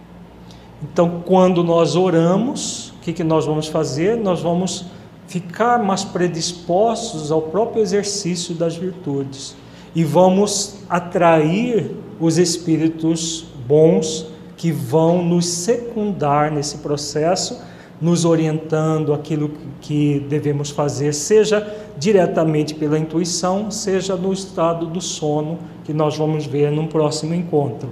Então, 0.82 1.22
quando 1.26 1.64
nós 1.64 1.96
oramos, 1.96 2.90
o 2.90 3.00
que, 3.02 3.14
que 3.14 3.24
nós 3.24 3.46
vamos 3.46 3.68
fazer? 3.68 4.18
Nós 4.18 4.42
vamos 4.42 4.86
ficar 5.28 5.78
mais 5.84 6.04
predispostos 6.04 7.32
ao 7.32 7.42
próprio 7.42 7.82
exercício 7.82 8.56
das 8.56 8.76
virtudes 8.76 9.56
e 9.94 10.04
vamos 10.04 10.78
atrair 10.90 11.92
os 12.20 12.38
espíritos 12.38 13.46
bons 13.68 14.28
que 14.56 14.72
vão 14.72 15.24
nos 15.24 15.46
secundar 15.46 16.52
nesse 16.52 16.80
processo, 16.80 17.62
nos 18.00 18.26
orientando 18.26 19.14
aquilo 19.14 19.52
que 19.82 20.26
devemos 20.30 20.70
fazer, 20.70 21.14
seja 21.14 21.76
diretamente 21.98 22.74
pela 22.74 22.98
intuição, 22.98 23.70
seja 23.70 24.16
no 24.16 24.32
estado 24.32 24.86
do 24.86 25.02
sono, 25.02 25.60
que 25.84 25.94
nós 25.94 26.18
vamos 26.18 26.46
ver 26.46 26.72
num 26.72 26.88
próximo 26.88 27.34
encontro. 27.34 27.90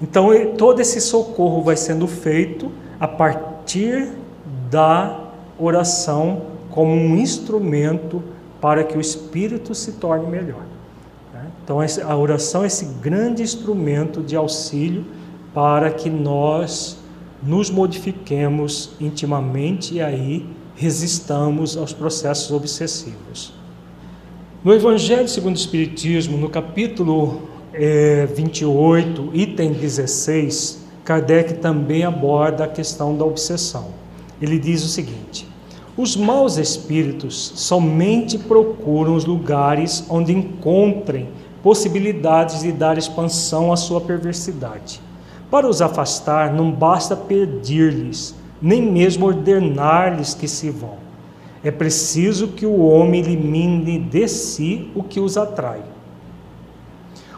Então, 0.00 0.28
todo 0.56 0.80
esse 0.80 1.00
socorro 1.00 1.62
vai 1.62 1.76
sendo 1.76 2.06
feito 2.06 2.70
a 3.00 3.08
partir 3.08 4.12
da 4.70 5.28
oração 5.58 6.57
como 6.78 6.92
um 6.92 7.16
instrumento 7.16 8.22
para 8.60 8.84
que 8.84 8.96
o 8.96 9.00
espírito 9.00 9.74
se 9.74 9.94
torne 9.94 10.28
melhor. 10.28 10.62
Né? 11.34 11.50
Então, 11.64 11.80
a 11.80 12.16
oração 12.16 12.62
é 12.62 12.68
esse 12.68 12.84
grande 13.02 13.42
instrumento 13.42 14.22
de 14.22 14.36
auxílio 14.36 15.04
para 15.52 15.90
que 15.90 16.08
nós 16.08 16.96
nos 17.42 17.68
modifiquemos 17.68 18.92
intimamente 19.00 19.94
e 19.94 20.00
aí 20.00 20.46
resistamos 20.76 21.76
aos 21.76 21.92
processos 21.92 22.52
obsessivos. 22.52 23.52
No 24.62 24.72
Evangelho 24.72 25.26
segundo 25.26 25.56
o 25.56 25.58
Espiritismo, 25.58 26.38
no 26.38 26.48
capítulo 26.48 27.42
é, 27.72 28.24
28, 28.26 29.30
item 29.34 29.72
16, 29.72 30.86
Kardec 31.04 31.54
também 31.54 32.04
aborda 32.04 32.62
a 32.62 32.68
questão 32.68 33.16
da 33.16 33.24
obsessão. 33.24 33.88
Ele 34.40 34.60
diz 34.60 34.84
o 34.84 34.88
seguinte: 34.88 35.57
os 35.98 36.16
maus 36.16 36.58
espíritos 36.58 37.54
somente 37.56 38.38
procuram 38.38 39.16
os 39.16 39.24
lugares 39.24 40.06
onde 40.08 40.32
encontrem 40.32 41.28
possibilidades 41.60 42.60
de 42.60 42.70
dar 42.70 42.96
expansão 42.96 43.72
à 43.72 43.76
sua 43.76 44.00
perversidade. 44.00 45.00
Para 45.50 45.68
os 45.68 45.82
afastar, 45.82 46.54
não 46.54 46.70
basta 46.70 47.16
pedir-lhes, 47.16 48.32
nem 48.62 48.80
mesmo 48.80 49.26
ordenar-lhes 49.26 50.34
que 50.34 50.46
se 50.46 50.70
vão. 50.70 50.98
É 51.64 51.70
preciso 51.72 52.46
que 52.46 52.64
o 52.64 52.78
homem 52.78 53.20
elimine 53.20 53.98
de 53.98 54.28
si 54.28 54.88
o 54.94 55.02
que 55.02 55.18
os 55.18 55.36
atrai. 55.36 55.80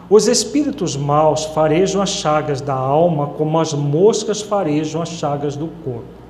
Os 0.07 0.27
espíritos 0.27 0.95
maus 0.95 1.45
farejam 1.45 1.99
as 1.99 2.11
chagas 2.11 2.61
da 2.61 2.75
alma 2.75 3.25
como 3.25 3.59
as 3.59 3.73
moscas 3.73 4.39
farejam 4.39 5.01
as 5.01 5.09
chagas 5.09 5.55
do 5.55 5.67
corpo. 5.83 6.20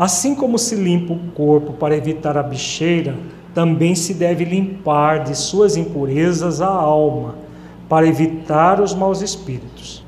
Assim 0.00 0.34
como 0.34 0.58
se 0.58 0.76
limpa 0.76 1.12
o 1.12 1.18
corpo 1.34 1.74
para 1.74 1.94
evitar 1.94 2.34
a 2.38 2.42
bicheira, 2.42 3.18
também 3.52 3.94
se 3.94 4.14
deve 4.14 4.46
limpar 4.46 5.24
de 5.24 5.36
suas 5.36 5.76
impurezas 5.76 6.62
a 6.62 6.68
alma, 6.68 7.34
para 7.86 8.06
evitar 8.06 8.80
os 8.80 8.94
maus 8.94 9.20
espíritos. 9.20 10.02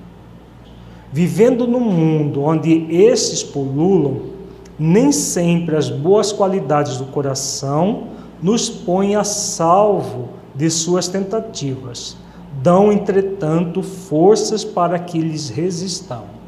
Vivendo 1.12 1.66
num 1.66 1.78
mundo 1.78 2.42
onde 2.42 2.86
estes 2.90 3.42
pululam, 3.42 4.30
nem 4.78 5.12
sempre 5.12 5.76
as 5.76 5.90
boas 5.90 6.32
qualidades 6.32 6.96
do 6.96 7.04
coração 7.04 8.04
nos 8.42 8.70
põem 8.70 9.14
a 9.14 9.24
salvo 9.24 10.30
de 10.54 10.70
suas 10.70 11.06
tentativas. 11.06 12.16
Dão, 12.62 12.90
entretanto, 12.90 13.82
forças 13.82 14.64
para 14.64 14.98
que 14.98 15.18
lhes 15.18 15.50
resistamos. 15.50 16.41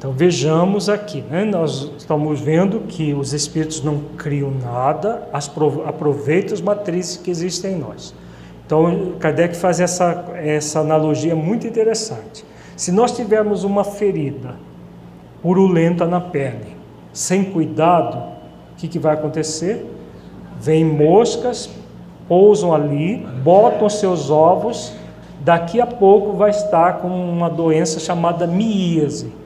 Então 0.00 0.12
vejamos 0.12 0.88
aqui, 0.88 1.20
né? 1.30 1.44
nós 1.44 1.92
estamos 1.98 2.40
vendo 2.40 2.80
que 2.88 3.12
os 3.12 3.34
espíritos 3.34 3.84
não 3.84 3.98
criam 4.16 4.50
nada, 4.50 5.28
aproveitam 5.84 6.54
as 6.54 6.60
matrizes 6.62 7.18
que 7.18 7.30
existem 7.30 7.74
em 7.74 7.78
nós. 7.78 8.14
Então 8.64 9.16
Kardec 9.20 9.54
faz 9.54 9.78
essa, 9.78 10.24
essa 10.36 10.80
analogia 10.80 11.36
muito 11.36 11.66
interessante. 11.66 12.46
Se 12.78 12.90
nós 12.90 13.14
tivermos 13.14 13.62
uma 13.62 13.84
ferida 13.84 14.54
purulenta 15.42 16.06
na 16.06 16.18
pele, 16.18 16.78
sem 17.12 17.44
cuidado, 17.44 18.16
o 18.72 18.76
que, 18.78 18.88
que 18.88 18.98
vai 18.98 19.12
acontecer? 19.12 19.84
Vêm 20.58 20.82
moscas, 20.82 21.68
pousam 22.26 22.72
ali, 22.74 23.18
botam 23.44 23.86
seus 23.90 24.30
ovos, 24.30 24.94
daqui 25.40 25.78
a 25.78 25.86
pouco 25.86 26.38
vai 26.38 26.48
estar 26.48 27.02
com 27.02 27.08
uma 27.08 27.50
doença 27.50 28.00
chamada 28.00 28.46
miíase. 28.46 29.39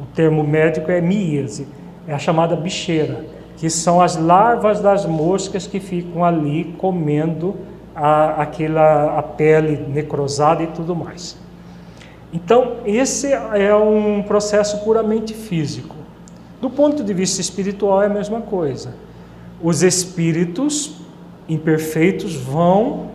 O 0.00 0.06
termo 0.14 0.42
médico 0.42 0.90
é 0.90 0.98
miíase, 0.98 1.68
é 2.08 2.14
a 2.14 2.18
chamada 2.18 2.56
bicheira, 2.56 3.26
que 3.58 3.68
são 3.68 4.00
as 4.00 4.16
larvas 4.16 4.80
das 4.80 5.04
moscas 5.04 5.66
que 5.66 5.78
ficam 5.78 6.24
ali 6.24 6.74
comendo 6.78 7.54
a, 7.94 8.42
aquela, 8.42 9.18
a 9.18 9.22
pele 9.22 9.76
necrosada 9.88 10.62
e 10.62 10.68
tudo 10.68 10.96
mais. 10.96 11.36
Então, 12.32 12.76
esse 12.86 13.30
é 13.30 13.74
um 13.74 14.22
processo 14.22 14.78
puramente 14.84 15.34
físico. 15.34 15.96
Do 16.62 16.70
ponto 16.70 17.04
de 17.04 17.12
vista 17.12 17.40
espiritual, 17.40 18.02
é 18.02 18.06
a 18.06 18.10
mesma 18.10 18.40
coisa. 18.40 18.94
Os 19.62 19.82
espíritos 19.82 20.96
imperfeitos 21.46 22.34
vão 22.34 23.10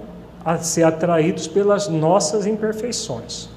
ser 0.60 0.84
atraídos 0.84 1.48
pelas 1.48 1.88
nossas 1.88 2.46
imperfeições. 2.46 3.50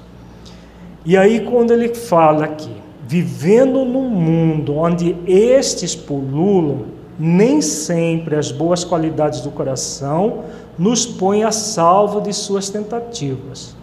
E 1.05 1.15
aí, 1.15 1.41
quando 1.41 1.71
ele 1.71 1.93
fala 1.93 2.45
aqui, 2.45 2.88
vivendo 3.09 3.83
num 3.83 4.07
mundo 4.07 4.75
onde 4.75 5.17
estes 5.25 5.95
pululam, 5.95 6.85
nem 7.17 7.59
sempre 7.59 8.35
as 8.35 8.51
boas 8.51 8.83
qualidades 8.83 9.41
do 9.41 9.49
coração 9.49 10.43
nos 10.77 11.05
põem 11.05 11.43
a 11.43 11.51
salvo 11.51 12.21
de 12.21 12.31
suas 12.31 12.69
tentativas 12.69 13.75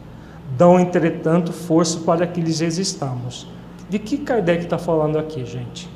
dão, 0.57 0.79
entretanto, 0.79 1.53
força 1.53 1.99
para 2.01 2.27
que 2.27 2.41
lhes 2.41 2.61
existamos. 2.61 3.47
De 3.89 3.99
que 3.99 4.19
Kardec 4.19 4.65
está 4.65 4.79
falando 4.79 5.19
aqui, 5.19 5.45
gente? 5.45 5.89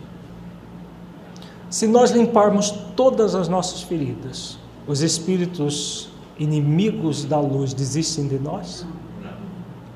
Se 1.69 1.87
nós 1.87 2.11
limparmos 2.11 2.71
todas 2.97 3.35
as 3.35 3.49
nossas 3.49 3.83
feridas, 3.83 4.59
os 4.87 5.03
espíritos 5.03 6.11
inimigos 6.39 7.25
da 7.25 7.39
luz 7.39 7.73
desistem 7.73 8.27
de 8.27 8.39
nós? 8.39 8.87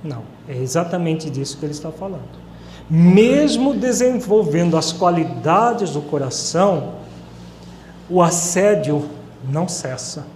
Não, 0.03 0.23
é 0.49 0.57
exatamente 0.57 1.31
disso 1.31 1.59
que 1.59 1.65
ele 1.65 1.73
está 1.73 1.91
falando. 1.91 2.44
Mesmo 2.89 3.75
desenvolvendo 3.75 4.77
as 4.77 4.93
qualidades 4.93 5.93
do 5.93 6.03
coração, 6.03 6.95
o 8.09 8.21
assédio 8.21 9.09
não 9.49 9.67
cessa. 9.67 10.27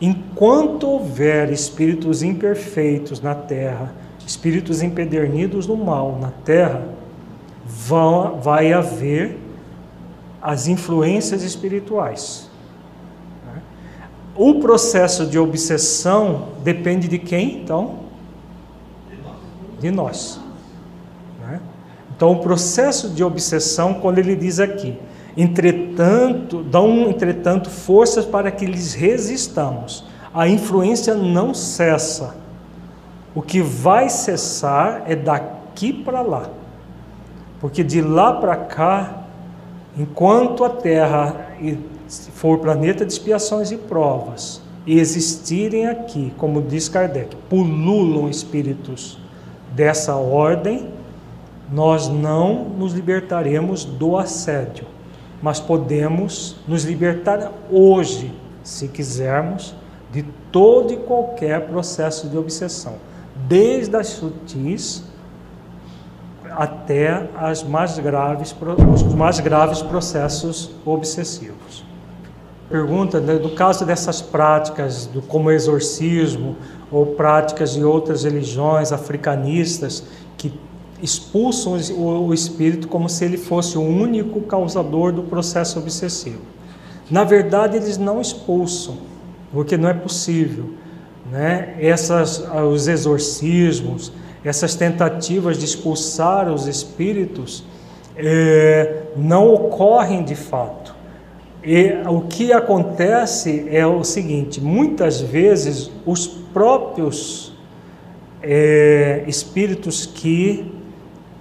Enquanto 0.00 0.88
houver 0.88 1.52
espíritos 1.52 2.22
imperfeitos 2.22 3.20
na 3.20 3.34
terra, 3.34 3.94
espíritos 4.26 4.82
empedernidos 4.82 5.66
no 5.66 5.76
mal 5.76 6.18
na 6.20 6.30
terra, 6.30 6.82
vão, 7.64 8.40
vai 8.40 8.72
haver 8.72 9.38
as 10.40 10.66
influências 10.66 11.42
espirituais. 11.42 12.50
O 14.34 14.60
processo 14.60 15.26
de 15.26 15.38
obsessão 15.38 16.48
depende 16.62 17.08
de 17.08 17.18
quem, 17.18 17.62
então? 17.62 18.00
De 19.80 19.90
nós. 19.90 20.38
Então, 22.16 22.32
o 22.32 22.38
processo 22.38 23.10
de 23.10 23.22
obsessão, 23.22 23.94
quando 23.94 24.18
ele 24.18 24.34
diz 24.34 24.58
aqui, 24.58 24.98
entretanto, 25.36 26.62
dão 26.62 27.10
entretanto 27.10 27.68
forças 27.68 28.24
para 28.24 28.50
que 28.50 28.64
lhes 28.64 28.94
resistamos. 28.94 30.02
A 30.32 30.48
influência 30.48 31.14
não 31.14 31.52
cessa. 31.52 32.34
O 33.34 33.42
que 33.42 33.60
vai 33.60 34.08
cessar 34.08 35.02
é 35.06 35.14
daqui 35.14 35.92
para 35.92 36.22
lá. 36.22 36.48
Porque 37.60 37.84
de 37.84 38.00
lá 38.00 38.32
para 38.32 38.56
cá, 38.56 39.24
enquanto 39.96 40.64
a 40.64 40.70
Terra 40.70 41.48
for 42.32 42.58
planeta 42.58 43.04
de 43.04 43.12
expiações 43.12 43.70
e 43.70 43.76
provas, 43.76 44.62
e 44.86 44.98
existirem 44.98 45.86
aqui, 45.86 46.32
como 46.38 46.62
diz 46.62 46.88
Kardec, 46.88 47.36
pululam 47.50 48.30
espíritos 48.30 49.18
dessa 49.72 50.14
ordem, 50.14 50.95
nós 51.70 52.08
não 52.08 52.64
nos 52.64 52.92
libertaremos 52.92 53.84
do 53.84 54.16
assédio, 54.16 54.86
mas 55.42 55.60
podemos 55.60 56.56
nos 56.66 56.84
libertar 56.84 57.52
hoje, 57.70 58.32
se 58.62 58.88
quisermos, 58.88 59.74
de 60.12 60.22
todo 60.50 60.92
e 60.92 60.96
qualquer 60.96 61.66
processo 61.66 62.28
de 62.28 62.38
obsessão, 62.38 62.94
desde 63.46 63.96
as 63.96 64.06
sutis 64.08 65.04
até 66.50 67.28
as 67.36 67.62
mais 67.62 67.98
graves, 67.98 68.54
os 68.94 69.14
mais 69.14 69.40
graves 69.40 69.82
processos 69.82 70.70
obsessivos. 70.86 71.84
Pergunta 72.68 73.20
né, 73.20 73.36
do 73.36 73.50
caso 73.50 73.84
dessas 73.84 74.20
práticas, 74.22 75.06
do, 75.06 75.20
como 75.22 75.50
exorcismo 75.50 76.56
ou 76.90 77.06
práticas 77.06 77.74
de 77.74 77.84
outras 77.84 78.24
religiões 78.24 78.90
africanistas 78.90 80.02
que 80.36 80.52
expulsam 81.02 81.78
o, 81.96 82.32
espírito 82.32 82.88
como 82.88 83.08
se 83.08 83.24
ele 83.24 83.36
fosse 83.36 83.76
o 83.76 83.82
único 83.82 84.40
causador 84.42 85.12
do 85.12 85.22
processo 85.22 85.78
obsessivo. 85.78 86.40
Na 87.10 87.24
verdade, 87.24 87.76
eles 87.76 87.98
não 87.98 88.20
expulsam, 88.20 88.96
porque 89.52 89.76
não 89.76 89.88
é 89.88 89.94
possível. 89.94 90.70
Né? 91.30 91.76
Essas, 91.80 92.44
os 92.70 92.88
exorcismos, 92.88 94.12
essas 94.44 94.74
tentativas 94.74 95.58
de 95.58 95.64
expulsar 95.64 96.52
os 96.52 96.66
espíritos 96.66 97.64
é, 98.16 99.02
não 99.16 99.52
ocorrem 99.52 100.24
de 100.24 100.34
fato. 100.34 100.94
E 101.62 101.94
o 102.08 102.22
que 102.22 102.52
acontece 102.52 103.66
é 103.70 103.84
o 103.86 104.04
seguinte: 104.04 104.60
muitas 104.60 105.20
vezes 105.20 105.90
os 106.06 106.26
próprios 106.26 107.52
é, 108.40 109.24
espíritos 109.26 110.06
que 110.06 110.75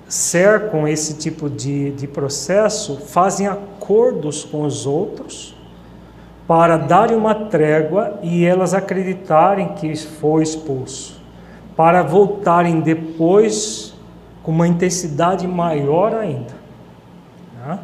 cercam 0.08 0.88
esse 0.88 1.16
tipo 1.16 1.50
de, 1.50 1.92
de 1.92 2.08
processo 2.08 2.98
fazem 2.98 3.48
acordos 3.48 4.44
com 4.44 4.64
os 4.64 4.86
outros 4.86 5.56
para 6.48 6.78
darem 6.78 7.18
uma 7.18 7.34
trégua 7.34 8.20
e 8.22 8.46
elas 8.46 8.74
acreditarem 8.74 9.70
que 9.70 9.96
foi 9.96 10.44
expulso, 10.44 11.20
para 11.76 12.04
voltarem 12.04 12.82
depois 12.82 13.96
com 14.44 14.52
uma 14.52 14.68
intensidade 14.68 15.48
maior 15.48 16.14
ainda. 16.14 16.54
Né? 17.66 17.80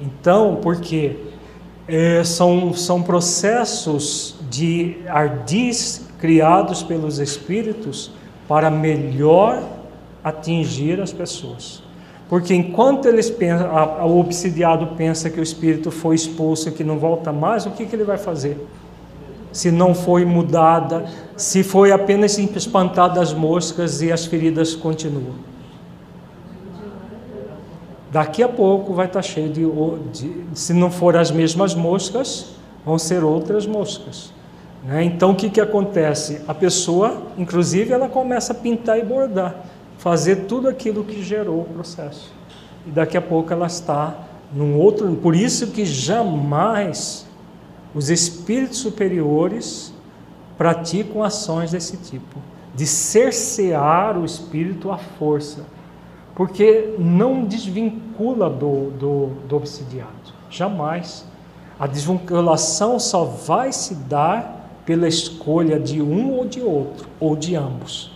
Então, 0.00 0.56
por 0.56 0.80
quê? 0.80 1.16
é, 1.86 2.24
são, 2.24 2.72
são 2.72 3.02
processos 3.02 4.36
de 4.50 4.96
ardis 5.06 6.06
criados 6.18 6.82
pelos 6.82 7.18
espíritos 7.18 8.10
para 8.48 8.70
melhor 8.70 9.62
atingir 10.24 11.00
as 11.00 11.12
pessoas. 11.12 11.82
Porque 12.28 12.54
enquanto 12.54 13.06
eles 13.06 13.30
pensam, 13.30 13.76
a, 13.76 14.04
o 14.06 14.18
obsidiado 14.18 14.96
pensa 14.96 15.28
que 15.28 15.38
o 15.38 15.42
espírito 15.42 15.90
foi 15.90 16.14
expulso 16.14 16.70
e 16.70 16.72
que 16.72 16.82
não 16.82 16.98
volta 16.98 17.30
mais, 17.30 17.66
o 17.66 17.70
que, 17.70 17.84
que 17.84 17.94
ele 17.94 18.04
vai 18.04 18.16
fazer? 18.16 18.58
Se 19.52 19.70
não 19.70 19.94
foi 19.94 20.24
mudada, 20.24 21.04
se 21.36 21.62
foi 21.62 21.92
apenas 21.92 22.38
espantada 22.38 23.20
as 23.20 23.32
moscas 23.32 24.00
e 24.00 24.10
as 24.10 24.24
feridas 24.24 24.74
continuam. 24.74 25.34
Daqui 28.10 28.42
a 28.42 28.48
pouco 28.48 28.94
vai 28.94 29.06
estar 29.06 29.22
cheio 29.22 29.48
de, 29.48 29.64
de 30.12 30.58
se 30.58 30.72
não 30.72 30.90
for 30.90 31.16
as 31.16 31.30
mesmas 31.30 31.74
moscas, 31.74 32.54
vão 32.84 32.98
ser 32.98 33.22
outras 33.22 33.66
moscas. 33.66 34.32
Né? 34.84 35.02
Então 35.04 35.32
o 35.32 35.34
que, 35.34 35.50
que 35.50 35.60
acontece? 35.60 36.40
A 36.46 36.54
pessoa, 36.54 37.22
inclusive, 37.36 37.92
ela 37.92 38.08
começa 38.08 38.52
a 38.52 38.56
pintar 38.56 38.98
e 38.98 39.04
bordar, 39.04 39.56
fazer 39.98 40.46
tudo 40.46 40.68
aquilo 40.68 41.04
que 41.04 41.22
gerou 41.22 41.62
o 41.62 41.64
processo. 41.64 42.32
E 42.86 42.90
daqui 42.90 43.16
a 43.16 43.22
pouco 43.22 43.52
ela 43.52 43.66
está 43.66 44.16
num 44.52 44.78
outro. 44.78 45.14
Por 45.16 45.34
isso 45.34 45.68
que 45.68 45.84
jamais 45.84 47.26
os 47.94 48.10
espíritos 48.10 48.78
superiores 48.78 49.92
praticam 50.58 51.22
ações 51.22 51.72
desse 51.72 51.96
tipo, 51.96 52.38
de 52.74 52.86
cercear 52.86 54.18
o 54.18 54.24
espírito 54.24 54.90
à 54.90 54.98
força 54.98 55.74
porque 56.34 56.94
não 56.98 57.44
desvincula 57.44 58.50
do, 58.50 58.90
do, 58.90 59.26
do 59.48 59.56
obsidiado, 59.56 60.10
jamais. 60.50 61.24
A 61.78 61.86
desvinculação 61.86 62.98
só 62.98 63.24
vai 63.24 63.72
se 63.72 63.94
dar 63.94 64.82
pela 64.84 65.08
escolha 65.08 65.78
de 65.78 66.02
um 66.02 66.32
ou 66.32 66.44
de 66.44 66.60
outro, 66.60 67.08
ou 67.18 67.36
de 67.36 67.56
ambos. 67.56 68.12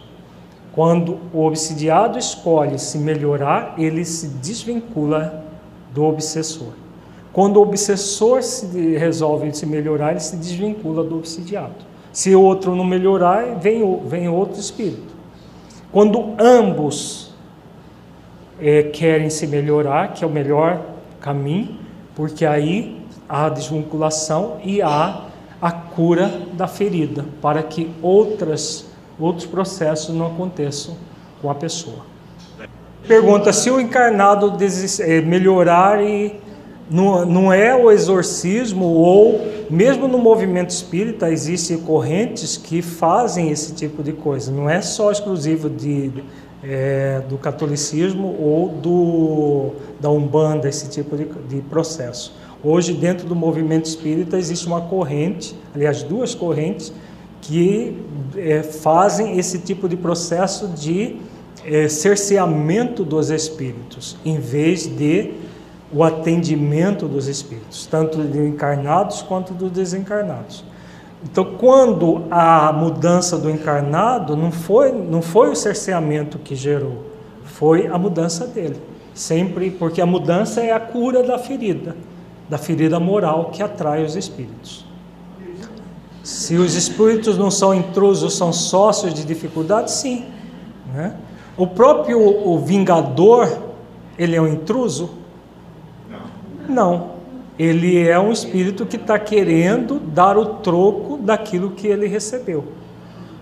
Quando 0.79 1.19
o 1.35 1.45
obsidiado 1.45 2.21
escolhe 2.21 2.79
se 2.79 2.99
melhorar, 2.99 3.75
ele 3.77 4.05
se 4.05 4.29
desvincula 4.29 5.45
do 5.93 6.05
obsessor. 6.05 6.69
Quando 7.33 7.57
o 7.57 7.63
obsessor 7.63 8.45
se 8.45 8.97
resolve 8.97 9.53
se 9.53 9.67
melhorar, 9.67 10.13
ele 10.13 10.21
se 10.21 10.37
desvincula 10.37 11.03
do 11.03 11.19
obsidiado. 11.19 11.75
Se 12.13 12.33
o 12.33 12.41
outro 12.41 12.77
não 12.77 12.85
melhorar, 12.85 13.57
vem, 13.57 13.83
vem 14.07 14.29
outro 14.29 14.61
espírito. 14.61 15.17
Quando 15.91 16.37
ambos 16.39 17.35
é, 18.61 18.85
querem 18.85 19.31
se 19.31 19.49
melhorar, 19.49 20.13
que 20.13 20.23
é 20.23 20.27
o 20.29 20.31
melhor 20.31 20.81
caminho, 21.21 21.77
porque 22.15 22.47
aí 22.47 23.05
há 23.29 23.47
a 23.47 23.49
desvinculação 23.49 24.59
e 24.63 24.81
há 24.81 25.25
a 25.61 25.73
cura 25.73 26.43
da 26.53 26.69
ferida, 26.69 27.25
para 27.43 27.65
que 27.65 27.91
outras, 28.01 28.88
outros 29.19 29.47
processos 29.47 30.15
não 30.15 30.27
aconteçam 30.27 30.97
com 31.41 31.51
a 31.51 31.55
pessoa. 31.55 32.07
Pergunta 33.07 33.53
se 33.53 33.71
o 33.71 33.81
encarnado 33.81 34.57
é, 35.01 35.21
melhorar 35.21 36.03
e 36.03 36.39
não, 36.91 37.25
não 37.25 37.53
é 37.53 37.75
o 37.75 37.91
exorcismo 37.91 38.85
ou 38.85 39.41
mesmo 39.71 40.09
no 40.09 40.19
movimento 40.19 40.71
espírita 40.71 41.31
existem 41.31 41.79
correntes 41.79 42.57
que 42.57 42.81
fazem 42.83 43.51
esse 43.51 43.75
tipo 43.75 44.03
de 44.03 44.13
coisa. 44.13 44.51
Não 44.51 44.69
é 44.69 44.81
só 44.81 45.11
exclusivo 45.11 45.69
de 45.69 46.11
é, 46.63 47.23
do 47.29 47.39
catolicismo 47.39 48.37
ou 48.41 48.69
do, 48.69 49.73
da 50.01 50.11
Umbanda, 50.11 50.69
esse 50.69 50.89
tipo 50.89 51.17
de, 51.17 51.25
de 51.49 51.61
processo. 51.63 52.35
Hoje, 52.63 52.93
dentro 52.93 53.29
do 53.29 53.37
movimento 53.37 53.87
espírita, 53.87 54.37
existe 54.37 54.67
uma 54.67 54.81
corrente, 54.81 55.55
aliás, 55.75 56.03
duas 56.03 56.35
correntes, 56.35 56.93
que 57.41 57.97
é, 58.37 58.63
fazem 58.63 59.39
esse 59.39 59.59
tipo 59.59 59.89
de 59.89 59.97
processo 59.97 60.69
de 60.69 61.17
é, 61.65 61.89
cerceamento 61.89 63.05
dos 63.05 63.31
espíritos, 63.31 64.17
em 64.25 64.39
vez 64.39 64.87
de 64.87 65.33
o 65.93 66.05
atendimento 66.05 67.07
dos 67.07 67.29
espíritos, 67.29 67.87
tanto 67.87 68.23
de 68.23 68.39
encarnados 68.39 69.23
quanto 69.23 69.55
dos 69.55 69.71
desencarnados. 69.71 70.65
Então, 71.23 71.45
quando 71.59 72.25
a 72.31 72.73
mudança 72.73 73.37
do 73.37 73.51
encarnado 73.51 74.37
não 74.37 74.53
foi, 74.53 74.93
não 74.93 75.21
foi 75.21 75.51
o 75.51 75.57
cerceamento 75.57 76.39
que 76.39 76.55
gerou, 76.55 77.05
foi 77.45 77.87
a 77.87 77.99
mudança 77.99 78.47
dele. 78.47 78.81
Sempre, 79.15 79.71
porque 79.71 80.01
a 80.01 80.07
mudança 80.07 80.61
é 80.61 80.71
a 80.71 80.79
cura 80.79 81.25
da 81.25 81.39
ferida, 81.39 81.97
da 82.49 82.57
ferida 82.57 83.01
moral 83.01 83.47
que 83.47 83.63
atrai 83.63 84.05
os 84.05 84.15
espíritos. 84.15 84.87
Se 86.29 86.57
os 86.57 86.75
espíritos 86.75 87.39
não 87.39 87.51
são 87.51 87.75
intrusos, 87.75 88.37
são 88.37 88.53
sócios 88.53 89.15
de 89.15 89.25
dificuldade, 89.25 89.91
sim. 89.91 90.27
Né? 90.93 91.17
O 91.57 91.67
próprio 91.67 92.21
o 92.21 92.59
vingador, 92.59 93.49
ele 94.19 94.37
é 94.37 94.41
um 94.41 94.47
intruso? 94.47 95.09
Não. 96.69 97.13
ele 97.59 98.07
é 98.07 98.21
um 98.21 98.31
espírito 98.31 98.85
que 98.85 98.97
está 98.97 99.19
querendo 99.19 99.99
dar 99.99 100.37
o 100.37 100.45
troco 100.57 101.17
daquilo 101.17 101.71
que 101.71 101.87
ele 101.87 102.07
recebeu. 102.07 102.73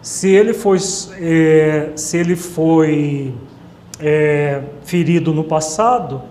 Se 0.01 0.31
ele 0.31 0.55
foi, 0.55 0.79
é, 1.21 1.91
se 1.97 2.17
ele 2.17 2.37
foi 2.37 3.35
é, 3.99 4.63
ferido 4.85 5.35
no 5.35 5.43
passado, 5.43 6.23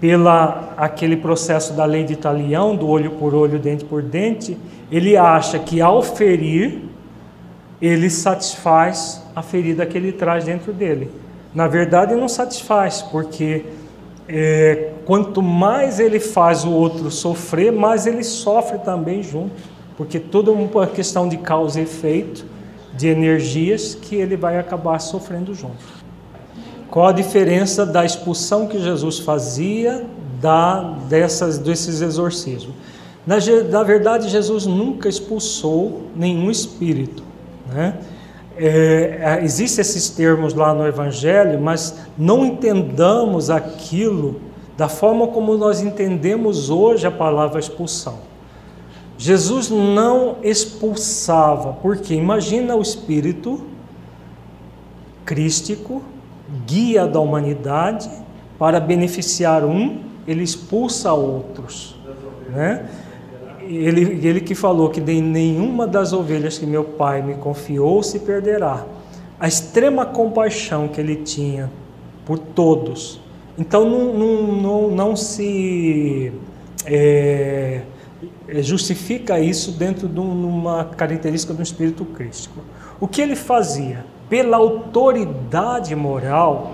pela 0.00 0.72
aquele 0.76 1.16
processo 1.16 1.74
da 1.74 1.84
lei 1.84 2.04
de 2.04 2.14
Italião, 2.14 2.74
do 2.74 2.88
olho 2.88 3.10
por 3.12 3.34
olho, 3.34 3.58
dente 3.58 3.84
por 3.84 4.02
dente, 4.02 4.56
ele 4.90 5.16
acha 5.16 5.58
que 5.58 5.80
ao 5.80 6.02
ferir, 6.02 6.80
ele 7.80 8.08
satisfaz 8.08 9.22
a 9.36 9.42
ferida 9.42 9.84
que 9.84 9.96
ele 9.96 10.12
traz 10.12 10.44
dentro 10.44 10.72
dele. 10.72 11.10
Na 11.54 11.68
verdade, 11.68 12.14
não 12.14 12.28
satisfaz, 12.28 13.02
porque 13.02 13.64
é, 14.28 14.90
quanto 15.04 15.42
mais 15.42 16.00
ele 16.00 16.20
faz 16.20 16.64
o 16.64 16.70
outro 16.70 17.10
sofrer, 17.10 17.72
mais 17.72 18.06
ele 18.06 18.22
sofre 18.22 18.78
também 18.78 19.22
junto, 19.22 19.62
porque 19.96 20.18
é 20.18 20.50
uma 20.50 20.86
questão 20.86 21.28
de 21.28 21.36
causa 21.36 21.80
e 21.80 21.82
efeito, 21.82 22.44
de 22.94 23.08
energias 23.08 23.94
que 23.94 24.16
ele 24.16 24.36
vai 24.36 24.58
acabar 24.58 24.98
sofrendo 24.98 25.54
junto. 25.54 25.99
Qual 26.90 27.06
a 27.06 27.12
diferença 27.12 27.86
da 27.86 28.04
expulsão 28.04 28.66
que 28.66 28.80
Jesus 28.80 29.20
fazia 29.20 30.04
da, 30.40 30.80
dessas, 31.08 31.58
desses 31.58 32.00
exorcismos? 32.00 32.74
Na, 33.26 33.36
na 33.70 33.82
verdade, 33.82 34.28
Jesus 34.28 34.66
nunca 34.66 35.08
expulsou 35.08 36.02
nenhum 36.16 36.50
espírito. 36.50 37.22
Né? 37.72 37.98
É, 38.56 39.38
é, 39.40 39.44
Existem 39.44 39.82
esses 39.82 40.10
termos 40.10 40.52
lá 40.52 40.74
no 40.74 40.84
Evangelho, 40.86 41.60
mas 41.60 41.94
não 42.18 42.44
entendamos 42.44 43.50
aquilo 43.50 44.40
da 44.76 44.88
forma 44.88 45.28
como 45.28 45.56
nós 45.56 45.80
entendemos 45.80 46.70
hoje 46.70 47.06
a 47.06 47.10
palavra 47.10 47.60
expulsão. 47.60 48.18
Jesus 49.16 49.68
não 49.68 50.38
expulsava, 50.42 51.74
porque 51.82 52.14
imagina 52.14 52.74
o 52.74 52.82
Espírito 52.82 53.60
crístico, 55.24 56.02
guia 56.66 57.06
da 57.06 57.20
humanidade, 57.20 58.10
para 58.58 58.78
beneficiar 58.78 59.64
um, 59.64 60.00
ele 60.26 60.42
expulsa 60.42 61.12
outros. 61.12 61.96
Né? 62.48 62.88
ele, 63.62 64.26
ele 64.26 64.40
que 64.40 64.54
falou 64.54 64.90
que 64.90 65.00
de 65.00 65.20
nenhuma 65.20 65.86
das 65.86 66.12
ovelhas 66.12 66.58
que 66.58 66.66
meu 66.66 66.84
pai 66.84 67.22
me 67.22 67.34
confiou 67.34 68.02
se 68.02 68.18
perderá. 68.18 68.84
A 69.38 69.46
extrema 69.46 70.04
compaixão 70.04 70.88
que 70.88 71.00
ele 71.00 71.16
tinha 71.16 71.70
por 72.26 72.38
todos. 72.38 73.20
Então 73.56 73.88
não, 73.88 74.12
não, 74.12 74.42
não, 74.56 74.90
não 74.90 75.16
se 75.16 76.32
é 76.84 77.82
justifica 78.62 79.38
isso 79.38 79.72
dentro 79.72 80.08
de 80.08 80.18
uma 80.18 80.84
característica 80.84 81.54
do 81.54 81.62
espírito 81.62 82.04
crístico. 82.04 82.60
O 82.98 83.06
que 83.06 83.20
ele 83.20 83.36
fazia? 83.36 84.04
Pela 84.30 84.56
autoridade 84.56 85.94
moral, 85.94 86.72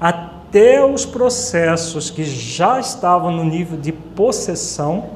até 0.00 0.84
os 0.84 1.04
processos 1.04 2.10
que 2.10 2.22
já 2.22 2.78
estavam 2.78 3.32
no 3.32 3.42
nível 3.42 3.76
de 3.76 3.90
possessão, 3.90 5.06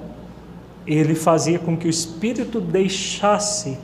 ele 0.86 1.14
fazia 1.14 1.58
com 1.58 1.76
que 1.76 1.86
o 1.86 1.90
espírito 1.90 2.60
deixasse 2.60 3.78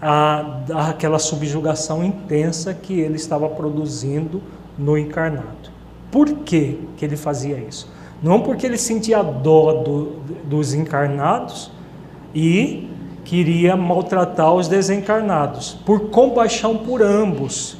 a, 0.00 0.62
aquela 0.88 1.18
subjugação 1.18 2.02
intensa 2.02 2.74
que 2.74 2.98
ele 2.98 3.16
estava 3.16 3.48
produzindo 3.48 4.42
no 4.78 4.96
encarnado. 4.96 5.70
Por 6.10 6.28
que, 6.38 6.78
que 6.96 7.04
ele 7.04 7.16
fazia 7.16 7.58
isso? 7.58 7.90
Não 8.22 8.40
porque 8.40 8.64
ele 8.64 8.78
sentia 8.78 9.22
dó 9.22 9.82
do, 9.82 10.12
dos 10.44 10.72
encarnados 10.72 11.70
e 12.34 12.88
queria 13.26 13.76
maltratar 13.76 14.54
os 14.54 14.68
desencarnados, 14.68 15.76
por 15.84 16.10
compaixão 16.10 16.78
por 16.78 17.02
ambos. 17.02 17.76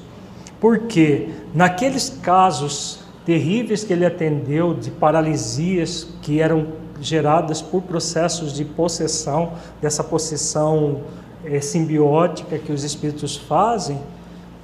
Porque 0.60 1.28
naqueles 1.54 2.10
casos 2.10 2.98
terríveis 3.24 3.84
que 3.84 3.92
ele 3.92 4.04
atendeu 4.04 4.74
de 4.74 4.90
paralisias 4.90 6.08
que 6.20 6.40
eram 6.40 6.66
geradas 7.00 7.62
por 7.62 7.82
processos 7.82 8.52
de 8.52 8.64
possessão, 8.64 9.52
dessa 9.80 10.02
possessão 10.02 11.02
é, 11.44 11.60
simbiótica 11.60 12.58
que 12.58 12.72
os 12.72 12.82
espíritos 12.82 13.36
fazem, 13.36 14.00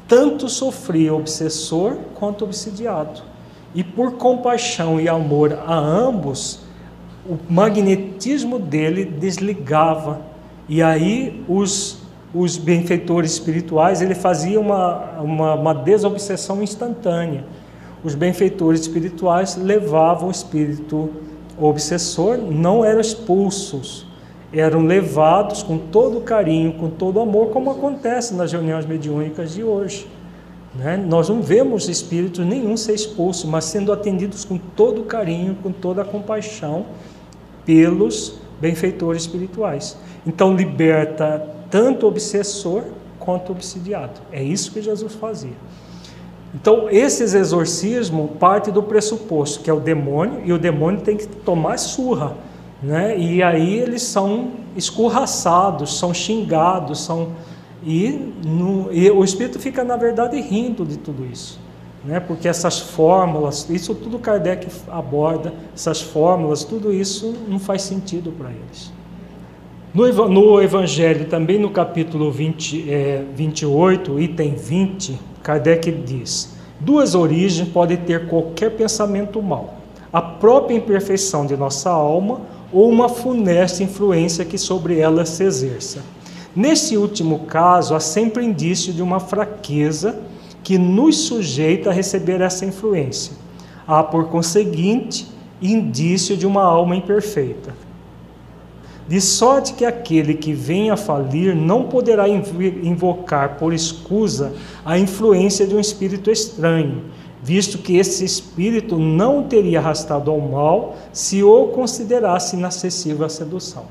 tanto 0.08 0.48
sofria 0.48 1.14
obsessor 1.14 1.96
quanto 2.14 2.44
obsidiado. 2.44 3.22
E 3.72 3.84
por 3.84 4.14
compaixão 4.14 5.00
e 5.00 5.08
amor 5.08 5.52
a 5.64 5.74
ambos, 5.74 6.60
o 7.24 7.38
magnetismo 7.48 8.58
dele 8.58 9.04
desligava. 9.04 10.31
E 10.68 10.82
aí 10.82 11.44
os, 11.48 11.98
os 12.34 12.56
benfeitores 12.56 13.32
espirituais, 13.32 14.00
ele 14.00 14.14
fazia 14.14 14.60
uma, 14.60 15.20
uma, 15.20 15.54
uma 15.54 15.74
desobsessão 15.74 16.62
instantânea. 16.62 17.44
Os 18.04 18.14
benfeitores 18.14 18.80
espirituais 18.80 19.56
levavam 19.56 20.28
o 20.28 20.30
espírito 20.30 21.10
obsessor 21.60 22.38
não 22.38 22.84
eram 22.84 23.00
expulsos, 23.00 24.06
eram 24.52 24.84
levados 24.84 25.62
com 25.62 25.78
todo 25.78 26.20
carinho, 26.20 26.72
com 26.74 26.90
todo 26.90 27.20
amor, 27.20 27.50
como 27.50 27.70
acontece 27.70 28.34
nas 28.34 28.52
reuniões 28.52 28.84
mediúnicas 28.84 29.54
de 29.54 29.62
hoje. 29.62 30.06
Né? 30.74 30.96
Nós 30.96 31.28
não 31.28 31.42
vemos 31.42 31.88
espíritos 31.88 32.44
nenhum 32.44 32.76
ser 32.76 32.94
expulso, 32.94 33.46
mas 33.46 33.64
sendo 33.64 33.92
atendidos 33.92 34.44
com 34.44 34.58
todo 34.58 35.02
carinho, 35.04 35.56
com 35.62 35.70
toda 35.70 36.04
compaixão 36.04 36.86
pelos 37.64 38.41
benfeitores 38.62 39.22
espirituais. 39.22 39.98
Então 40.24 40.54
liberta 40.54 41.46
tanto 41.68 42.06
o 42.06 42.08
obsessor 42.08 42.84
quanto 43.18 43.50
o 43.50 43.52
obsidiado. 43.52 44.20
É 44.30 44.42
isso 44.42 44.70
que 44.70 44.80
Jesus 44.80 45.14
fazia. 45.14 45.56
Então, 46.54 46.88
esses 46.90 47.32
exorcismos 47.32 48.30
parte 48.38 48.70
do 48.70 48.82
pressuposto 48.82 49.60
que 49.60 49.70
é 49.70 49.72
o 49.72 49.80
demônio, 49.80 50.42
e 50.44 50.52
o 50.52 50.58
demônio 50.58 51.00
tem 51.00 51.16
que 51.16 51.26
tomar 51.26 51.78
surra, 51.78 52.36
né? 52.82 53.18
E 53.18 53.42
aí 53.42 53.78
eles 53.78 54.02
são 54.02 54.50
escorraçados, 54.76 55.98
são 55.98 56.12
xingados, 56.12 57.04
são 57.04 57.30
e, 57.84 58.32
no, 58.44 58.92
e 58.92 59.10
o 59.10 59.24
espírito 59.24 59.58
fica 59.58 59.82
na 59.82 59.96
verdade 59.96 60.40
rindo 60.40 60.84
de 60.84 60.98
tudo 60.98 61.26
isso, 61.26 61.58
né? 62.04 62.20
Porque 62.20 62.48
essas 62.48 62.78
fórmulas, 62.78 63.68
isso 63.70 63.94
tudo 63.94 64.18
Kardec 64.18 64.66
aborda, 64.88 65.52
essas 65.74 66.00
fórmulas, 66.00 66.64
tudo 66.64 66.92
isso 66.92 67.34
não 67.48 67.58
faz 67.58 67.82
sentido 67.82 68.32
para 68.32 68.50
eles. 68.50 68.92
No, 69.94 70.28
no 70.28 70.60
Evangelho, 70.60 71.26
também 71.26 71.58
no 71.58 71.70
capítulo 71.70 72.30
20, 72.30 72.90
é, 72.90 73.24
28, 73.34 74.18
item 74.20 74.54
20, 74.54 75.18
Kardec 75.42 75.90
diz: 75.90 76.54
duas 76.80 77.14
origens 77.14 77.68
podem 77.68 77.98
ter 77.98 78.26
qualquer 78.26 78.70
pensamento 78.70 79.42
mau: 79.42 79.74
a 80.12 80.22
própria 80.22 80.76
imperfeição 80.76 81.44
de 81.44 81.56
nossa 81.56 81.90
alma 81.90 82.40
ou 82.72 82.88
uma 82.88 83.08
funesta 83.08 83.82
influência 83.82 84.44
que 84.44 84.56
sobre 84.56 84.98
ela 84.98 85.26
se 85.26 85.44
exerça. 85.44 86.02
Nesse 86.56 86.96
último 86.96 87.40
caso, 87.40 87.94
há 87.94 88.00
sempre 88.00 88.44
indício 88.44 88.92
de 88.92 89.02
uma 89.02 89.20
fraqueza 89.20 90.18
que 90.62 90.78
nos 90.78 91.16
sujeita 91.26 91.90
a 91.90 91.92
receber 91.92 92.40
essa 92.40 92.64
influência. 92.64 93.34
Há, 93.86 94.02
por 94.02 94.28
conseguinte, 94.28 95.26
indício 95.60 96.36
de 96.36 96.46
uma 96.46 96.62
alma 96.62 96.96
imperfeita 96.96 97.74
de 99.12 99.20
sorte 99.20 99.74
que 99.74 99.84
aquele 99.84 100.34
que 100.34 100.52
vem 100.52 100.90
a 100.90 100.96
falir 100.96 101.54
não 101.54 101.84
poderá 101.84 102.28
invocar 102.28 103.56
por 103.58 103.72
escusa 103.72 104.54
a 104.84 104.98
influência 104.98 105.66
de 105.66 105.74
um 105.74 105.80
espírito 105.80 106.30
estranho, 106.30 107.04
visto 107.42 107.78
que 107.78 107.96
esse 107.96 108.24
espírito 108.24 108.98
não 108.98 109.42
teria 109.42 109.80
arrastado 109.80 110.30
ao 110.30 110.40
mal 110.40 110.96
se 111.12 111.42
o 111.42 111.68
considerasse 111.68 112.56
inacessível 112.56 113.26
à 113.26 113.28
sedução. 113.28 113.84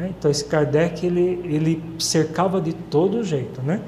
É, 0.00 0.08
então 0.08 0.30
esse 0.30 0.44
Kardec 0.44 1.04
ele, 1.04 1.40
ele 1.44 1.82
cercava 1.98 2.60
de 2.60 2.72
todo 2.72 3.24
jeito, 3.24 3.60
né? 3.60 3.82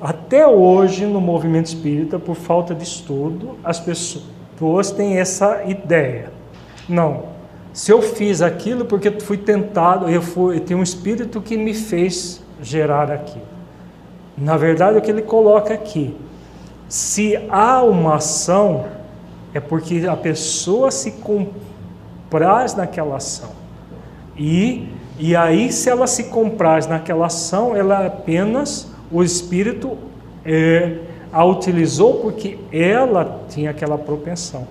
Até 0.00 0.46
hoje 0.46 1.06
no 1.06 1.20
movimento 1.20 1.66
espírita, 1.66 2.18
por 2.18 2.34
falta 2.34 2.74
de 2.74 2.82
estudo, 2.82 3.56
as 3.64 3.80
pessoas 3.80 4.90
têm 4.90 5.18
essa 5.18 5.64
ideia. 5.64 6.30
Não, 6.88 7.24
se 7.72 7.92
eu 7.92 8.00
fiz 8.00 8.40
aquilo 8.40 8.84
porque 8.84 9.10
fui 9.20 9.36
tentado, 9.36 10.08
eu 10.08 10.22
fui, 10.22 10.60
tem 10.60 10.76
um 10.76 10.82
espírito 10.82 11.40
que 11.40 11.56
me 11.56 11.74
fez 11.74 12.42
gerar 12.60 13.10
aquilo. 13.10 13.44
Na 14.36 14.56
verdade, 14.56 14.98
o 14.98 15.02
que 15.02 15.10
ele 15.10 15.22
coloca 15.22 15.74
aqui, 15.74 16.16
se 16.88 17.36
há 17.50 17.82
uma 17.82 18.16
ação, 18.16 18.84
é 19.52 19.60
porque 19.60 20.06
a 20.08 20.16
pessoa 20.16 20.90
se 20.90 21.12
compraz 21.12 22.74
naquela 22.74 23.16
ação. 23.16 23.50
E, 24.36 24.88
e 25.18 25.34
aí, 25.34 25.72
se 25.72 25.88
ela 25.88 26.06
se 26.06 26.24
compraz 26.24 26.86
naquela 26.86 27.26
ação, 27.26 27.74
ela 27.74 28.04
é 28.04 28.06
apenas, 28.06 28.90
o 29.10 29.22
espírito 29.22 29.96
é, 30.44 30.98
a 31.32 31.44
utilizou 31.44 32.14
porque 32.14 32.58
ela 32.72 33.40
tinha 33.48 33.70
aquela 33.70 33.98
propensão. 33.98 34.66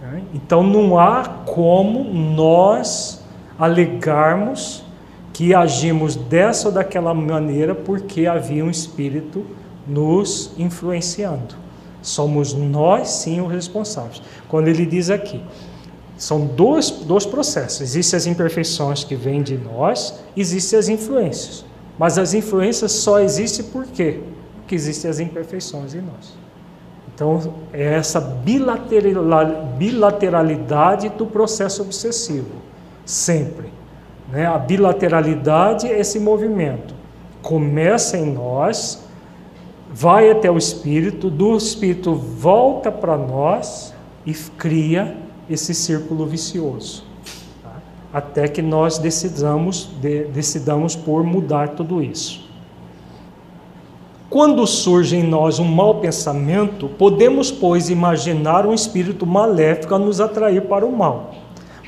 Né? 0.00 0.22
Então 0.34 0.62
não 0.62 0.98
há 0.98 1.24
como 1.46 2.04
nós 2.04 3.22
alegarmos 3.58 4.84
que 5.32 5.54
agimos 5.54 6.14
dessa 6.14 6.68
ou 6.68 6.74
daquela 6.74 7.14
maneira 7.14 7.74
porque 7.74 8.26
havia 8.26 8.64
um 8.64 8.70
espírito 8.70 9.44
nos 9.86 10.52
influenciando. 10.58 11.54
Somos 12.02 12.52
nós 12.52 13.08
sim 13.08 13.40
os 13.40 13.50
responsáveis. 13.50 14.20
Quando 14.48 14.68
ele 14.68 14.84
diz 14.84 15.08
aqui, 15.08 15.40
são 16.16 16.46
dois, 16.46 16.90
dois 16.90 17.24
processos. 17.24 17.80
Existem 17.80 18.16
as 18.16 18.26
imperfeições 18.26 19.02
que 19.02 19.14
vêm 19.14 19.42
de 19.42 19.56
nós, 19.56 20.20
existem 20.36 20.78
as 20.78 20.88
influências. 20.88 21.64
Mas 21.98 22.18
as 22.18 22.34
influências 22.34 22.92
só 22.92 23.20
existem 23.20 23.66
por 23.66 23.86
quê? 23.86 24.20
Porque 24.56 24.74
existem 24.74 25.10
as 25.10 25.20
imperfeições 25.20 25.94
em 25.94 26.00
nós. 26.00 26.34
Então, 27.14 27.54
é 27.72 27.94
essa 27.94 28.20
bilateralidade 29.78 31.10
do 31.10 31.26
processo 31.26 31.82
obsessivo, 31.82 32.50
sempre. 33.04 33.70
Né? 34.30 34.46
A 34.46 34.58
bilateralidade 34.58 35.86
é 35.86 36.00
esse 36.00 36.18
movimento. 36.18 36.94
Começa 37.42 38.16
em 38.16 38.32
nós, 38.32 39.04
vai 39.92 40.30
até 40.30 40.50
o 40.50 40.56
espírito, 40.56 41.28
do 41.28 41.54
espírito 41.56 42.14
volta 42.14 42.90
para 42.90 43.18
nós 43.18 43.92
e 44.24 44.32
cria 44.32 45.16
esse 45.50 45.74
círculo 45.74 46.24
vicioso. 46.24 47.04
Até 48.12 48.46
que 48.46 48.60
nós 48.60 48.98
decidamos, 48.98 49.88
de, 50.00 50.24
decidamos 50.24 50.94
por 50.94 51.24
mudar 51.24 51.70
tudo 51.70 52.02
isso. 52.02 52.52
Quando 54.28 54.66
surge 54.66 55.16
em 55.16 55.22
nós 55.22 55.58
um 55.58 55.64
mau 55.64 55.96
pensamento, 55.96 56.88
podemos, 56.88 57.50
pois, 57.50 57.90
imaginar 57.90 58.66
um 58.66 58.72
espírito 58.72 59.26
maléfico 59.26 59.94
a 59.94 59.98
nos 59.98 60.20
atrair 60.20 60.62
para 60.62 60.86
o 60.86 60.90
mal, 60.90 61.34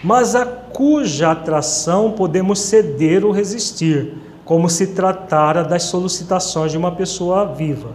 mas 0.03 0.35
a 0.35 0.45
cuja 0.45 1.31
atração 1.31 2.11
podemos 2.11 2.59
ceder 2.59 3.25
ou 3.25 3.33
resistir, 3.33 4.15
como 4.45 4.69
se 4.69 4.89
tratara 4.89 5.65
das 5.65 5.85
solicitações 5.85 6.71
de 6.71 6.77
uma 6.77 6.93
pessoa 6.93 7.47
viva. 7.47 7.93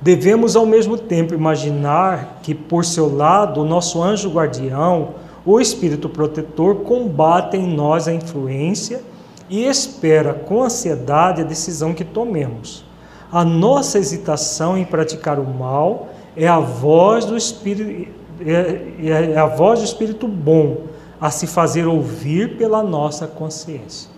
Devemos 0.00 0.56
ao 0.56 0.64
mesmo 0.64 0.96
tempo 0.96 1.34
imaginar 1.34 2.38
que, 2.42 2.54
por 2.54 2.84
seu 2.84 3.14
lado, 3.14 3.60
o 3.60 3.64
nosso 3.64 4.02
anjo 4.02 4.30
guardião, 4.30 5.10
o 5.46 5.60
espírito 5.60 6.08
protetor, 6.08 6.80
combate 6.82 7.56
em 7.56 7.66
nós 7.66 8.08
a 8.08 8.12
influência 8.12 9.00
e 9.48 9.64
espera 9.64 10.34
com 10.34 10.62
ansiedade 10.62 11.40
a 11.40 11.44
decisão 11.44 11.94
que 11.94 12.04
tomemos. 12.04 12.84
A 13.30 13.44
nossa 13.44 13.98
hesitação 13.98 14.76
em 14.76 14.84
praticar 14.84 15.38
o 15.38 15.46
mal 15.46 16.08
é 16.36 16.48
a 16.48 16.58
voz 16.58 17.24
do 17.24 17.36
espírito 17.36 18.10
é, 18.40 19.32
é 19.32 19.38
a 19.38 19.46
voz 19.46 19.80
do 19.80 19.84
espírito 19.84 20.28
bom 20.28 20.82
a 21.20 21.30
se 21.30 21.46
fazer 21.46 21.86
ouvir 21.86 22.58
pela 22.58 22.82
nossa 22.82 23.26
consciência. 23.26 24.10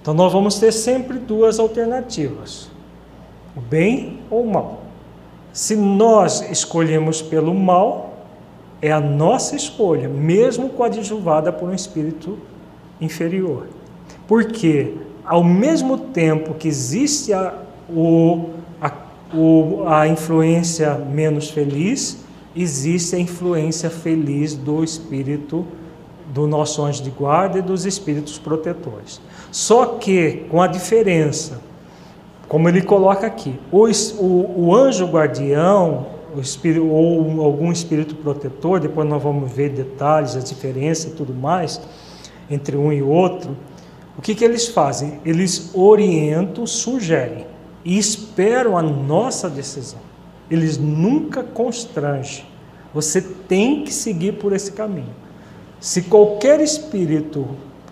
Então 0.00 0.14
nós 0.14 0.32
vamos 0.32 0.58
ter 0.58 0.72
sempre 0.72 1.18
duas 1.18 1.58
alternativas: 1.58 2.70
o 3.56 3.60
bem 3.60 4.20
ou 4.30 4.42
o 4.42 4.52
mal. 4.52 4.80
Se 5.52 5.76
nós 5.76 6.50
escolhemos 6.50 7.22
pelo 7.22 7.54
mal, 7.54 8.15
é 8.80 8.92
a 8.92 9.00
nossa 9.00 9.56
escolha, 9.56 10.08
mesmo 10.08 10.68
coadjuvada 10.70 11.52
por 11.52 11.68
um 11.68 11.74
espírito 11.74 12.38
inferior. 13.00 13.68
Porque 14.26 14.94
ao 15.24 15.42
mesmo 15.42 15.98
tempo 15.98 16.54
que 16.54 16.68
existe 16.68 17.32
a, 17.32 17.54
o, 17.88 18.50
a, 18.80 18.92
o, 19.34 19.84
a 19.86 20.06
influência 20.06 20.94
menos 20.94 21.50
feliz, 21.50 22.18
existe 22.54 23.16
a 23.16 23.18
influência 23.18 23.90
feliz 23.90 24.54
do 24.54 24.84
espírito 24.84 25.66
do 26.32 26.46
nosso 26.46 26.82
anjo 26.84 27.02
de 27.02 27.10
guarda 27.10 27.58
e 27.58 27.62
dos 27.62 27.86
espíritos 27.86 28.38
protetores. 28.38 29.20
Só 29.50 29.86
que 29.86 30.44
com 30.50 30.60
a 30.60 30.66
diferença, 30.66 31.60
como 32.48 32.68
ele 32.68 32.82
coloca 32.82 33.26
aqui, 33.26 33.58
o, 33.70 33.86
o, 33.86 34.66
o 34.66 34.74
anjo 34.74 35.06
guardião 35.06 36.15
espírito, 36.40 36.86
ou 36.86 37.42
algum 37.42 37.72
espírito 37.72 38.14
protetor, 38.16 38.80
depois 38.80 39.08
nós 39.08 39.22
vamos 39.22 39.50
ver 39.50 39.70
detalhes, 39.70 40.36
a 40.36 40.40
diferença 40.40 41.08
e 41.08 41.10
tudo 41.12 41.34
mais 41.34 41.80
entre 42.50 42.76
um 42.76 42.92
e 42.92 43.02
outro. 43.02 43.56
O 44.16 44.22
que, 44.22 44.34
que 44.34 44.44
eles 44.44 44.68
fazem? 44.68 45.20
Eles 45.24 45.70
orientam, 45.74 46.66
sugerem 46.66 47.46
e 47.84 47.98
esperam 47.98 48.76
a 48.76 48.82
nossa 48.82 49.48
decisão. 49.48 50.00
Eles 50.50 50.78
nunca 50.78 51.42
constrangem. 51.42 52.44
Você 52.94 53.20
tem 53.20 53.84
que 53.84 53.92
seguir 53.92 54.32
por 54.32 54.52
esse 54.52 54.72
caminho. 54.72 55.14
Se 55.78 56.02
qualquer 56.02 56.60
espírito 56.60 57.46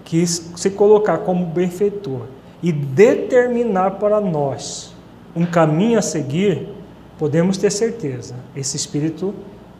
que 0.04 0.26
se 0.26 0.70
colocar 0.70 1.18
como 1.18 1.46
benfeitor 1.46 2.26
e 2.62 2.72
determinar 2.72 3.92
para 3.92 4.20
nós 4.20 4.94
um 5.36 5.44
caminho 5.44 5.98
a 5.98 6.02
seguir, 6.02 6.68
podemos 7.18 7.56
ter 7.56 7.70
certeza, 7.70 8.34
esse 8.54 8.76
espírito 8.76 9.34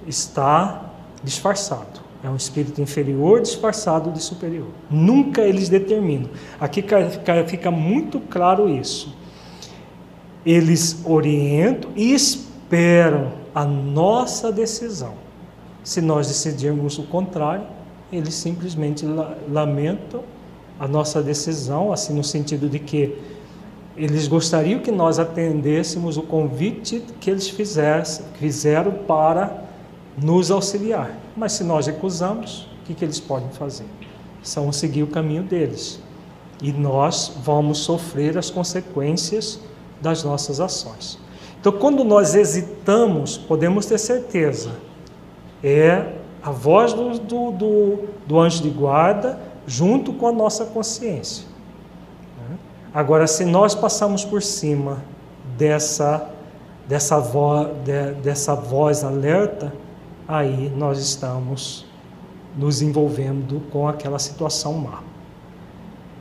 está 0.07 0.91
disfarçado. 1.23 2.03
É 2.23 2.29
um 2.29 2.37
espírito 2.37 2.81
inferior 2.81 3.41
disfarçado 3.43 4.11
de 4.11 4.23
superior. 4.23 4.69
Nunca 4.91 5.43
eles 5.43 5.69
determinam. 5.69 6.31
Aqui 6.59 6.83
fica 7.47 7.71
muito 7.71 8.19
claro 8.19 8.69
isso 8.69 9.15
eles 10.45 11.01
orientam 11.05 11.91
e 11.97 12.13
esperam 12.13 13.33
a 13.55 13.65
nossa 13.65 14.53
decisão. 14.53 15.15
Se 15.83 16.01
nós 16.01 16.29
decidirmos 16.29 16.99
o 16.99 17.05
contrário, 17.05 17.67
eles 18.13 18.35
simplesmente 18.35 19.07
lamentam 19.51 20.23
a 20.79 20.87
nossa 20.87 21.23
decisão, 21.23 21.93
assim 21.93 22.15
no 22.15 22.25
sentido 22.25 22.69
de 22.69 22.79
que 22.79 23.17
eles 23.97 24.27
gostariam 24.27 24.81
que 24.81 24.91
nós 24.91 25.19
atendêssemos 25.19 26.17
o 26.17 26.23
convite 26.23 27.05
que 27.21 27.31
eles 27.31 27.49
fizessem, 27.49 28.27
fizeram 28.39 28.93
para 28.93 29.65
nos 30.21 30.51
auxiliar. 30.51 31.17
Mas 31.37 31.53
se 31.53 31.65
nós 31.65 31.87
recusamos, 31.87 32.69
o 32.83 32.87
que, 32.87 32.95
que 32.95 33.05
eles 33.05 33.21
podem 33.21 33.49
fazer? 33.51 33.87
São 34.43 34.71
seguir 34.73 35.03
o 35.03 35.07
caminho 35.07 35.43
deles. 35.43 36.01
E 36.63 36.73
nós 36.73 37.33
vamos 37.43 37.79
sofrer 37.79 38.37
as 38.37 38.51
consequências 38.51 39.61
das 40.01 40.25
nossas 40.25 40.61
ações. 40.61 41.19
Então, 41.61 41.73
quando 41.73 42.05
nós 42.05 42.35
hesitamos, 42.35 43.39
podemos 43.39 43.87
ter 43.87 43.99
certeza, 43.99 44.73
é 45.63 46.13
a 46.43 46.51
voz 46.51 46.93
do, 46.93 47.19
do, 47.19 47.51
do, 47.53 47.99
do 48.27 48.39
anjo 48.39 48.63
de 48.63 48.69
guarda 48.69 49.39
junto 49.67 50.13
com 50.13 50.27
a 50.27 50.33
nossa 50.33 50.67
consciência. 50.67 51.54
Agora, 52.95 53.27
se 53.27 53.45
nós 53.45 53.75
passamos 53.75 54.25
por 54.25 54.41
cima 54.41 55.03
dessa, 55.59 56.31
dessa, 56.87 57.19
vo, 57.19 57.65
de, 57.85 58.13
dessa 58.23 58.55
voz 58.55 59.03
alerta, 59.03 59.73
aí 60.29 60.73
nós 60.77 61.01
estamos 61.01 61.85
nos 62.57 62.81
envolvendo 62.81 63.61
com 63.73 63.89
aquela 63.89 64.21
situação 64.21 64.75
má. 64.75 65.01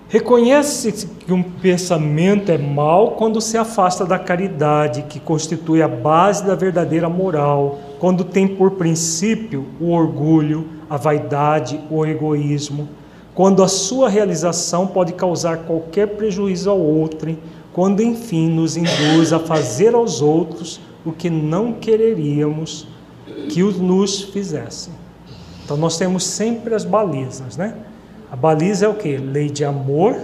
Reconhece 0.10 1.08
que 1.08 1.32
um 1.32 1.44
pensamento 1.44 2.52
é 2.52 2.58
mau 2.58 3.12
quando 3.12 3.40
se 3.40 3.56
afasta 3.56 4.04
da 4.04 4.18
caridade, 4.18 5.04
que 5.04 5.20
constitui 5.20 5.80
a 5.80 5.88
base 5.88 6.44
da 6.44 6.56
verdadeira 6.56 7.08
moral, 7.08 7.78
quando 8.00 8.24
tem 8.24 8.48
por 8.48 8.72
princípio 8.72 9.68
o 9.80 9.92
orgulho, 9.92 10.68
a 10.90 10.98
vaidade, 10.98 11.80
o 11.92 12.04
egoísmo, 12.04 12.90
quando 13.34 13.64
a 13.64 13.68
sua 13.68 14.10
realização 14.10 14.86
pode 14.86 15.14
causar 15.14 15.60
qualquer 15.60 16.08
prejuízo 16.10 16.70
ao 16.70 16.80
outro, 16.80 17.36
quando 17.72 18.02
enfim 18.02 18.50
nos 18.50 18.78
induz 18.78 19.34
a 19.34 19.40
fazer 19.40 19.96
aos 19.96 20.22
outros 20.22 20.80
o 21.04 21.12
que 21.12 21.30
não 21.30 21.74
quereríamos 21.74 22.88
que 23.50 23.64
nos 23.64 24.22
fizessem. 24.22 24.94
Então 25.66 25.76
nós 25.78 25.98
temos 25.98 26.26
sempre 26.26 26.76
as 26.76 26.86
balizas, 26.86 27.58
né? 27.58 27.76
A 28.32 28.36
baliza 28.36 28.86
é 28.86 28.90
o 28.90 28.96
que? 28.96 29.18
Lei 29.18 29.50
de 29.50 29.64
amor, 29.64 30.18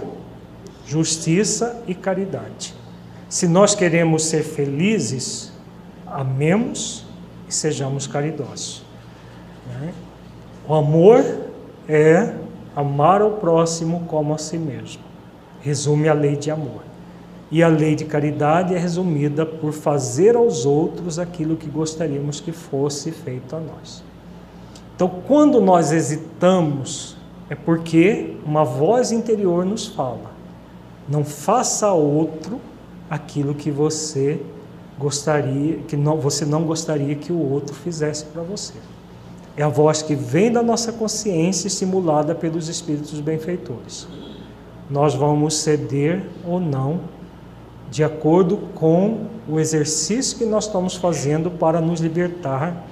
justiça 0.86 1.82
e 1.86 1.94
caridade. 1.94 2.74
Se 3.28 3.46
nós 3.46 3.74
queremos 3.74 4.24
ser 4.24 4.42
felizes, 4.42 5.52
amemos 6.06 7.04
e 7.48 7.54
sejamos 7.54 8.08
caridosos. 8.08 8.82
Né? 9.68 9.92
O 10.68 10.74
amor 10.74 11.24
é 11.88 12.34
amar 12.74 13.22
ao 13.22 13.32
próximo 13.32 14.04
como 14.06 14.34
a 14.34 14.38
si 14.38 14.58
mesmo. 14.58 15.02
Resume 15.60 16.08
a 16.08 16.14
lei 16.14 16.36
de 16.36 16.50
amor. 16.50 16.82
E 17.50 17.62
a 17.62 17.68
lei 17.68 17.96
de 17.96 18.04
caridade 18.04 18.74
é 18.74 18.78
resumida 18.78 19.44
por 19.44 19.72
fazer 19.72 20.36
aos 20.36 20.64
outros 20.64 21.18
aquilo 21.18 21.56
que 21.56 21.68
gostaríamos 21.68 22.40
que 22.40 22.52
fosse 22.52 23.10
feito 23.10 23.56
a 23.56 23.60
nós. 23.60 24.04
Então, 24.94 25.08
quando 25.26 25.60
nós 25.60 25.90
hesitamos 25.92 27.16
é 27.50 27.54
porque 27.56 28.36
uma 28.46 28.64
voz 28.64 29.10
interior 29.10 29.66
nos 29.66 29.88
fala: 29.88 30.30
não 31.08 31.24
faça 31.24 31.88
a 31.88 31.92
outro 31.92 32.60
aquilo 33.10 33.54
que 33.54 33.72
você 33.72 34.40
gostaria, 34.96 35.78
que 35.78 35.96
não, 35.96 36.18
você 36.18 36.44
não 36.44 36.62
gostaria 36.62 37.16
que 37.16 37.32
o 37.32 37.50
outro 37.50 37.74
fizesse 37.74 38.24
para 38.26 38.42
você. 38.42 38.74
É 39.56 39.62
a 39.62 39.68
voz 39.68 40.02
que 40.02 40.14
vem 40.14 40.50
da 40.50 40.62
nossa 40.62 40.92
consciência 40.92 41.66
estimulada 41.66 42.34
pelos 42.34 42.68
espíritos 42.68 43.20
benfeitores. 43.20 44.06
Nós 44.88 45.14
vamos 45.14 45.56
ceder 45.58 46.24
ou 46.46 46.60
não 46.60 47.00
de 47.90 48.04
acordo 48.04 48.56
com 48.74 49.26
o 49.48 49.58
exercício 49.58 50.38
que 50.38 50.44
nós 50.44 50.66
estamos 50.66 50.94
fazendo 50.94 51.50
para 51.50 51.80
nos 51.80 52.00
libertar 52.00 52.86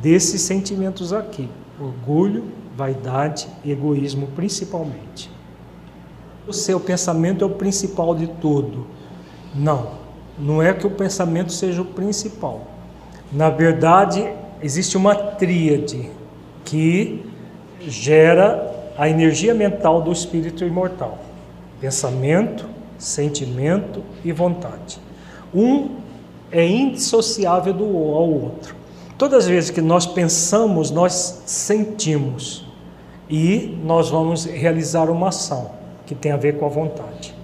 desses 0.00 0.42
sentimentos 0.42 1.12
aqui: 1.12 1.48
orgulho, 1.80 2.44
vaidade 2.76 3.48
e 3.64 3.72
egoísmo, 3.72 4.28
principalmente. 4.28 5.30
O 6.46 6.52
seu 6.52 6.80
pensamento 6.80 7.44
é 7.44 7.46
o 7.46 7.50
principal 7.50 8.14
de 8.14 8.26
tudo. 8.26 8.86
Não, 9.54 9.90
não 10.38 10.62
é 10.62 10.72
que 10.72 10.86
o 10.86 10.90
pensamento 10.90 11.52
seja 11.52 11.82
o 11.82 11.84
principal. 11.84 12.62
Na 13.32 13.50
verdade, 13.50 14.32
existe 14.62 14.96
uma 14.96 15.14
tríade 15.14 16.10
que 16.64 17.24
gera 17.80 18.92
a 18.96 19.08
energia 19.08 19.54
mental 19.54 20.02
do 20.02 20.12
espírito 20.12 20.64
imortal: 20.64 21.18
pensamento, 21.80 22.66
sentimento 22.98 24.02
e 24.24 24.32
vontade. 24.32 24.98
Um 25.54 25.96
é 26.50 26.66
indissociável 26.66 27.72
do 27.72 27.84
ao 27.84 28.28
outro. 28.28 28.74
Todas 29.16 29.44
as 29.44 29.48
vezes 29.48 29.70
que 29.70 29.80
nós 29.80 30.06
pensamos, 30.06 30.90
nós 30.90 31.42
sentimos 31.44 32.64
e 33.28 33.78
nós 33.84 34.08
vamos 34.10 34.44
realizar 34.44 35.10
uma 35.10 35.28
ação 35.28 35.72
que 36.06 36.14
tem 36.14 36.32
a 36.32 36.36
ver 36.36 36.58
com 36.58 36.66
a 36.66 36.68
vontade. 36.68 37.34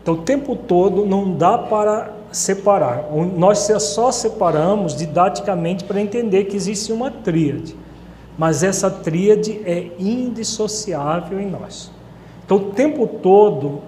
Então, 0.00 0.14
o 0.14 0.18
tempo 0.18 0.54
todo 0.54 1.04
não 1.04 1.32
dá 1.32 1.58
para 1.58 2.12
separar. 2.34 3.10
Nós 3.36 3.68
só 3.78 4.10
separamos 4.10 4.94
didaticamente 4.96 5.84
para 5.84 6.00
entender 6.00 6.44
que 6.44 6.56
existe 6.56 6.92
uma 6.92 7.10
tríade, 7.10 7.76
mas 8.36 8.62
essa 8.62 8.90
tríade 8.90 9.60
é 9.64 9.92
indissociável 9.98 11.40
em 11.40 11.48
nós. 11.48 11.90
Então, 12.44 12.56
o 12.56 12.60
tempo 12.72 13.06
todo, 13.06 13.80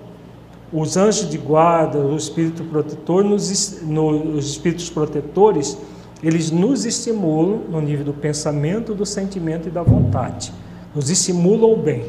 os 0.73 0.97
anjos 0.97 1.28
de 1.28 1.36
guarda, 1.36 1.98
o 1.98 2.16
espírito 2.16 2.62
protetor, 2.64 3.24
nos, 3.24 3.82
no, 3.82 4.36
os 4.36 4.51
espíritos 4.51 4.89
protetores, 4.89 5.77
eles 6.23 6.51
nos 6.51 6.86
estimulam 6.86 7.62
no 7.68 7.81
nível 7.81 8.05
do 8.05 8.14
pensamento, 8.14 8.94
do 8.94 9.05
sentimento 9.05 9.68
e 9.68 9.70
da 9.70 9.82
vontade. 9.82 10.52
Nos 10.94 11.10
estimulam 11.10 11.73
o 11.73 11.77
bem. 11.77 12.05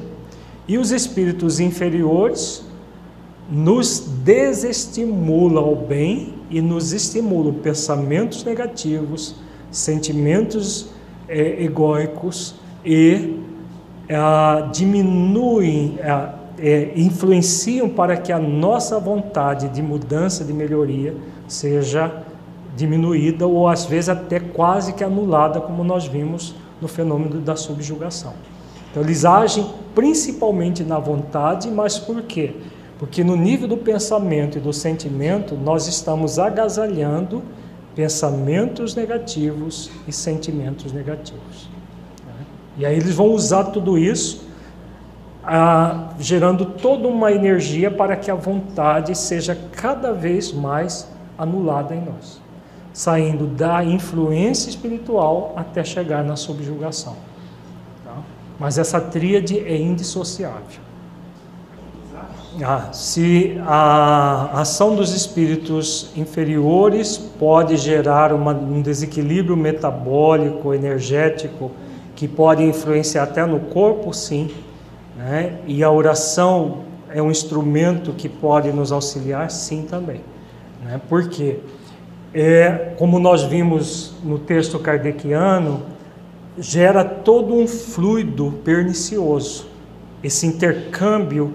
E 0.67 0.77
os 0.77 0.91
espíritos 0.91 1.59
inferiores 1.59 2.63
nos 3.49 3.99
desestimulam 3.99 5.63
ao 5.63 5.75
bem 5.75 6.33
e 6.49 6.61
nos 6.61 6.91
estimulam 6.91 7.53
pensamentos 7.53 8.43
negativos, 8.43 9.35
sentimentos 9.71 10.89
é, 11.27 11.63
egóicos 11.63 12.55
e 12.83 13.39
é, 14.09 14.17
diminuem, 14.71 15.97
é, 15.99 16.29
é, 16.59 16.91
influenciam 16.95 17.89
para 17.89 18.17
que 18.17 18.31
a 18.31 18.39
nossa 18.39 18.99
vontade 18.99 19.69
de 19.69 19.81
mudança, 19.81 20.43
de 20.43 20.53
melhoria, 20.53 21.15
seja 21.47 22.23
diminuída 22.75 23.47
ou 23.47 23.67
às 23.67 23.85
vezes 23.85 24.09
até 24.09 24.39
quase 24.39 24.93
que 24.93 25.03
anulada, 25.03 25.59
como 25.59 25.83
nós 25.83 26.05
vimos 26.05 26.53
no 26.81 26.87
fenômeno 26.87 27.41
da 27.41 27.55
subjugação. 27.55 28.33
Então, 28.91 29.03
eles 29.03 29.25
agem 29.25 29.67
principalmente 29.95 30.83
na 30.83 30.99
vontade, 30.99 31.69
mas 31.69 31.97
por 31.97 32.21
quê? 32.21 32.53
Porque 32.99 33.23
no 33.23 33.35
nível 33.35 33.67
do 33.67 33.77
pensamento 33.77 34.57
e 34.57 34.61
do 34.61 34.73
sentimento, 34.73 35.55
nós 35.55 35.87
estamos 35.87 36.39
agasalhando 36.39 37.43
pensamentos 37.95 38.95
negativos 38.95 39.91
e 40.07 40.11
sentimentos 40.11 40.91
negativos. 40.91 41.69
E 42.77 42.85
aí 42.85 42.95
eles 42.95 43.13
vão 43.13 43.31
usar 43.31 43.65
tudo 43.65 43.97
isso, 43.97 44.47
gerando 46.19 46.65
toda 46.65 47.07
uma 47.07 47.31
energia 47.31 47.89
para 47.89 48.15
que 48.15 48.29
a 48.29 48.35
vontade 48.35 49.15
seja 49.17 49.57
cada 49.71 50.11
vez 50.11 50.51
mais 50.51 51.07
anulada 51.37 51.95
em 51.95 52.01
nós, 52.03 52.41
saindo 52.93 53.47
da 53.47 53.83
influência 53.83 54.69
espiritual 54.69 55.53
até 55.55 55.83
chegar 55.83 56.23
na 56.23 56.35
subjugação. 56.35 57.15
Mas 58.59 58.77
essa 58.79 58.99
tríade 58.99 59.59
é 59.59 59.77
indissociável. 59.77 60.86
Ah, 62.63 62.91
se 62.91 63.55
a 63.65 64.61
ação 64.61 64.95
dos 64.95 65.13
espíritos 65.13 66.11
inferiores 66.15 67.15
pode 67.15 67.77
gerar 67.77 68.33
uma, 68.33 68.51
um 68.51 68.81
desequilíbrio 68.81 69.55
metabólico, 69.55 70.73
energético, 70.73 71.71
que 72.15 72.27
pode 72.27 72.63
influenciar 72.63 73.23
até 73.23 73.45
no 73.45 73.59
corpo, 73.59 74.11
sim. 74.11 74.49
Né? 75.15 75.59
E 75.67 75.83
a 75.83 75.91
oração 75.91 76.79
é 77.09 77.21
um 77.21 77.29
instrumento 77.29 78.11
que 78.13 78.27
pode 78.27 78.71
nos 78.71 78.91
auxiliar, 78.91 79.51
sim, 79.51 79.85
também. 79.87 80.21
Né? 80.83 80.99
Por 81.07 81.29
quê? 81.29 81.59
É, 82.33 82.93
como 82.97 83.19
nós 83.19 83.43
vimos 83.43 84.15
no 84.23 84.39
texto 84.39 84.79
kardeciano, 84.79 85.83
gera 86.57 87.05
todo 87.05 87.53
um 87.53 87.67
fluido 87.67 88.51
pernicioso. 88.63 89.67
Esse 90.23 90.47
intercâmbio 90.47 91.53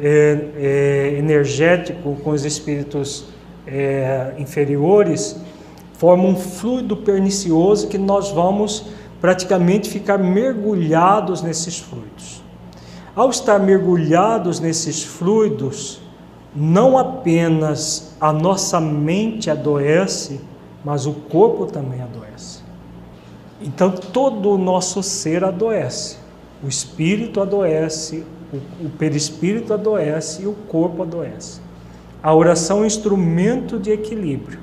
é, 0.00 0.38
é, 0.56 1.14
energético 1.18 2.16
com 2.22 2.30
os 2.30 2.44
espíritos 2.44 3.26
é, 3.66 4.34
inferiores 4.38 5.36
forma 5.94 6.24
um 6.24 6.36
fluido 6.36 6.96
pernicioso 6.96 7.88
que 7.88 7.96
nós 7.96 8.30
vamos 8.30 8.86
praticamente 9.20 9.88
ficar 9.88 10.18
mergulhados 10.18 11.40
nesses 11.40 11.78
fluidos. 11.78 12.42
Ao 13.16 13.30
estar 13.30 13.58
mergulhados 13.58 14.60
nesses 14.60 15.02
fluidos, 15.02 16.00
não 16.54 16.98
apenas 16.98 18.14
a 18.20 18.32
nossa 18.32 18.80
mente 18.80 19.48
adoece, 19.50 20.40
mas 20.84 21.06
o 21.06 21.12
corpo 21.12 21.66
também 21.66 22.02
adoece. 22.02 22.62
Então 23.62 23.90
todo 23.90 24.50
o 24.50 24.58
nosso 24.58 25.02
ser 25.02 25.42
adoece. 25.42 26.18
O 26.62 26.68
espírito 26.68 27.40
adoece, 27.40 28.24
o, 28.80 28.90
perispírito 28.90 29.72
adoece 29.72 30.42
e 30.42 30.46
o 30.46 30.52
corpo 30.52 31.02
adoece. 31.02 31.60
A 32.22 32.34
oração 32.34 32.78
é 32.78 32.82
um 32.82 32.86
instrumento 32.86 33.78
de 33.78 33.90
equilíbrio. 33.90 34.58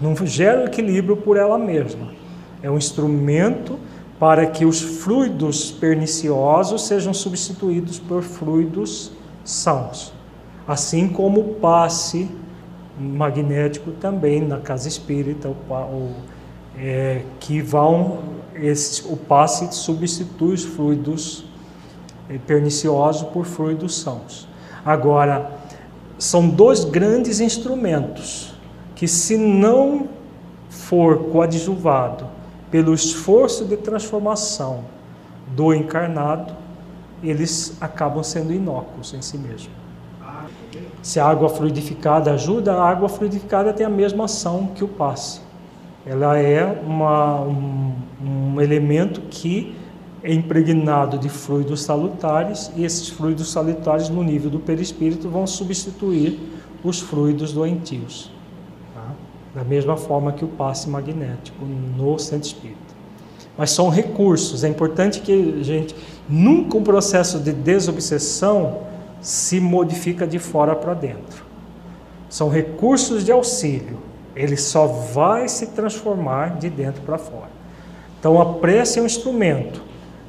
Não 0.00 0.14
gera 0.26 0.64
equilíbrio 0.64 1.16
por 1.16 1.36
ela 1.36 1.58
mesma. 1.58 2.12
É 2.62 2.70
um 2.70 2.76
instrumento 2.76 3.78
para 4.18 4.46
que 4.46 4.64
os 4.64 4.80
fluidos 4.80 5.70
perniciosos 5.70 6.86
sejam 6.86 7.14
substituídos 7.14 7.98
por 7.98 8.22
fluidos 8.22 9.12
sãos. 9.44 10.12
Assim 10.66 11.08
como 11.08 11.40
o 11.40 11.54
passe 11.54 12.28
magnético 12.98 13.92
também 13.92 14.40
na 14.40 14.58
casa 14.58 14.88
espírita, 14.88 15.48
o, 15.48 15.72
o 15.72 16.14
é, 16.78 17.22
que 17.38 17.60
vão 17.60 18.36
o 19.04 19.16
passe 19.16 19.70
substitui 19.72 20.54
os 20.54 20.64
fluidos 20.64 21.45
é, 22.28 22.38
perniciosos 22.38 23.28
por 23.30 23.44
fluidos 23.44 24.00
sãos. 24.00 24.48
Agora, 24.84 25.50
são 26.18 26.48
dois 26.48 26.84
grandes 26.84 27.40
instrumentos 27.40 28.54
que, 28.94 29.06
se 29.06 29.36
não 29.36 30.08
for 30.68 31.24
coadjuvado 31.30 32.26
pelo 32.70 32.94
esforço 32.94 33.64
de 33.64 33.76
transformação 33.76 34.84
do 35.48 35.74
encarnado, 35.74 36.54
eles 37.22 37.76
acabam 37.80 38.22
sendo 38.22 38.52
inócuos 38.52 39.14
em 39.14 39.22
si 39.22 39.38
mesmo. 39.38 39.70
Se 41.02 41.20
a 41.20 41.26
água 41.26 41.48
fluidificada 41.48 42.32
ajuda, 42.32 42.74
a 42.74 42.88
água 42.88 43.08
fluidificada 43.08 43.72
tem 43.72 43.86
a 43.86 43.90
mesma 43.90 44.24
ação 44.24 44.68
que 44.74 44.82
o 44.82 44.88
passe 44.88 45.40
ela 46.06 46.38
é 46.38 46.64
uma, 46.86 47.40
um, 47.40 47.92
um 48.24 48.60
elemento 48.60 49.22
que 49.22 49.74
é 50.26 50.34
impregnado 50.34 51.18
de 51.18 51.28
fluidos 51.28 51.82
salutares 51.82 52.72
e 52.74 52.84
esses 52.84 53.08
fluidos 53.08 53.52
salutares 53.52 54.08
no 54.08 54.24
nível 54.24 54.50
do 54.50 54.58
perispírito 54.58 55.28
vão 55.28 55.46
substituir 55.46 56.40
os 56.82 57.00
fluidos 57.00 57.52
doentios. 57.52 58.32
Tá? 58.92 59.14
Da 59.54 59.62
mesma 59.62 59.96
forma 59.96 60.32
que 60.32 60.44
o 60.44 60.48
passe 60.48 60.88
magnético 60.90 61.64
no 61.64 62.18
centro 62.18 62.48
espírita. 62.48 62.96
Mas 63.56 63.70
são 63.70 63.88
recursos, 63.88 64.64
é 64.64 64.68
importante 64.68 65.20
que 65.20 65.58
a 65.60 65.62
gente, 65.62 65.94
nunca 66.28 66.76
um 66.76 66.82
processo 66.82 67.38
de 67.38 67.52
desobsessão 67.52 68.80
se 69.20 69.60
modifica 69.60 70.26
de 70.26 70.40
fora 70.40 70.74
para 70.74 70.92
dentro. 70.92 71.44
São 72.28 72.48
recursos 72.48 73.24
de 73.24 73.30
auxílio 73.30 73.98
ele 74.36 74.56
só 74.56 74.86
vai 74.86 75.48
se 75.48 75.68
transformar 75.68 76.58
de 76.58 76.68
dentro 76.68 77.00
para 77.00 77.16
fora. 77.16 77.48
Então 78.20 78.40
a 78.40 78.54
prece 78.54 78.98
é 78.98 79.02
um 79.02 79.06
instrumento. 79.06 79.85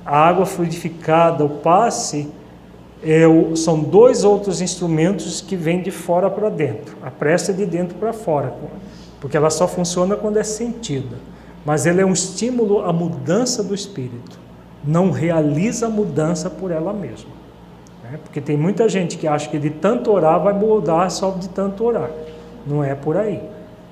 A 0.07 0.29
água 0.29 0.45
fluidificada, 0.45 1.43
o 1.43 1.49
passe, 1.49 2.31
é 3.03 3.27
o, 3.27 3.57
são 3.57 3.81
dois 3.81 4.23
outros 4.23 4.61
instrumentos 4.61 5.41
que 5.41 5.57
vêm 5.57 5.81
de 5.81 5.91
fora 5.91 6.29
para 6.29 6.49
dentro. 6.49 6.95
A 7.03 7.11
prece 7.11 7.51
é 7.51 7.53
de 7.53 7.65
dentro 7.65 7.97
para 7.97 8.13
fora, 8.13 8.55
porque 9.19 9.35
ela 9.35 9.49
só 9.49 9.67
funciona 9.67 10.15
quando 10.15 10.37
é 10.37 10.43
sentida. 10.43 11.17
Mas 11.65 11.85
ela 11.85 11.99
é 11.99 12.05
um 12.05 12.13
estímulo 12.13 12.85
à 12.85 12.93
mudança 12.93 13.61
do 13.61 13.75
espírito. 13.75 14.39
não 14.85 15.11
realiza 15.11 15.87
a 15.87 15.89
mudança 15.89 16.49
por 16.49 16.71
ela 16.71 16.93
mesma. 16.93 17.31
Né? 18.03 18.17
Porque 18.23 18.39
tem 18.39 18.55
muita 18.55 18.87
gente 18.87 19.17
que 19.17 19.27
acha 19.27 19.49
que 19.49 19.59
de 19.59 19.69
tanto 19.69 20.09
orar 20.11 20.41
vai 20.41 20.53
mudar 20.53 21.09
só 21.09 21.31
de 21.31 21.49
tanto 21.49 21.83
orar. 21.83 22.09
Não 22.65 22.81
é 22.81 22.95
por 22.95 23.17
aí. 23.17 23.41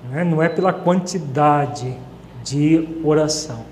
Né? 0.09 0.23
Não 0.23 0.41
é 0.41 0.47
pela 0.47 0.71
quantidade 0.71 1.97
de 2.45 2.87
oração, 3.03 3.65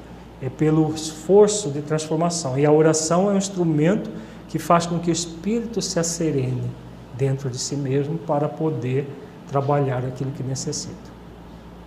é 0.44 0.50
pelo 0.50 0.94
esforço 0.94 1.70
de 1.70 1.82
transformação. 1.82 2.60
E 2.60 2.66
a 2.66 2.72
oração 2.72 3.30
é 3.30 3.34
um 3.34 3.38
instrumento 3.38 4.10
que 4.50 4.60
faz 4.60 4.86
com 4.86 5.00
que 5.00 5.10
o 5.10 5.14
espírito 5.14 5.82
se 5.82 5.98
acerene 6.00 6.70
dentro 7.18 7.50
de 7.50 7.58
si 7.58 7.78
mesmo 7.78 8.18
para 8.18 8.50
poder 8.50 9.08
trabalhar 9.48 10.00
aquilo 10.00 10.32
que 10.32 10.44
necessita. 10.44 11.14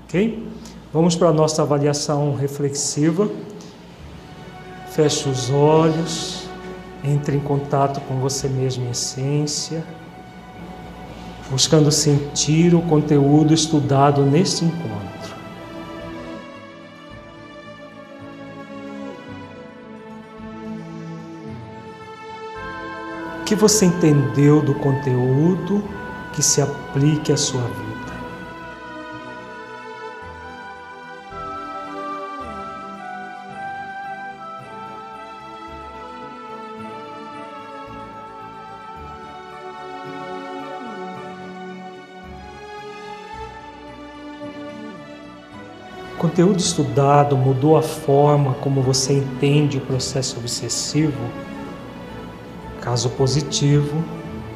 Ok? 0.04 0.42
Vamos 0.90 1.14
para 1.14 1.28
a 1.28 1.32
nossa 1.32 1.60
avaliação 1.60 2.34
reflexiva. 2.34 3.28
Feche 4.88 5.28
os 5.28 5.50
olhos, 5.50 6.48
entre 7.04 7.36
em 7.36 7.40
contato 7.40 8.00
com 8.08 8.16
você 8.16 8.48
mesmo 8.48 8.86
em 8.86 8.90
essência, 8.90 9.84
buscando 11.50 11.92
sentir 11.92 12.74
o 12.74 12.80
conteúdo 12.80 13.52
estudado 13.52 14.22
neste 14.22 14.64
encontro. 14.64 15.05
Que 23.46 23.54
você 23.54 23.86
entendeu 23.86 24.60
do 24.60 24.74
conteúdo 24.74 25.80
que 26.32 26.42
se 26.42 26.60
aplique 26.60 27.30
à 27.30 27.36
sua 27.36 27.62
vida? 27.62 27.86
O 46.14 46.18
conteúdo 46.18 46.58
estudado 46.58 47.36
mudou 47.36 47.76
a 47.76 47.82
forma 47.82 48.54
como 48.54 48.82
você 48.82 49.12
entende 49.12 49.78
o 49.78 49.82
processo 49.82 50.36
obsessivo? 50.40 51.45
Caso 52.86 53.10
positivo, 53.10 54.00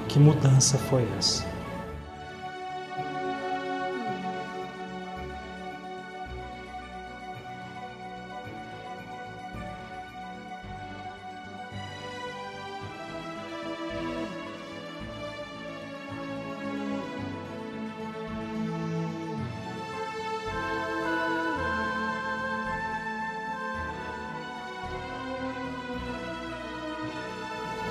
que 0.06 0.16
mudança 0.16 0.78
foi 0.78 1.04
essa? 1.18 1.49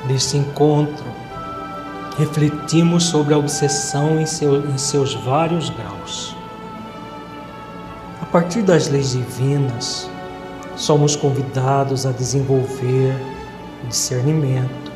Neste 0.10 0.38
encontro, 0.38 1.06
refletimos 2.18 3.04
sobre 3.04 3.32
a 3.32 3.38
obsessão 3.38 4.20
em, 4.20 4.26
seu, 4.26 4.68
em 4.68 4.76
seus 4.76 5.14
vários 5.14 5.70
graus. 5.70 6.36
A 8.20 8.26
partir 8.26 8.64
das 8.64 8.90
leis 8.90 9.12
divinas, 9.12 10.10
somos 10.76 11.16
convidados 11.16 12.08
a 12.08 12.12
desenvolver 12.12 13.14
o 13.84 13.88
discernimento, 13.88 14.92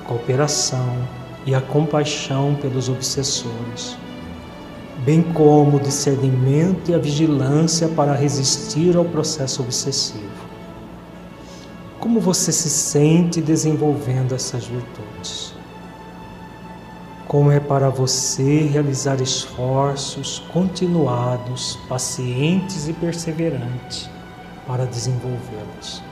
a 0.00 0.08
cooperação 0.08 0.92
e 1.46 1.54
a 1.54 1.60
compaixão 1.60 2.56
pelos 2.56 2.88
obsessores, 2.88 3.96
bem 5.04 5.22
como 5.22 5.76
o 5.76 5.80
discernimento 5.80 6.90
e 6.90 6.94
a 6.94 6.98
vigilância 6.98 7.86
para 7.86 8.12
resistir 8.12 8.96
ao 8.96 9.04
processo 9.04 9.62
obsessivo. 9.62 10.31
Você 12.22 12.52
se 12.52 12.70
sente 12.70 13.40
desenvolvendo 13.40 14.32
essas 14.32 14.64
virtudes? 14.64 15.52
Como 17.26 17.50
é 17.50 17.58
para 17.58 17.88
você 17.88 18.60
realizar 18.60 19.20
esforços 19.20 20.38
continuados, 20.52 21.76
pacientes 21.88 22.86
e 22.86 22.92
perseverantes 22.92 24.08
para 24.68 24.86
desenvolvê-las? 24.86 26.11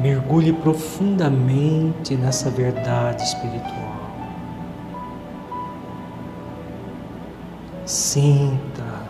Mergulhe 0.00 0.52
profundamente 0.52 2.14
nessa 2.14 2.48
verdade 2.48 3.24
espiritual. 3.24 3.98
Sinta, 7.84 9.02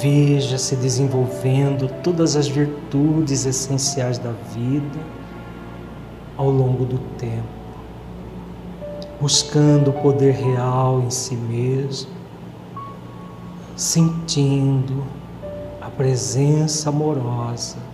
veja 0.00 0.56
se 0.56 0.76
desenvolvendo 0.76 1.88
todas 2.00 2.36
as 2.36 2.46
virtudes 2.46 3.44
essenciais 3.44 4.18
da 4.18 4.30
vida 4.52 5.00
ao 6.36 6.48
longo 6.48 6.84
do 6.84 6.98
tempo, 7.18 7.42
buscando 9.20 9.90
o 9.90 9.94
poder 9.94 10.34
real 10.34 11.00
em 11.00 11.10
si 11.10 11.34
mesmo, 11.34 12.10
sentindo 13.74 15.02
a 15.80 15.90
presença 15.90 16.90
amorosa 16.90 17.93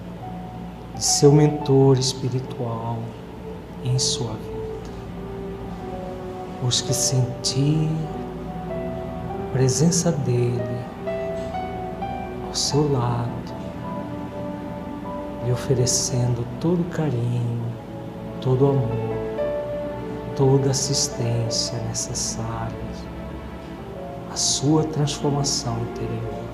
de 1.01 1.07
seu 1.07 1.33
mentor 1.33 1.99
espiritual 1.99 2.99
em 3.83 3.99
sua 3.99 4.35
vida. 4.35 4.91
Busque 6.63 6.93
sentir 6.93 7.89
a 9.49 9.53
presença 9.55 10.13
dele 10.13 10.85
ao 12.47 12.55
seu 12.55 12.93
lado, 12.93 13.31
lhe 15.47 15.51
oferecendo 15.53 16.47
todo 16.61 16.85
carinho, 16.91 17.65
todo 18.43 18.67
amor, 18.67 18.91
toda 20.37 20.69
assistência 20.69 21.79
necessária 21.89 22.77
à 24.31 24.37
sua 24.37 24.85
transformação 24.85 25.79
interior. 25.81 26.50